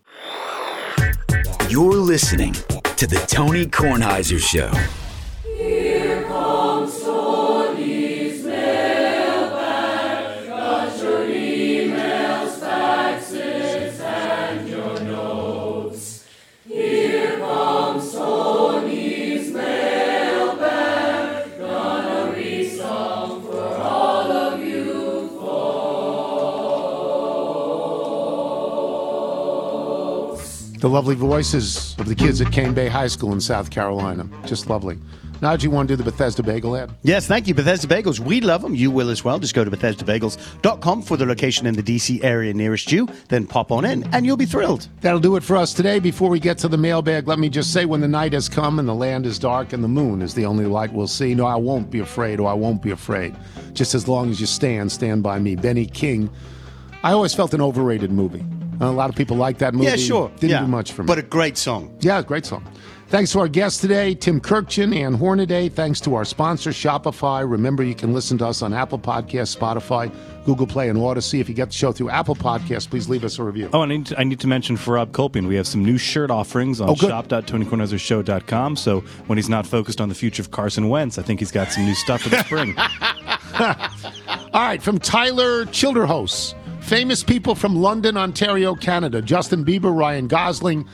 You're 1.70 1.94
listening 1.94 2.54
to 2.54 3.08
the 3.08 3.24
Tony 3.28 3.66
Kornheiser 3.66 4.40
Show. 4.40 4.72
The 30.84 30.90
lovely 30.90 31.16
voices 31.16 31.96
of 31.98 32.10
the 32.10 32.14
kids 32.14 32.42
at 32.42 32.52
Cane 32.52 32.74
Bay 32.74 32.90
High 32.90 33.08
School 33.08 33.32
in 33.32 33.40
South 33.40 33.70
Carolina. 33.72 34.28
Just 34.46 34.70
lovely. 34.70 35.00
Now, 35.42 35.56
do 35.56 35.64
you 35.64 35.72
want 35.72 35.88
to 35.88 35.96
do 35.96 36.04
the 36.04 36.12
Bethesda 36.12 36.44
Bagel 36.44 36.76
ad? 36.76 36.92
Yes, 37.04 37.26
thank 37.26 37.48
you, 37.48 37.54
Bethesda 37.54 37.88
Bagels. 37.88 38.20
We 38.20 38.42
love 38.42 38.62
them. 38.62 38.76
You 38.76 38.92
will 38.92 39.10
as 39.10 39.24
well. 39.24 39.40
Just 39.40 39.56
go 39.56 39.64
to 39.64 39.72
BethesdaBagels.com 39.72 41.02
for 41.04 41.16
the 41.16 41.26
location 41.26 41.68
in 41.68 41.76
the 41.76 41.82
DC 41.82 42.22
area 42.22 42.54
nearest 42.54 42.92
you. 42.92 43.08
Then 43.30 43.48
pop 43.48 43.72
on 43.72 43.86
in, 43.86 44.04
and 44.14 44.26
you'll 44.26 44.36
be 44.36 44.46
thrilled. 44.46 44.90
That'll 45.00 45.22
do 45.22 45.38
it 45.38 45.44
for 45.44 45.56
us 45.56 45.74
today. 45.74 46.00
Before 46.00 46.30
we 46.30 46.42
get 46.42 46.58
to 46.58 46.68
the 46.68 46.78
mailbag, 46.78 47.30
let 47.30 47.40
me 47.40 47.48
just 47.48 47.72
say 47.72 47.86
when 47.86 48.02
the 48.02 48.08
night 48.10 48.34
has 48.34 48.50
come 48.50 48.78
and 48.78 48.86
the 48.86 48.94
land 48.94 49.26
is 49.26 49.40
dark 49.40 49.72
and 49.72 49.82
the 49.82 49.88
moon 49.88 50.22
is 50.22 50.34
the 50.34 50.46
only 50.46 50.66
light 50.66 50.92
we'll 50.92 51.08
see, 51.08 51.34
no, 51.34 51.46
I 51.46 51.56
won't 51.56 51.92
be 51.92 52.00
afraid 52.02 52.42
or 52.42 52.50
I 52.50 52.56
won't 52.56 52.82
be 52.82 52.92
afraid. 52.92 53.34
Just 53.72 53.96
as 53.96 54.10
long 54.10 54.30
as 54.32 54.42
you 54.42 54.48
stand, 54.48 54.92
stand 54.92 55.24
by 55.24 55.40
me. 55.40 55.56
Benny 55.56 55.86
King. 55.86 56.30
I 57.04 57.14
always 57.14 57.34
felt 57.34 57.54
an 57.54 57.62
overrated 57.62 58.12
movie. 58.12 58.44
A 58.88 58.92
lot 58.92 59.10
of 59.10 59.16
people 59.16 59.38
like 59.38 59.58
that 59.60 59.74
movie. 59.74 59.86
Yeah, 59.86 59.96
sure. 59.96 60.30
Didn't 60.36 60.50
yeah. 60.50 60.62
do 60.62 60.68
much 60.68 60.92
for 60.92 61.04
me. 61.04 61.08
But 61.08 61.20
a 61.20 61.24
great 61.24 61.58
song. 61.58 61.96
Yeah, 62.02 62.22
great 62.22 62.46
song. 62.46 62.64
Thanks 63.14 63.32
to 63.34 63.40
our 63.42 63.48
guests 63.48 63.80
today, 63.80 64.16
Tim 64.16 64.42
Kurkjian 64.42 64.96
and 64.96 65.16
Hornaday. 65.16 65.70
Thanks 65.70 66.02
to 66.02 66.16
our 66.16 66.26
sponsor, 66.26 66.72
Shopify. 66.72 67.48
Remember, 67.48 67.84
you 67.84 67.94
can 67.94 68.12
listen 68.12 68.40
to 68.40 68.48
us 68.48 68.64
on 68.64 68.74
Apple 68.74 68.98
Podcasts, 68.98 69.56
Spotify, 69.56 70.12
Google 70.46 70.66
Play, 70.66 70.90
and 70.90 70.98
Audacy. 70.98 71.40
If 71.40 71.48
you 71.48 71.54
get 71.54 71.68
the 71.68 71.76
show 71.76 71.92
through 71.92 72.10
Apple 72.10 72.34
Podcasts, 72.34 72.90
please 72.90 73.08
leave 73.08 73.24
us 73.24 73.38
a 73.38 73.44
review. 73.44 73.70
Oh, 73.72 73.84
and 73.84 73.92
I 73.92 73.98
need, 73.98 74.06
to, 74.08 74.20
I 74.20 74.24
need 74.24 74.40
to 74.40 74.48
mention 74.48 74.78
for 74.78 74.96
Rob 74.96 75.12
Colpian, 75.12 75.48
we 75.48 75.56
have 75.58 75.68
some 75.68 75.86
new 75.86 76.00
shirt 76.00 76.32
offerings 76.32 76.82
on 76.82 76.90
Oh, 76.90 76.96
good. 76.96 77.12
So 78.80 79.02
when 79.28 79.38
he's 79.38 79.50
not 79.50 79.68
focused 79.68 80.02
on 80.02 80.10
the 80.10 80.16
future 80.16 80.42
of 80.42 80.50
Carson 80.50 80.90
Wentz, 80.90 81.20
I 81.20 81.22
think 81.22 81.40
he's 81.40 81.52
got 81.52 81.72
some 81.72 81.86
new 81.86 81.94
stuff 81.94 82.24
for 82.24 82.30
the 82.30 82.44
spring. 82.44 82.76
All 84.54 84.62
right, 84.62 84.82
from 84.82 84.98
Tyler 84.98 85.66
Childerhos. 85.66 86.56
Famous 86.84 87.24
people 87.24 87.56
from 87.56 87.78
London, 87.78 88.18
Ontario, 88.18 88.76
Canada. 88.76 89.22
Justin 89.22 89.64
Bieber, 89.64 89.96
Ryan 89.96 90.28
Gosling, 90.28 90.86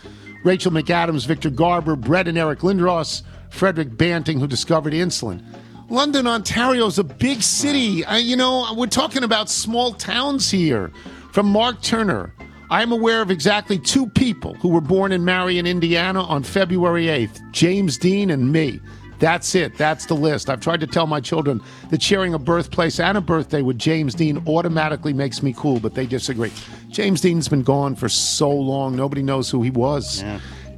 Rachel 0.44 0.72
McAdams, 0.72 1.26
Victor 1.26 1.50
Garber, 1.50 1.96
Brett 1.96 2.28
and 2.28 2.38
Eric 2.38 2.60
Lindros, 2.60 3.24
Frederick 3.50 3.98
Banting, 3.98 4.40
who 4.40 4.46
discovered 4.46 4.94
insulin. 4.94 5.44
London, 5.90 6.28
Ontario 6.28 6.86
is 6.86 7.00
a 7.00 7.04
big 7.04 7.42
city. 7.42 8.06
I, 8.06 8.20
you 8.20 8.38
know, 8.38 8.72
we're 8.78 8.86
talking 8.86 9.24
about 9.24 9.50
small 9.50 9.94
towns 9.94 10.52
here. 10.52 10.92
From 11.34 11.48
Mark 11.48 11.82
Turner. 11.82 12.34
I 12.70 12.84
am 12.84 12.92
aware 12.92 13.24
of 13.24 13.32
exactly 13.32 13.80
two 13.80 14.06
people 14.06 14.54
who 14.56 14.70
were 14.70 14.82
born 14.82 15.12
in 15.12 15.26
Marion, 15.26 15.66
Indiana 15.66 16.22
on 16.22 16.44
February 16.44 17.06
8th 17.06 17.52
James 17.52 17.98
Dean 17.98 18.30
and 18.30 18.52
me. 18.52 18.80
That's 19.20 19.54
it. 19.56 19.78
That's 19.78 20.06
the 20.06 20.14
list. 20.16 20.50
I've 20.50 20.62
tried 20.62 20.80
to 20.80 20.88
tell 20.88 21.08
my 21.08 21.20
children 21.20 21.62
that 21.90 22.02
sharing 22.02 22.34
a 22.34 22.40
birthplace 22.40 23.00
and 23.00 23.18
a 23.18 23.22
birthday 23.22 23.62
with 23.62 23.78
James 23.78 24.16
Dean 24.16 24.42
automatically 24.48 25.14
makes 25.14 25.44
me 25.44 25.54
cool, 25.54 25.80
but 25.80 25.94
they 25.94 26.06
disagree. 26.06 26.52
James 26.90 27.22
Dean's 27.22 27.48
been 27.48 27.64
gone 27.64 27.96
for 27.96 28.10
so 28.10 28.50
long, 28.50 28.96
nobody 28.96 29.22
knows 29.22 29.50
who 29.50 29.62
he 29.62 29.72
was. 29.72 30.24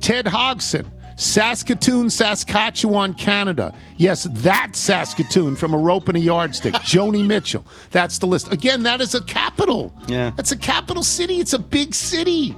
Ted 0.02 0.26
Hogson, 0.26 0.88
Saskatoon, 1.18 2.10
Saskatchewan, 2.10 3.14
Canada. 3.14 3.74
Yes, 3.98 4.24
that 4.32 4.76
Saskatoon 4.76 5.56
from 5.56 5.74
a 5.74 5.78
rope 5.78 6.08
and 6.08 6.18
a 6.18 6.20
yardstick. 6.20 6.74
Joni 6.82 7.26
Mitchell. 7.26 7.64
That's 7.92 8.18
the 8.18 8.26
list. 8.26 8.52
Again, 8.52 8.82
that 8.84 9.02
is 9.02 9.14
a 9.14 9.22
capital. 9.24 9.94
Yeah. 10.08 10.32
That's 10.36 10.52
a 10.52 10.58
capital 10.58 11.04
city. 11.04 11.40
It's 11.40 11.54
a 11.54 11.60
big 11.60 11.94
city. 11.94 12.56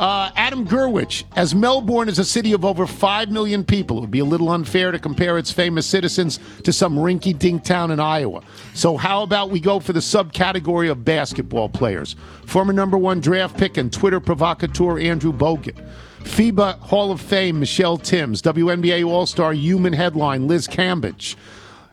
Uh, 0.00 0.30
Adam 0.34 0.66
Gerwich, 0.66 1.24
as 1.36 1.54
Melbourne 1.54 2.08
is 2.08 2.18
a 2.18 2.24
city 2.24 2.52
of 2.52 2.64
over 2.64 2.86
5 2.86 3.30
million 3.30 3.64
people, 3.64 3.98
it 3.98 4.00
would 4.00 4.10
be 4.10 4.18
a 4.18 4.24
little 4.24 4.50
unfair 4.50 4.90
to 4.90 4.98
compare 4.98 5.38
its 5.38 5.52
famous 5.52 5.86
citizens 5.86 6.40
to 6.64 6.72
some 6.72 6.96
rinky 6.96 7.38
dink 7.38 7.62
town 7.62 7.90
in 7.90 8.00
Iowa. 8.00 8.42
So, 8.74 8.96
how 8.96 9.22
about 9.22 9.50
we 9.50 9.60
go 9.60 9.78
for 9.78 9.92
the 9.92 10.00
subcategory 10.00 10.90
of 10.90 11.04
basketball 11.04 11.68
players? 11.68 12.16
Former 12.46 12.72
number 12.72 12.98
one 12.98 13.20
draft 13.20 13.56
pick 13.56 13.76
and 13.76 13.92
Twitter 13.92 14.18
provocateur 14.18 14.98
Andrew 14.98 15.32
Bogut. 15.32 15.76
FIBA 16.24 16.78
Hall 16.80 17.12
of 17.12 17.20
Fame 17.20 17.60
Michelle 17.60 17.98
Timms. 17.98 18.42
WNBA 18.42 19.06
All 19.06 19.26
Star 19.26 19.52
Human 19.52 19.92
Headline 19.92 20.48
Liz 20.48 20.66
Cambage. 20.66 21.36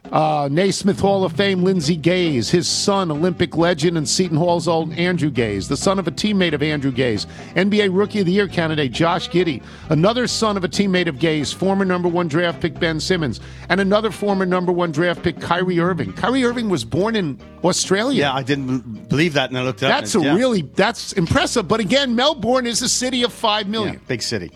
Uh, 0.10 0.50
Naismith 0.52 1.00
Hall 1.00 1.24
of 1.24 1.32
Fame 1.34 1.64
Lindsey 1.64 1.96
Gaze, 1.96 2.50
his 2.50 2.68
son, 2.68 3.12
Olympic 3.12 3.56
legend 3.56 3.98
and 3.98 4.10
Seton 4.10 4.36
Hall's 4.36 4.68
old 4.68 4.92
Andrew 4.94 5.30
Gaze, 5.30 5.70
the 5.70 5.78
son 5.78 6.00
of 6.00 6.08
a 6.08 6.12
teammate 6.12 6.54
of 6.54 6.62
Andrew 6.62 6.92
Gaze, 6.92 7.28
NBA 7.56 7.96
Rookie 7.96 8.20
of 8.20 8.26
the 8.26 8.32
Year 8.34 8.48
candidate 8.48 8.92
Josh 8.92 9.30
Giddey, 9.30 9.64
another 9.90 10.28
son 10.28 10.58
of 10.58 10.66
a 10.66 10.68
teammate 10.68 11.08
of 11.08 11.20
Gaze, 11.20 11.54
former 11.54 11.86
number 11.86 12.10
one 12.10 12.28
draft 12.28 12.60
pick 12.60 12.78
Ben 12.78 13.00
Simmons, 13.00 13.40
and 13.70 13.80
another 13.80 14.12
former 14.12 14.46
number 14.46 14.72
one 14.72 14.92
draft 14.92 15.24
pick 15.24 15.40
Kyrie 15.40 15.80
Irving. 15.80 16.12
Kyrie 16.14 16.44
Irving 16.44 16.68
was 16.68 16.84
born 16.84 17.16
in 17.16 17.40
Australia. 17.64 18.20
Yeah, 18.20 18.34
I 18.34 18.44
didn't 18.44 19.08
believe 19.08 19.34
that, 19.34 19.50
and 19.50 19.58
I 19.58 19.62
looked 19.64 19.82
it 19.82 19.86
up. 19.86 20.00
That's 20.02 20.16
and 20.16 20.26
yeah. 20.26 20.36
really 20.36 20.64
that's 20.64 21.14
impressive. 21.14 21.68
But 21.70 21.80
again, 21.80 22.16
Melbourne 22.16 22.66
is 22.66 22.82
a 22.82 22.90
city 22.90 23.24
of 23.24 23.32
five 23.32 23.68
million. 23.68 23.94
Yeah, 23.94 24.00
big 24.08 24.24
city. 24.24 24.52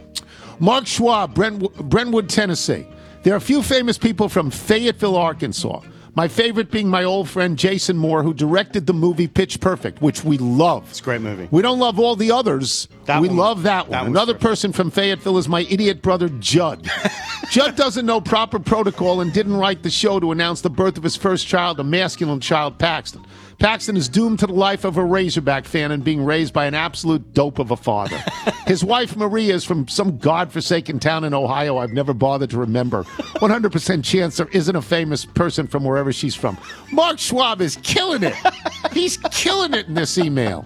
Mark 0.59 0.87
Schwab, 0.87 1.33
Brentwood, 1.33 1.75
Brentwood, 1.89 2.29
Tennessee. 2.29 2.87
There 3.26 3.34
are 3.34 3.38
a 3.38 3.41
few 3.41 3.63
famous 3.63 3.97
people 3.97 4.30
from 4.30 4.51
Fayetteville, 4.51 5.15
Arkansas. 5.15 5.80
My 6.13 6.28
favorite 6.28 6.69
being 6.69 6.88
my 6.91 7.03
old 7.03 7.28
friend 7.28 7.57
Jason 7.57 7.97
Moore, 7.97 8.21
who 8.21 8.36
directed 8.36 8.86
the 8.86 8.93
movie 8.93 9.28
Pitch 9.28 9.59
Perfect, 9.59 9.99
which 9.99 10.23
we 10.23 10.38
love. 10.38 10.88
It's 10.91 10.99
a 10.99 11.03
great 11.03 11.21
movie. 11.21 11.47
We 11.49 11.63
don't 11.63 11.80
love 11.80 11.99
all 11.99 12.15
the 12.15 12.32
others. 12.32 12.88
That 13.05 13.23
we 13.23 13.28
one- 13.30 13.38
love 13.38 13.63
that 13.63 13.86
one. 13.88 13.91
that 13.93 14.01
one's 14.03 14.11
Another 14.11 14.34
terrific. 14.34 14.47
person 14.47 14.73
from 14.73 14.91
Fayetteville 14.91 15.39
is 15.39 15.49
my 15.49 15.61
idiot 15.71 16.03
brother 16.03 16.30
Judd. 16.39 16.88
Judd 17.49 17.76
doesn't 17.76 18.05
know 18.05 18.21
proper 18.21 18.59
protocol 18.59 19.21
and 19.21 19.34
didn't 19.34 19.57
write 19.57 19.82
the 19.82 19.89
show 19.89 20.19
to 20.19 20.32
announce 20.32 20.61
the 20.61 20.69
birth 20.69 20.95
of 20.95 21.03
his 21.03 21.15
first 21.15 21.47
child, 21.47 21.80
a 21.80 21.84
masculine 21.84 22.39
child, 22.39 22.78
Paxton. 22.78 23.26
Paxton 23.60 23.95
is 23.95 24.10
doomed 24.10 24.39
to 24.39 24.47
the 24.47 24.53
life 24.53 24.84
of 24.84 24.97
a 24.97 25.03
Razorback 25.03 25.66
fan 25.66 25.91
and 25.91 26.03
being 26.03 26.24
raised 26.24 26.53
by 26.53 26.66
an 26.66 26.74
absolute 26.74 27.34
dope 27.34 27.60
of 27.60 27.72
a 27.72 27.78
father. 27.78 28.22
His 28.68 28.84
wife, 28.84 29.16
Maria, 29.16 29.53
is 29.56 29.64
from 29.64 29.88
some 29.88 30.18
godforsaken 30.18 30.99
town 30.99 31.24
in 31.24 31.34
Ohio 31.34 31.78
I've 31.78 31.93
never 31.93 32.14
bothered 32.14 32.49
to 32.51 32.58
remember. 32.58 33.03
100% 33.03 34.03
chance 34.03 34.38
there 34.38 34.49
isn't 34.49 34.76
a 34.76 34.82
famous 34.82 35.26
person 35.26 35.68
from 35.68 35.84
wherever 35.84 36.12
she's 36.12 36.36
from. 36.36 36.58
Mark 36.91 37.20
Schwab 37.20 37.62
is 37.62 37.78
killing 37.84 38.24
it. 38.24 38.36
He's 38.91 39.18
killing 39.32 39.74
it 39.74 39.88
in 39.88 39.93
this 39.93 40.18
email. 40.18 40.66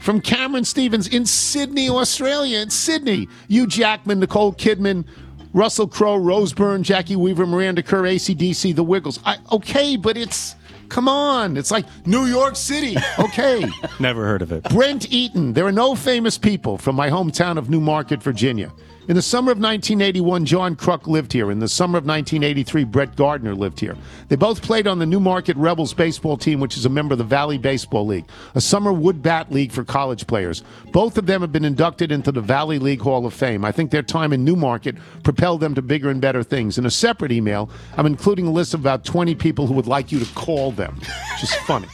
From 0.00 0.20
Cameron 0.20 0.64
Stevens 0.64 1.08
in 1.08 1.26
Sydney, 1.26 1.88
Australia. 1.88 2.60
In 2.60 2.70
Sydney, 2.70 3.28
Hugh 3.48 3.66
Jackman, 3.66 4.20
Nicole 4.20 4.52
Kidman, 4.52 5.04
Russell 5.52 5.86
Crowe, 5.86 6.16
Rose 6.16 6.52
Byrne, 6.52 6.82
Jacki 6.82 7.14
Weaver, 7.14 7.46
Miranda 7.46 7.82
Kerr, 7.82 8.02
ACDC, 8.02 8.74
The 8.74 8.82
Wiggles. 8.82 9.20
I, 9.24 9.36
okay, 9.52 9.96
but 9.96 10.16
it's 10.16 10.54
come 10.92 11.08
on. 11.08 11.56
It's 11.56 11.70
like 11.70 11.86
New 12.06 12.26
York 12.26 12.54
City. 12.54 12.96
Okay. 13.18 13.64
Never 13.98 14.26
heard 14.26 14.42
of 14.42 14.52
it. 14.52 14.62
Brent 14.64 15.10
Eaton. 15.10 15.54
There 15.54 15.66
are 15.66 15.72
no 15.72 15.94
famous 15.94 16.36
people 16.36 16.76
from 16.76 16.94
my 16.94 17.08
hometown 17.08 17.56
of 17.56 17.70
Newmarket, 17.70 18.22
Virginia. 18.22 18.70
In 19.08 19.16
the 19.16 19.22
summer 19.22 19.50
of 19.50 19.58
1981, 19.58 20.44
John 20.44 20.76
Kruk 20.76 21.08
lived 21.08 21.32
here. 21.32 21.50
In 21.50 21.58
the 21.58 21.68
summer 21.68 21.98
of 21.98 22.06
1983, 22.06 22.84
Brett 22.84 23.16
Gardner 23.16 23.52
lived 23.52 23.80
here. 23.80 23.96
They 24.28 24.36
both 24.36 24.62
played 24.62 24.86
on 24.86 25.00
the 25.00 25.06
Newmarket 25.06 25.56
Rebels 25.56 25.92
baseball 25.92 26.36
team, 26.36 26.60
which 26.60 26.76
is 26.76 26.86
a 26.86 26.88
member 26.88 27.14
of 27.14 27.18
the 27.18 27.24
Valley 27.24 27.58
Baseball 27.58 28.06
League, 28.06 28.26
a 28.54 28.60
summer 28.60 28.92
wood 28.92 29.20
bat 29.20 29.50
league 29.50 29.72
for 29.72 29.82
college 29.82 30.28
players. 30.28 30.62
Both 30.92 31.18
of 31.18 31.26
them 31.26 31.40
have 31.40 31.50
been 31.50 31.64
inducted 31.64 32.12
into 32.12 32.30
the 32.30 32.40
Valley 32.40 32.78
League 32.78 33.00
Hall 33.00 33.26
of 33.26 33.34
Fame. 33.34 33.64
I 33.64 33.72
think 33.72 33.90
their 33.90 34.04
time 34.04 34.32
in 34.32 34.44
Newmarket 34.44 34.94
propelled 35.24 35.62
them 35.62 35.74
to 35.74 35.82
bigger 35.82 36.08
and 36.08 36.20
better 36.20 36.44
things. 36.44 36.78
In 36.78 36.86
a 36.86 36.90
separate 36.90 37.32
email, 37.32 37.70
I'm 37.96 38.06
including 38.06 38.46
a 38.46 38.52
list 38.52 38.72
of 38.72 38.80
about 38.80 39.04
20 39.04 39.34
people 39.34 39.66
who 39.66 39.74
would 39.74 39.88
like 39.88 40.12
you 40.12 40.20
to 40.20 40.34
call 40.34 40.70
them, 40.70 40.94
which 40.94 41.42
is 41.42 41.54
funny. 41.66 41.88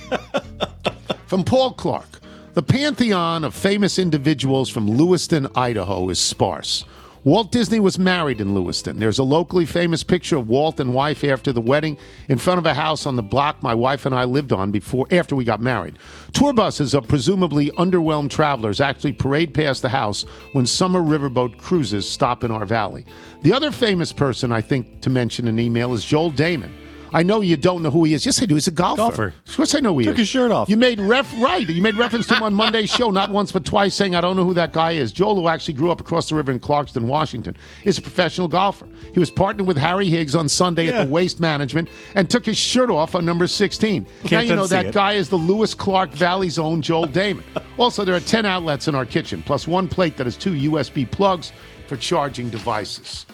From 1.26 1.42
Paul 1.42 1.72
Clark. 1.72 2.20
The 2.52 2.62
pantheon 2.62 3.44
of 3.44 3.54
famous 3.54 4.00
individuals 4.00 4.68
from 4.68 4.88
Lewiston, 4.88 5.46
Idaho 5.54 6.08
is 6.08 6.18
sparse. 6.18 6.84
Walt 7.24 7.50
Disney 7.50 7.80
was 7.80 7.98
married 7.98 8.40
in 8.40 8.54
Lewiston. 8.54 8.98
There's 8.98 9.18
a 9.18 9.24
locally 9.24 9.66
famous 9.66 10.04
picture 10.04 10.36
of 10.36 10.48
Walt 10.48 10.78
and 10.78 10.94
wife 10.94 11.24
after 11.24 11.52
the 11.52 11.60
wedding 11.60 11.98
in 12.28 12.38
front 12.38 12.58
of 12.58 12.66
a 12.66 12.74
house 12.74 13.06
on 13.06 13.16
the 13.16 13.22
block 13.22 13.60
my 13.62 13.74
wife 13.74 14.06
and 14.06 14.14
I 14.14 14.24
lived 14.24 14.52
on 14.52 14.70
before 14.70 15.06
after 15.10 15.34
we 15.34 15.44
got 15.44 15.60
married. 15.60 15.98
Tour 16.32 16.52
buses 16.52 16.94
of 16.94 17.08
presumably 17.08 17.70
underwhelmed 17.72 18.30
travelers 18.30 18.80
actually 18.80 19.12
parade 19.12 19.52
past 19.52 19.82
the 19.82 19.88
house 19.88 20.22
when 20.52 20.64
summer 20.64 21.00
riverboat 21.00 21.58
cruises 21.58 22.08
stop 22.08 22.44
in 22.44 22.52
our 22.52 22.64
valley. 22.64 23.04
The 23.42 23.52
other 23.52 23.72
famous 23.72 24.12
person 24.12 24.52
I 24.52 24.60
think 24.60 25.00
to 25.00 25.10
mention 25.10 25.48
in 25.48 25.58
email 25.58 25.94
is 25.94 26.04
Joel 26.04 26.30
Dahmen. 26.30 26.70
I 27.12 27.22
know 27.22 27.40
you 27.40 27.56
don't 27.56 27.82
know 27.82 27.90
who 27.90 28.04
he 28.04 28.14
is. 28.14 28.26
Yes, 28.26 28.42
I 28.42 28.46
do. 28.46 28.54
He's 28.54 28.66
a 28.68 28.70
golfer. 28.70 28.96
Golfer. 29.02 29.34
Of 29.46 29.56
course, 29.56 29.74
I 29.74 29.80
know 29.80 29.92
who 29.94 30.00
he 30.00 30.04
Took 30.06 30.14
is. 30.14 30.20
his 30.20 30.28
shirt 30.28 30.50
off. 30.50 30.68
You 30.68 30.76
made 30.76 31.00
ref 31.00 31.32
right. 31.40 31.66
You 31.68 31.80
made 31.82 31.96
reference 31.96 32.26
to 32.28 32.34
him 32.36 32.42
on 32.42 32.54
Monday's 32.54 32.90
show, 32.90 33.10
not 33.10 33.30
once 33.30 33.50
but 33.52 33.64
twice, 33.64 33.94
saying 33.94 34.14
I 34.14 34.20
don't 34.20 34.36
know 34.36 34.44
who 34.44 34.54
that 34.54 34.72
guy 34.72 34.92
is. 34.92 35.10
Joel, 35.12 35.36
who 35.36 35.48
actually 35.48 35.74
grew 35.74 35.90
up 35.90 36.00
across 36.00 36.28
the 36.28 36.34
river 36.34 36.52
in 36.52 36.60
Clarkston, 36.60 37.02
Washington, 37.04 37.56
is 37.84 37.96
a 37.98 38.02
professional 38.02 38.48
golfer. 38.48 38.86
He 39.14 39.18
was 39.20 39.30
partnered 39.30 39.66
with 39.66 39.76
Harry 39.78 40.08
Higgs 40.08 40.34
on 40.34 40.48
Sunday 40.48 40.86
Yeah. 40.86 40.92
at 41.00 41.06
the 41.06 41.10
Waste 41.12 41.40
Management 41.40 41.88
and 42.14 42.28
took 42.28 42.44
his 42.44 42.58
shirt 42.58 42.90
off 42.90 43.14
on 43.14 43.24
number 43.24 43.46
16. 43.46 44.02
now 44.24 44.28
Can't 44.28 44.46
you 44.46 44.54
know 44.56 44.66
that 44.66 44.86
it. 44.86 44.94
guy 44.94 45.12
is 45.14 45.28
the 45.28 45.36
Lewis 45.36 45.74
Clark 45.74 46.10
Valley's 46.12 46.58
own 46.58 46.82
Joel 46.82 47.06
Dahmen. 47.06 47.42
also, 47.78 48.04
there 48.04 48.14
are 48.14 48.20
10 48.20 48.44
outlets 48.44 48.86
in 48.88 48.94
our 48.94 49.06
kitchen, 49.06 49.42
plus 49.46 49.66
one 49.66 49.88
plate 49.88 50.16
that 50.18 50.26
has 50.26 50.36
two 50.36 50.52
USB 50.52 51.10
plugs 51.10 51.52
for 51.86 51.96
charging 51.96 52.50
devices. 52.50 53.24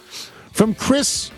From 0.53 0.73
Chris 0.73 1.31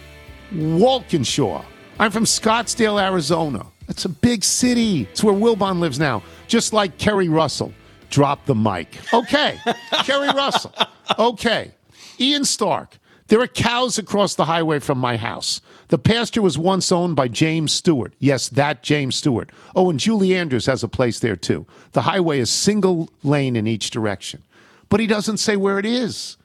Walkinshaw. 0.54 1.64
I'm 2.00 2.12
from 2.12 2.26
Scottsdale, 2.26 3.02
Arizona. 3.02 3.66
It's 3.88 4.06
a 4.06 4.10
big 4.10 4.44
city. 4.44 5.04
It's 5.04 5.24
where 5.24 5.34
Wilbon 5.34 5.80
lives 5.80 5.98
now. 6.00 6.22
Just 6.48 6.72
like 6.74 6.98
Keri 6.98 7.28
Russell. 7.28 7.74
Drop 8.10 8.46
the 8.46 8.56
mic. 8.56 8.88
Okay. 9.14 9.60
Keri 10.04 10.28
Russell. 10.28 10.74
Okay. 11.18 11.72
Ian 12.20 12.46
Stark. 12.46 12.98
There 13.28 13.42
are 13.42 13.48
cows 13.48 13.98
across 13.98 14.36
the 14.36 14.46
highway 14.46 14.80
from 14.80 15.00
my 15.00 15.18
house. 15.18 15.60
The 15.90 15.98
pasture 15.98 16.42
was 16.42 16.58
once 16.58 16.92
owned 16.92 17.16
by 17.16 17.28
James 17.28 17.74
Stewart. 17.74 18.14
Yes, 18.20 18.48
that 18.50 18.84
James 18.84 19.16
Stewart. 19.16 19.50
Oh, 19.76 19.90
and 19.90 20.00
Julie 20.00 20.36
Andrews 20.36 20.66
has 20.68 20.84
a 20.84 20.88
place 20.88 21.20
there 21.20 21.36
too. 21.36 21.66
The 21.94 22.04
highway 22.04 22.40
is 22.40 22.50
single 22.50 23.10
lane 23.24 23.56
in 23.56 23.68
each 23.68 23.90
direction. 23.90 24.44
But 24.90 25.00
he 25.00 25.08
doesn't 25.08 25.38
say 25.38 25.58
where 25.58 25.80
it 25.80 25.86
is. 25.86 26.38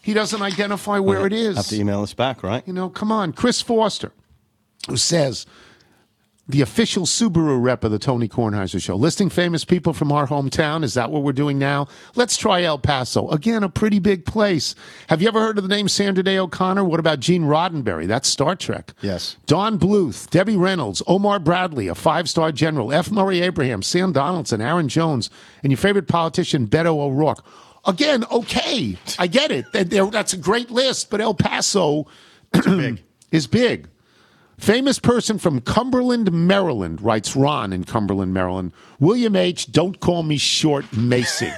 He 0.00 0.14
doesn't 0.14 0.40
identify 0.40 0.98
where 0.98 1.26
it 1.26 1.32
is. 1.32 1.56
Have 1.56 1.66
to 1.66 1.80
email 1.80 2.02
us 2.02 2.14
back, 2.14 2.42
right? 2.42 2.66
You 2.66 2.72
know, 2.74 2.90
come 2.90 3.10
on. 3.10 3.32
Chris 3.32 3.60
Foster, 3.60 4.12
who 4.88 4.96
says, 4.96 5.46
the 6.46 6.60
official 6.60 7.06
Subaru 7.06 7.62
rep 7.62 7.84
of 7.84 7.90
the 7.90 7.98
Tony 7.98 8.28
Kornheiser 8.28 8.82
Show, 8.82 8.96
listing 8.96 9.30
famous 9.30 9.64
people 9.64 9.94
from 9.94 10.12
our 10.12 10.26
hometown. 10.26 10.84
Is 10.84 10.92
that 10.94 11.10
what 11.10 11.22
we're 11.22 11.32
doing 11.32 11.58
now? 11.58 11.88
Let's 12.16 12.36
try 12.36 12.62
El 12.62 12.78
Paso. 12.78 13.28
Again, 13.30 13.62
a 13.62 13.70
pretty 13.70 13.98
big 13.98 14.26
place. 14.26 14.74
Have 15.08 15.22
you 15.22 15.28
ever 15.28 15.40
heard 15.40 15.56
of 15.56 15.66
the 15.66 15.74
name 15.74 15.88
Sandra 15.88 16.22
Day 16.22 16.38
O'Connor? 16.38 16.84
What 16.84 17.00
about 17.00 17.20
Gene 17.20 17.44
Roddenberry? 17.44 18.06
That's 18.06 18.28
Star 18.28 18.56
Trek. 18.56 18.92
Yes. 19.00 19.36
Don 19.46 19.78
Bluth, 19.78 20.28
Debbie 20.28 20.56
Reynolds, 20.56 21.02
Omar 21.06 21.38
Bradley, 21.38 21.88
a 21.88 21.94
five 21.94 22.28
star 22.28 22.52
general, 22.52 22.92
F. 22.92 23.10
Murray 23.10 23.40
Abraham, 23.40 23.82
Sam 23.82 24.12
Donaldson, 24.12 24.60
Aaron 24.60 24.88
Jones, 24.88 25.30
and 25.62 25.72
your 25.72 25.78
favorite 25.78 26.08
politician, 26.08 26.66
Beto 26.66 26.98
O'Rourke. 26.98 27.42
Again, 27.86 28.24
okay. 28.30 28.98
I 29.18 29.26
get 29.28 29.50
it. 29.50 29.66
That's 29.72 30.34
a 30.34 30.38
great 30.38 30.70
list, 30.70 31.08
but 31.08 31.22
El 31.22 31.34
Paso 31.34 32.06
is 33.30 33.46
big. 33.46 33.88
Famous 34.58 34.98
person 34.98 35.38
from 35.38 35.60
Cumberland, 35.60 36.30
Maryland, 36.32 37.02
writes 37.02 37.34
Ron 37.34 37.72
in 37.72 37.84
Cumberland, 37.84 38.32
Maryland. 38.32 38.72
William 39.00 39.34
H., 39.36 39.70
don't 39.72 40.00
call 40.00 40.22
me 40.22 40.36
short 40.36 40.90
Macy. 40.96 41.50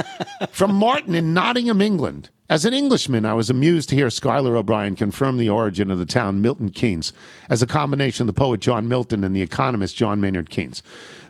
from 0.50 0.74
Martin 0.74 1.14
in 1.14 1.32
Nottingham, 1.32 1.80
England. 1.80 2.28
As 2.52 2.66
an 2.66 2.74
Englishman, 2.74 3.24
I 3.24 3.32
was 3.32 3.48
amused 3.48 3.88
to 3.88 3.94
hear 3.94 4.10
Schuyler 4.10 4.58
O'Brien 4.58 4.94
confirm 4.94 5.38
the 5.38 5.48
origin 5.48 5.90
of 5.90 5.98
the 5.98 6.04
town 6.04 6.42
Milton 6.42 6.68
Keynes 6.68 7.14
as 7.48 7.62
a 7.62 7.66
combination 7.66 8.24
of 8.24 8.26
the 8.26 8.38
poet 8.38 8.60
John 8.60 8.88
Milton 8.88 9.24
and 9.24 9.34
the 9.34 9.40
economist 9.40 9.96
John 9.96 10.20
Maynard 10.20 10.50
Keynes. 10.50 10.82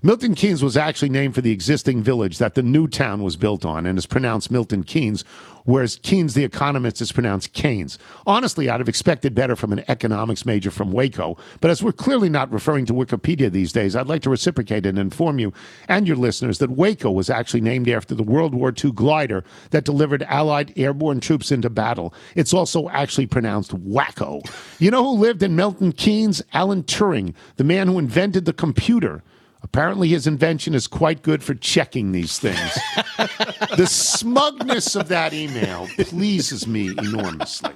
Milton 0.02 0.34
Keynes 0.34 0.64
was 0.64 0.76
actually 0.76 1.10
named 1.10 1.36
for 1.36 1.40
the 1.40 1.52
existing 1.52 2.02
village 2.02 2.38
that 2.38 2.56
the 2.56 2.62
new 2.62 2.88
town 2.88 3.22
was 3.22 3.36
built 3.36 3.64
on 3.64 3.86
and 3.86 3.96
is 3.98 4.06
pronounced 4.06 4.50
Milton 4.50 4.82
Keynes, 4.82 5.24
whereas 5.64 5.98
Keynes, 6.02 6.34
the 6.34 6.44
economist, 6.44 7.00
is 7.00 7.12
pronounced 7.12 7.52
Keynes. 7.52 7.98
Honestly, 8.26 8.68
I'd 8.68 8.80
have 8.80 8.88
expected 8.88 9.34
better 9.34 9.56
from 9.56 9.72
an 9.72 9.84
economics 9.88 10.44
major 10.46 10.70
from 10.70 10.92
Waco, 10.92 11.36
but 11.60 11.70
as 11.70 11.82
we're 11.82 11.92
clearly 11.92 12.28
not 12.28 12.52
referring 12.52 12.86
to 12.86 12.92
Wikipedia 12.92 13.50
these 13.50 13.72
days, 13.72 13.96
I'd 13.96 14.08
like 14.08 14.22
to 14.22 14.30
reciprocate 14.30 14.86
and 14.86 14.98
inform 14.98 15.38
you 15.38 15.52
and 15.88 16.06
your 16.06 16.16
listeners 16.16 16.58
that 16.58 16.70
Waco 16.70 17.10
was 17.10 17.30
actually 17.30 17.60
named 17.60 17.88
after 17.88 18.14
the 18.14 18.22
World 18.22 18.54
War 18.54 18.72
II 18.72 18.92
glider 18.92 19.44
that 19.70 19.84
delivered 19.84 20.22
Allied 20.24 20.72
airborne 20.76 21.20
troops 21.20 21.52
into 21.52 21.70
battle. 21.70 22.14
It's 22.34 22.54
also 22.54 22.88
actually 22.88 23.26
pronounced 23.26 23.72
Wacko. 23.72 24.42
You 24.78 24.90
know 24.90 25.04
who 25.04 25.20
lived 25.20 25.42
in 25.42 25.56
Milton 25.56 25.92
Keynes? 25.92 26.42
Alan 26.52 26.82
Turing, 26.84 27.34
the 27.56 27.64
man 27.64 27.88
who 27.88 27.98
invented 27.98 28.44
the 28.44 28.52
computer. 28.52 29.22
Apparently, 29.62 30.08
his 30.08 30.26
invention 30.26 30.74
is 30.74 30.86
quite 30.86 31.22
good 31.22 31.42
for 31.42 31.54
checking 31.54 32.12
these 32.12 32.38
things. 32.38 32.58
the 33.76 33.86
smugness 33.86 34.96
of 34.96 35.08
that 35.08 35.32
email 35.32 35.88
pleases 35.98 36.66
me 36.66 36.88
enormously. 36.98 37.74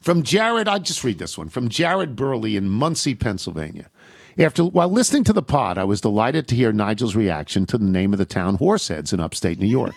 From 0.00 0.22
Jared, 0.22 0.68
I'll 0.68 0.80
just 0.80 1.04
read 1.04 1.18
this 1.18 1.36
one. 1.36 1.48
From 1.48 1.68
Jared 1.68 2.16
Burley 2.16 2.56
in 2.56 2.68
Muncy, 2.68 3.18
Pennsylvania. 3.18 3.90
After 4.38 4.64
while 4.64 4.88
listening 4.88 5.24
to 5.24 5.32
the 5.32 5.42
pod, 5.42 5.76
I 5.76 5.84
was 5.84 6.00
delighted 6.00 6.48
to 6.48 6.54
hear 6.54 6.72
Nigel's 6.72 7.16
reaction 7.16 7.66
to 7.66 7.76
the 7.76 7.84
name 7.84 8.12
of 8.14 8.18
the 8.18 8.24
town 8.24 8.56
Horseheads 8.56 9.12
in 9.12 9.20
upstate 9.20 9.58
New 9.58 9.66
York. 9.66 9.94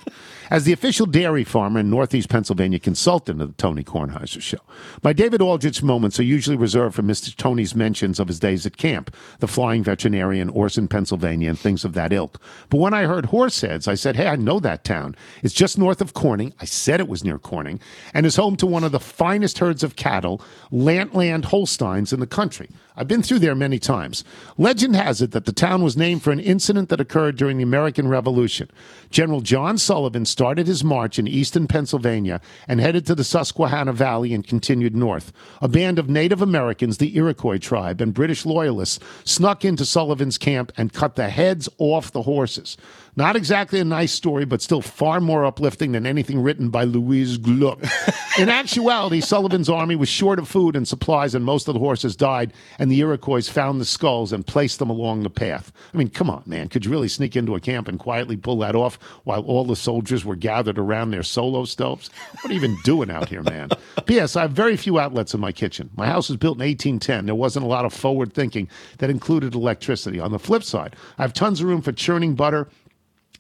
As 0.53 0.65
the 0.65 0.71
official 0.71 1.07
dairy 1.07 1.43
farmer 1.43 1.79
and 1.79 1.89
Northeast 1.89 2.29
Pennsylvania 2.29 2.77
consultant 2.77 3.41
of 3.41 3.47
the 3.47 3.53
Tony 3.55 3.83
Kornheiser 3.83 4.39
Show, 4.39 4.59
my 5.01 5.11
David 5.11 5.41
Aldrich 5.41 5.81
moments 5.81 6.19
are 6.19 6.23
usually 6.23 6.55
reserved 6.55 6.93
for 6.93 7.01
Mr. 7.01 7.35
Tony's 7.35 7.73
mentions 7.73 8.19
of 8.19 8.27
his 8.27 8.39
days 8.39 8.63
at 8.67 8.77
camp, 8.77 9.15
the 9.39 9.47
flying 9.47 9.83
veterinarian, 9.83 10.49
Orson, 10.49 10.87
Pennsylvania, 10.87 11.49
and 11.49 11.57
things 11.57 11.83
of 11.83 11.93
that 11.93 12.13
ilk. 12.13 12.39
But 12.69 12.77
when 12.77 12.93
I 12.93 13.05
heard 13.05 13.25
Horseheads, 13.25 13.87
I 13.87 13.95
said, 13.95 14.15
hey, 14.15 14.27
I 14.27 14.35
know 14.35 14.59
that 14.59 14.83
town. 14.83 15.15
It's 15.41 15.55
just 15.55 15.79
north 15.79 16.01
of 16.01 16.13
Corning. 16.13 16.53
I 16.59 16.65
said 16.65 16.99
it 16.99 17.07
was 17.07 17.23
near 17.23 17.39
Corning, 17.39 17.79
and 18.13 18.23
is 18.23 18.35
home 18.35 18.55
to 18.57 18.67
one 18.67 18.83
of 18.83 18.91
the 18.91 18.99
finest 18.99 19.57
herds 19.57 19.81
of 19.81 19.95
cattle, 19.95 20.39
Lantland 20.71 21.45
Holsteins, 21.45 22.13
in 22.13 22.19
the 22.19 22.27
country. 22.27 22.69
I've 22.95 23.07
been 23.07 23.23
through 23.23 23.39
there 23.39 23.55
many 23.55 23.79
times. 23.79 24.23
Legend 24.59 24.95
has 24.95 25.19
it 25.19 25.31
that 25.31 25.45
the 25.45 25.51
town 25.51 25.83
was 25.83 25.97
named 25.97 26.21
for 26.21 26.29
an 26.29 26.39
incident 26.39 26.89
that 26.89 27.01
occurred 27.01 27.37
during 27.37 27.57
the 27.57 27.63
American 27.63 28.07
Revolution. 28.07 28.69
General 29.09 29.41
John 29.41 29.79
Sullivan 29.79 30.27
started 30.27 30.42
his 30.67 30.83
march 30.83 31.17
in 31.17 31.25
eastern 31.25 31.67
Pennsylvania 31.67 32.41
and 32.67 32.81
headed 32.81 33.05
to 33.05 33.15
the 33.15 33.23
Susquehanna 33.23 33.93
Valley 33.93 34.33
and 34.33 34.45
continued 34.45 34.93
north. 34.93 35.31
A 35.61 35.69
band 35.69 35.97
of 35.97 36.09
Native 36.09 36.41
Americans, 36.41 36.97
the 36.97 37.15
Iroquois 37.15 37.59
tribe, 37.59 38.01
and 38.01 38.13
British 38.13 38.45
loyalists 38.45 38.99
snuck 39.23 39.63
into 39.63 39.85
Sullivan's 39.85 40.37
camp 40.37 40.73
and 40.75 40.91
cut 40.91 41.15
the 41.15 41.29
heads 41.29 41.69
off 41.77 42.11
the 42.11 42.23
horses. 42.23 42.75
Not 43.15 43.35
exactly 43.35 43.79
a 43.79 43.85
nice 43.85 44.11
story, 44.11 44.43
but 44.43 44.61
still 44.61 44.81
far 44.81 45.21
more 45.21 45.45
uplifting 45.45 45.91
than 45.91 46.07
anything 46.07 46.41
written 46.41 46.69
by 46.69 46.83
Louise 46.83 47.37
Gluck. 47.37 47.79
In 48.39 48.49
actuality, 48.49 49.21
Sullivan's 49.21 49.69
army 49.69 49.95
was 49.95 50.09
short 50.09 50.39
of 50.39 50.47
food 50.47 50.75
and 50.75 50.87
supplies, 50.87 51.35
and 51.35 51.45
most 51.45 51.67
of 51.67 51.75
the 51.75 51.79
horses 51.79 52.15
died, 52.15 52.53
and 52.79 52.91
the 52.91 52.99
Iroquois 52.99 53.47
found 53.47 53.79
the 53.79 53.85
skulls 53.85 54.33
and 54.33 54.47
placed 54.47 54.79
them 54.79 54.89
along 54.89 55.21
the 55.21 55.29
path. 55.29 55.71
I 55.93 55.97
mean, 55.97 56.09
come 56.09 56.31
on, 56.31 56.41
man. 56.47 56.69
Could 56.69 56.85
you 56.85 56.91
really 56.91 57.07
sneak 57.07 57.35
into 57.35 57.53
a 57.53 57.59
camp 57.59 57.87
and 57.87 57.99
quietly 57.99 58.35
pull 58.35 58.57
that 58.59 58.75
off 58.75 58.97
while 59.25 59.43
all 59.43 59.63
the 59.63 59.75
soldiers 59.75 60.25
were 60.25 60.35
gathered 60.35 60.79
around 60.79 61.11
their 61.11 61.21
solo 61.21 61.65
stoves? 61.65 62.09
What 62.41 62.49
are 62.49 62.53
you 62.53 62.59
even 62.59 62.77
doing 62.83 63.11
out 63.11 63.29
here, 63.29 63.43
man? 63.43 63.69
P.S. 64.07 64.35
I 64.35 64.41
have 64.41 64.51
very 64.53 64.75
few 64.75 64.97
outlets 64.97 65.35
in 65.35 65.39
my 65.39 65.51
kitchen. 65.51 65.91
My 65.95 66.07
house 66.07 66.29
was 66.29 66.37
built 66.37 66.57
in 66.57 66.65
1810. 66.65 67.27
There 67.27 67.35
wasn't 67.35 67.65
a 67.65 67.69
lot 67.69 67.85
of 67.85 67.93
forward 67.93 68.33
thinking 68.33 68.67
that 68.97 69.11
included 69.11 69.53
electricity. 69.53 70.19
On 70.19 70.31
the 70.31 70.39
flip 70.39 70.63
side, 70.63 70.95
I 71.19 71.21
have 71.21 71.33
tons 71.33 71.61
of 71.61 71.67
room 71.67 71.83
for 71.83 71.91
churning 71.91 72.33
butter, 72.33 72.67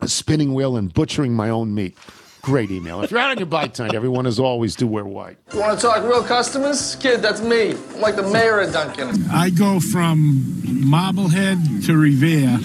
a 0.03 0.07
spinning 0.07 0.53
wheel 0.53 0.75
and 0.75 0.93
butchering 0.93 1.33
my 1.33 1.49
own 1.49 1.73
meat. 1.73 1.97
Great 2.41 2.69
email. 2.71 3.01
If 3.01 3.11
you're 3.11 3.21
out 3.21 3.31
on 3.31 3.37
your 3.37 3.45
bike 3.47 3.73
tonight, 3.73 3.95
everyone, 3.95 4.27
as 4.27 4.37
always, 4.37 4.75
do 4.75 4.85
wear 4.85 5.05
white. 5.05 5.37
You 5.53 5.61
want 5.61 5.79
to 5.79 5.87
talk 5.87 6.03
real 6.03 6.23
customers? 6.23 6.95
Kid, 6.97 7.21
that's 7.21 7.41
me. 7.41 7.71
I'm 7.71 8.01
like 8.01 8.17
the 8.17 8.23
mayor 8.23 8.59
of 8.59 8.73
Dunkin'. 8.73 9.29
I 9.31 9.49
go 9.49 9.79
from 9.79 10.61
Marblehead 10.65 11.57
to 11.85 11.95
Revere. 11.95 12.59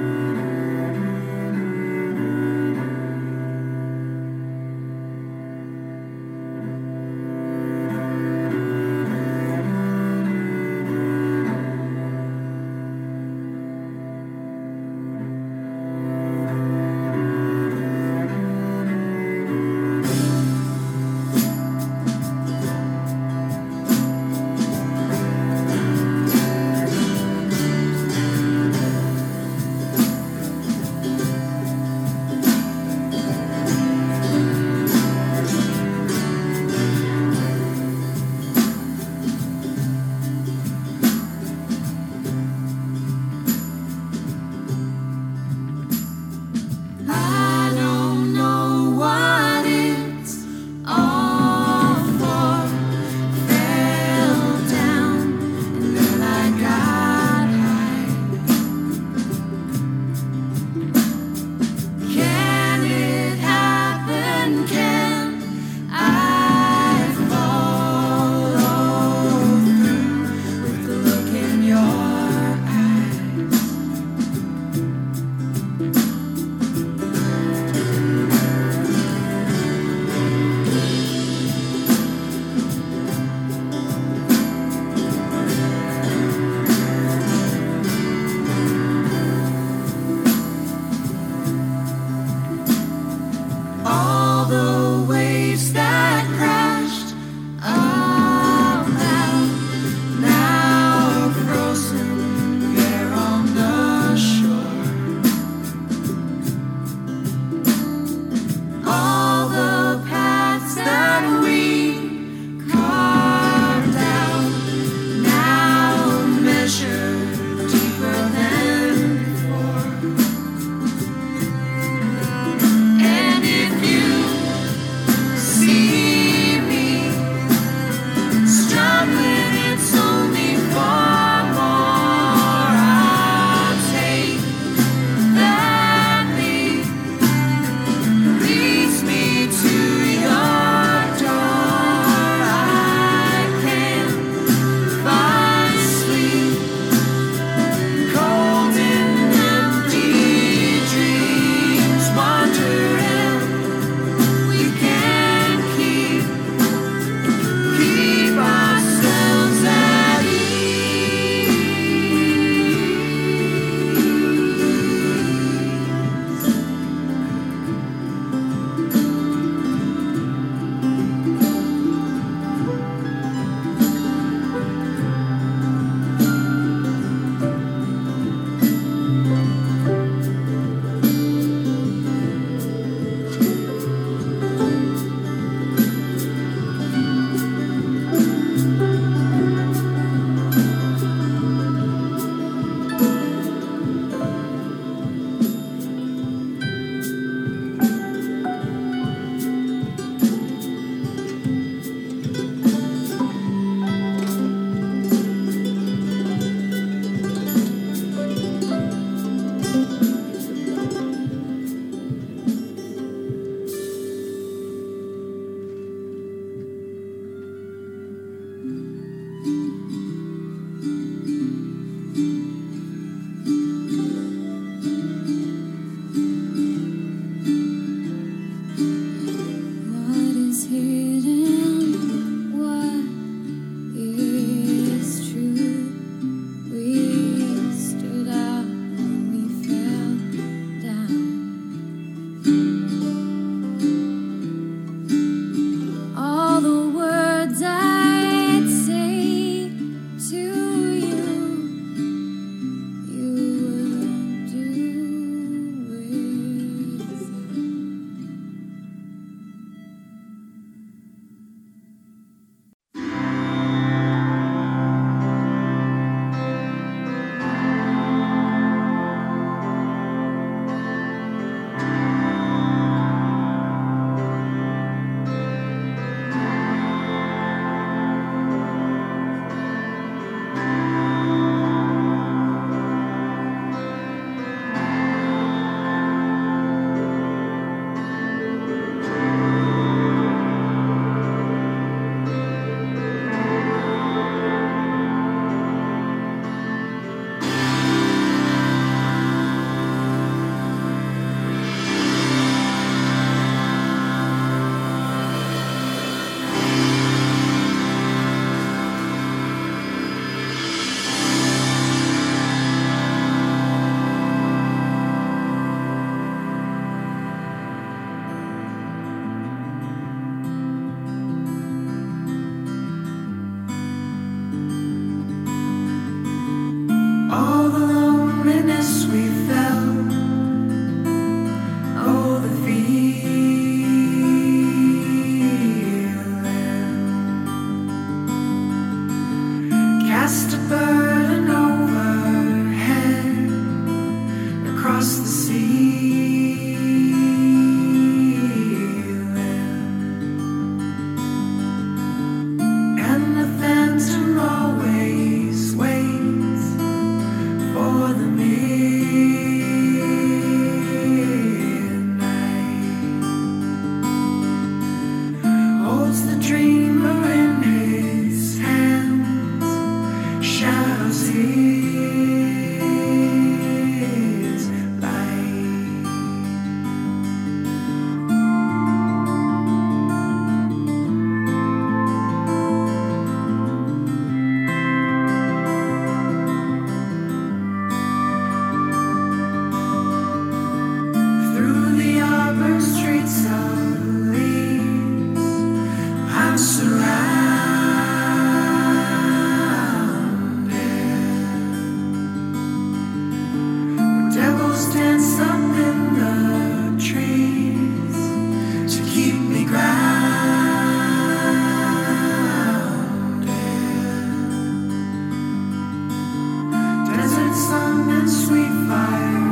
sweet 418.91 419.50